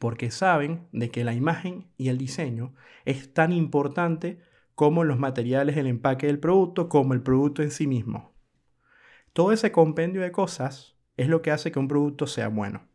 porque 0.00 0.30
saben 0.30 0.88
de 0.92 1.10
que 1.10 1.24
la 1.24 1.34
imagen 1.34 1.86
y 1.98 2.08
el 2.08 2.16
diseño 2.16 2.74
es 3.04 3.34
tan 3.34 3.52
importante 3.52 4.40
como 4.74 5.04
los 5.04 5.18
materiales, 5.18 5.76
el 5.76 5.86
empaque 5.86 6.26
del 6.26 6.40
producto, 6.40 6.88
como 6.88 7.12
el 7.12 7.20
producto 7.20 7.62
en 7.62 7.70
sí 7.70 7.86
mismo. 7.86 8.32
Todo 9.34 9.52
ese 9.52 9.72
compendio 9.72 10.22
de 10.22 10.32
cosas 10.32 10.96
es 11.18 11.28
lo 11.28 11.42
que 11.42 11.50
hace 11.50 11.70
que 11.70 11.78
un 11.78 11.86
producto 11.86 12.26
sea 12.26 12.48
bueno. 12.48 12.88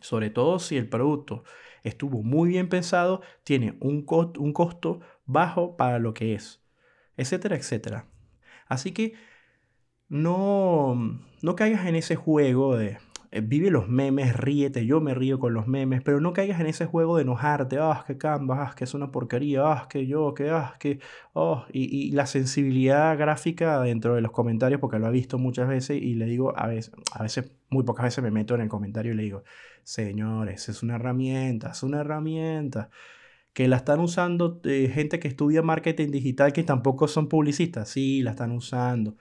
Sobre 0.00 0.30
todo 0.30 0.60
si 0.60 0.76
el 0.76 0.88
producto 0.88 1.42
estuvo 1.82 2.22
muy 2.22 2.50
bien 2.50 2.68
pensado, 2.68 3.20
tiene 3.42 3.76
un, 3.80 4.02
costo 4.04 5.00
bajo 5.26 5.76
para 5.76 5.98
lo 5.98 6.14
que 6.14 6.34
es, 6.34 6.62
etcétera, 7.16 7.56
etcétera. 7.56 8.06
Así 8.68 8.92
que 8.92 9.14
no, 10.08 11.18
no 11.42 11.56
caigas 11.56 11.84
en 11.86 11.96
ese 11.96 12.14
juego 12.14 12.76
de, 12.76 12.98
vive 13.40 13.70
los 13.70 13.88
memes, 13.88 14.36
ríete, 14.36 14.84
yo 14.84 15.00
me 15.00 15.14
río 15.14 15.38
con 15.38 15.54
los 15.54 15.66
memes, 15.66 16.02
pero 16.02 16.20
no 16.20 16.34
caigas 16.34 16.60
en 16.60 16.66
ese 16.66 16.84
juego 16.84 17.16
de 17.16 17.22
enojarte, 17.22 17.78
ah, 17.78 18.04
que 18.06 18.18
Canva, 18.18 18.62
ah, 18.62 18.74
que 18.76 18.84
es 18.84 18.92
una 18.94 19.10
porquería, 19.10 19.62
ah, 19.72 19.88
que 19.88 20.06
yo, 20.06 20.34
que, 20.34 20.50
ah, 20.50 20.76
que, 20.78 21.00
oh, 21.32 21.64
y, 21.72 22.10
la 22.12 22.26
sensibilidad 22.26 23.16
gráfica 23.16 23.80
dentro 23.80 24.14
de 24.14 24.20
los 24.20 24.32
comentarios, 24.32 24.80
porque 24.80 24.98
lo 24.98 25.08
he 25.08 25.10
visto 25.12 25.38
muchas 25.38 25.68
veces 25.68 26.02
y 26.02 26.14
le 26.14 26.26
digo, 26.26 26.52
a 26.58 26.66
veces, 26.66 26.92
a 27.12 27.22
veces, 27.22 27.50
muy 27.70 27.84
pocas 27.84 28.04
veces 28.04 28.22
me 28.22 28.30
meto 28.30 28.54
en 28.54 28.60
el 28.60 28.68
comentario 28.68 29.12
y 29.12 29.16
le 29.16 29.22
digo, 29.22 29.44
señores, 29.82 30.68
es 30.68 30.82
una 30.82 30.96
herramienta, 30.96 31.70
es 31.70 31.82
una 31.82 32.00
herramienta 32.00 32.90
que 33.52 33.68
la 33.68 33.76
están 33.76 34.00
usando 34.00 34.60
eh, 34.64 34.90
gente 34.92 35.20
que 35.20 35.28
estudia 35.28 35.62
marketing 35.62 36.10
digital 36.10 36.52
que 36.52 36.64
tampoco 36.64 37.08
son 37.08 37.28
publicistas, 37.28 37.88
sí, 37.88 38.22
la 38.22 38.32
están 38.32 38.52
usando, 38.52 39.16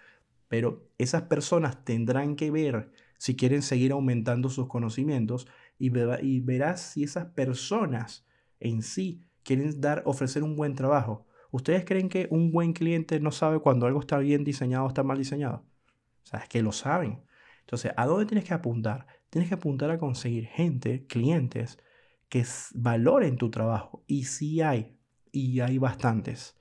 pero 0.48 0.90
esas 0.98 1.24
personas 1.24 1.84
tendrán 1.86 2.36
que 2.36 2.52
ver 2.52 2.92
si 3.22 3.36
quieren 3.36 3.62
seguir 3.62 3.92
aumentando 3.92 4.50
sus 4.50 4.68
conocimientos 4.68 5.46
y, 5.78 5.90
verás 5.92 6.82
si 6.82 7.04
esas 7.04 7.28
personas 7.28 8.26
en 8.60 8.82
sí 8.82 9.22
quieren 9.44 9.80
dar, 9.80 10.02
ofrecer 10.08 10.42
un 10.42 10.56
buen 10.56 10.74
trabajo. 10.74 11.28
¿Ustedes 11.52 11.86
creen 11.86 12.10
que 12.10 12.28
un 12.32 12.52
buen 12.52 12.74
cliente 12.74 13.20
no 13.20 13.32
sabe 13.32 13.60
cuando 13.60 13.86
algo 13.86 14.00
está 14.00 14.18
bien 14.18 14.44
diseñado 14.44 14.86
o 14.86 14.88
está 14.88 15.04
mal 15.04 15.20
diseñado? 15.20 15.64
O 16.24 16.26
sea, 16.26 16.40
es 16.40 16.50
que 16.50 16.64
lo 16.64 16.72
saben. 16.72 17.22
Entonces, 17.60 17.92
¿a 17.96 18.08
dónde 18.08 18.26
tienes 18.26 18.44
que 18.44 18.56
apuntar? 18.56 19.06
Tienes 19.30 19.50
que 19.50 19.54
apuntar 19.56 19.92
a 19.92 20.00
conseguir 20.00 20.48
gente, 20.48 21.06
clientes, 21.06 21.78
que 22.28 22.44
valoren 22.74 23.38
tu 23.38 23.52
trabajo. 23.52 24.04
Y 24.08 24.24
sí 24.24 24.62
hay, 24.62 24.98
y 25.32 25.60
hay 25.60 25.78
bastantes. 25.78 26.58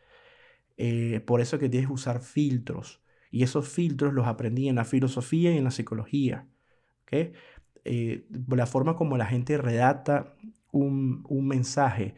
Eh, 0.77 1.21
por 1.21 1.41
eso 1.41 1.59
que 1.59 1.71
tienes 1.71 1.89
que 1.89 1.95
usar 1.95 2.21
filtros. 2.21 3.00
Y 3.31 3.43
esos 3.43 3.69
filtros 3.69 4.13
los 4.13 4.27
aprendí 4.27 4.69
en 4.69 4.77
la 4.77 4.85
filosofía 4.85 5.53
y 5.53 5.59
en 5.59 5.65
la 5.65 5.71
psicología. 5.71 6.47
Eh, 7.85 8.27
la 8.49 8.67
forma 8.67 8.97
como 8.97 9.17
la 9.17 9.27
gente 9.27 9.59
redacta 9.59 10.35
un, 10.73 11.25
mensaje, 11.47 12.15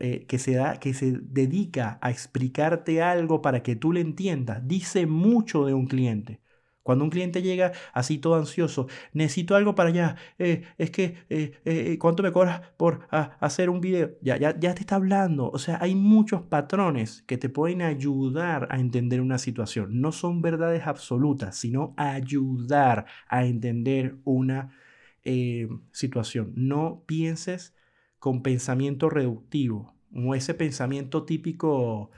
eh, 0.00 0.26
que, 0.26 0.38
se 0.38 0.54
da, 0.54 0.78
que 0.78 0.94
se 0.94 1.12
dedica 1.12 1.98
a 2.02 2.10
explicarte 2.10 3.02
algo 3.02 3.42
para 3.42 3.62
que 3.62 3.76
tú 3.76 3.92
le 3.92 4.00
entiendas, 4.00 4.66
dice 4.66 5.06
mucho 5.06 5.66
de 5.66 5.74
un 5.74 5.86
cliente. 5.86 6.40
Cuando 6.88 7.04
un 7.04 7.10
cliente 7.10 7.42
llega 7.42 7.72
así 7.92 8.16
todo 8.16 8.36
ansioso, 8.36 8.86
necesito 9.12 9.54
algo 9.54 9.74
para 9.74 9.90
allá, 9.90 10.16
eh, 10.38 10.62
es 10.78 10.90
que, 10.90 11.16
eh, 11.28 11.52
eh, 11.66 11.98
¿cuánto 11.98 12.22
me 12.22 12.32
cobras 12.32 12.62
por 12.78 13.06
hacer 13.10 13.68
un 13.68 13.82
video? 13.82 14.12
Ya, 14.22 14.38
ya, 14.38 14.58
ya 14.58 14.74
te 14.74 14.80
está 14.80 14.94
hablando. 14.94 15.50
O 15.50 15.58
sea, 15.58 15.76
hay 15.82 15.94
muchos 15.94 16.40
patrones 16.40 17.24
que 17.26 17.36
te 17.36 17.50
pueden 17.50 17.82
ayudar 17.82 18.68
a 18.70 18.80
entender 18.80 19.20
una 19.20 19.36
situación. 19.36 20.00
No 20.00 20.12
son 20.12 20.40
verdades 20.40 20.86
absolutas, 20.86 21.56
sino 21.56 21.92
ayudar 21.98 23.04
a 23.28 23.44
entender 23.44 24.16
una 24.24 24.70
situación. 25.92 26.54
No 26.56 27.04
pienses 27.04 27.76
con 28.18 28.42
pensamiento 28.42 29.10
reductivo 29.10 29.94
o 30.14 30.34
ese 30.34 30.54
pensamiento 30.54 31.26
típico, 31.26 32.12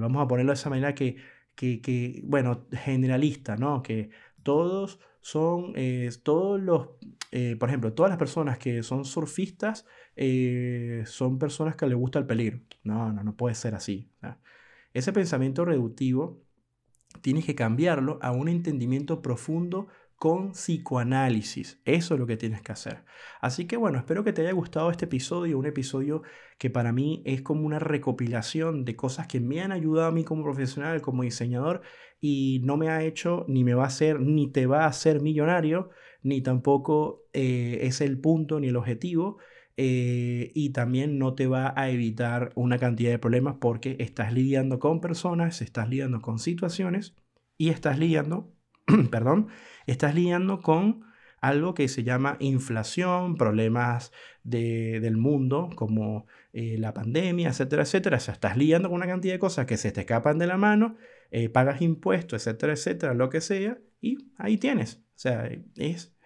vamos 0.00 0.20
a 0.20 0.26
ponerlo 0.26 0.50
de 0.50 0.54
esa 0.54 0.68
manera 0.68 0.96
que 0.96 1.16
que, 1.54 2.20
bueno, 2.24 2.66
generalista, 2.72 3.56
¿no? 3.56 3.82
Que 3.82 4.10
todos 4.42 5.00
son, 5.20 5.72
eh, 5.76 6.10
todos 6.22 6.60
los, 6.60 6.88
eh, 7.30 7.56
por 7.58 7.68
ejemplo, 7.68 7.92
todas 7.94 8.10
las 8.10 8.18
personas 8.18 8.58
que 8.58 8.82
son 8.82 9.04
surfistas 9.04 9.86
eh, 10.16 11.02
son 11.06 11.38
personas 11.38 11.76
que 11.76 11.86
les 11.86 11.96
gusta 11.96 12.18
el 12.18 12.26
peligro. 12.26 12.60
No, 12.82 13.12
no, 13.12 13.24
no 13.24 13.36
puede 13.36 13.54
ser 13.54 13.74
así. 13.74 14.10
Ese 14.92 15.12
pensamiento 15.12 15.64
reductivo 15.64 16.42
tienes 17.22 17.44
que 17.46 17.54
cambiarlo 17.54 18.18
a 18.22 18.32
un 18.32 18.48
entendimiento 18.48 19.22
profundo 19.22 19.88
con 20.24 20.52
psicoanálisis. 20.52 21.82
Eso 21.84 22.14
es 22.14 22.20
lo 22.20 22.26
que 22.26 22.38
tienes 22.38 22.62
que 22.62 22.72
hacer. 22.72 23.04
Así 23.42 23.66
que 23.66 23.76
bueno, 23.76 23.98
espero 23.98 24.24
que 24.24 24.32
te 24.32 24.40
haya 24.40 24.52
gustado 24.52 24.90
este 24.90 25.04
episodio, 25.04 25.58
un 25.58 25.66
episodio 25.66 26.22
que 26.56 26.70
para 26.70 26.92
mí 26.92 27.22
es 27.26 27.42
como 27.42 27.66
una 27.66 27.78
recopilación 27.78 28.86
de 28.86 28.96
cosas 28.96 29.26
que 29.26 29.40
me 29.40 29.60
han 29.60 29.70
ayudado 29.70 30.08
a 30.08 30.12
mí 30.12 30.24
como 30.24 30.42
profesional, 30.42 31.02
como 31.02 31.24
diseñador, 31.24 31.82
y 32.22 32.62
no 32.64 32.78
me 32.78 32.88
ha 32.88 33.04
hecho, 33.04 33.44
ni 33.48 33.64
me 33.64 33.74
va 33.74 33.84
a 33.84 33.88
hacer, 33.88 34.18
ni 34.18 34.50
te 34.50 34.64
va 34.64 34.84
a 34.84 34.86
hacer 34.86 35.20
millonario, 35.20 35.90
ni 36.22 36.40
tampoco 36.40 37.26
eh, 37.34 37.80
es 37.82 38.00
el 38.00 38.18
punto 38.18 38.60
ni 38.60 38.68
el 38.68 38.76
objetivo. 38.76 39.36
Eh, 39.76 40.52
y 40.54 40.70
también 40.70 41.18
no 41.18 41.34
te 41.34 41.48
va 41.48 41.74
a 41.76 41.90
evitar 41.90 42.50
una 42.54 42.78
cantidad 42.78 43.10
de 43.10 43.18
problemas 43.18 43.56
porque 43.60 43.96
estás 43.98 44.32
lidiando 44.32 44.78
con 44.78 45.02
personas, 45.02 45.60
estás 45.60 45.90
lidiando 45.90 46.22
con 46.22 46.38
situaciones 46.38 47.14
y 47.58 47.68
estás 47.68 47.98
lidiando, 47.98 48.54
perdón, 49.10 49.48
estás 49.86 50.14
lidiando 50.14 50.60
con 50.60 51.04
algo 51.40 51.74
que 51.74 51.88
se 51.88 52.04
llama 52.04 52.36
inflación, 52.40 53.36
problemas 53.36 54.12
del 54.42 55.16
mundo 55.16 55.70
como 55.76 56.26
eh, 56.52 56.76
la 56.78 56.94
pandemia, 56.94 57.50
etcétera, 57.50 57.82
etcétera. 57.82 58.16
O 58.16 58.20
sea, 58.20 58.34
estás 58.34 58.56
lidiando 58.56 58.88
con 58.88 58.96
una 58.96 59.06
cantidad 59.06 59.34
de 59.34 59.38
cosas 59.38 59.66
que 59.66 59.76
se 59.76 59.92
te 59.92 60.00
escapan 60.00 60.38
de 60.38 60.46
la 60.46 60.56
mano, 60.56 60.96
eh, 61.30 61.48
pagas 61.50 61.82
impuestos, 61.82 62.46
etcétera, 62.46 62.72
etcétera, 62.72 63.14
lo 63.14 63.28
que 63.28 63.40
sea, 63.40 63.78
y 64.00 64.32
ahí 64.38 64.56
tienes. 64.56 65.02
O 65.16 65.18
sea, 65.18 65.50
es 65.76 66.16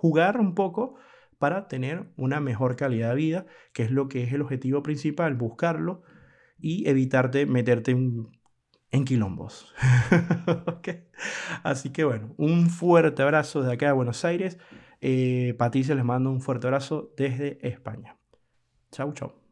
jugar 0.00 0.40
un 0.40 0.54
poco 0.54 0.96
para 1.38 1.68
tener 1.68 2.04
una 2.16 2.40
mejor 2.40 2.76
calidad 2.76 3.10
de 3.10 3.16
vida, 3.16 3.46
que 3.72 3.82
es 3.82 3.90
lo 3.90 4.08
que 4.08 4.24
es 4.24 4.32
el 4.32 4.42
objetivo 4.42 4.82
principal, 4.82 5.34
buscarlo 5.34 6.02
y 6.58 6.88
evitarte 6.88 7.46
meterte 7.46 7.90
en 7.90 8.28
en 8.96 9.04
quilombos. 9.04 9.72
Así 11.62 11.90
que 11.90 12.04
bueno, 12.04 12.34
un 12.36 12.68
fuerte 12.70 13.22
abrazo 13.22 13.62
de 13.62 13.72
acá 13.72 13.86
de 13.86 13.92
Buenos 13.92 14.24
Aires. 14.24 14.58
Eh, 15.00 15.54
Patricia 15.58 15.94
les 15.94 16.04
mando 16.04 16.30
un 16.30 16.40
fuerte 16.40 16.66
abrazo 16.66 17.12
desde 17.16 17.58
España. 17.66 18.16
Chau, 18.90 19.12
chau. 19.12 19.45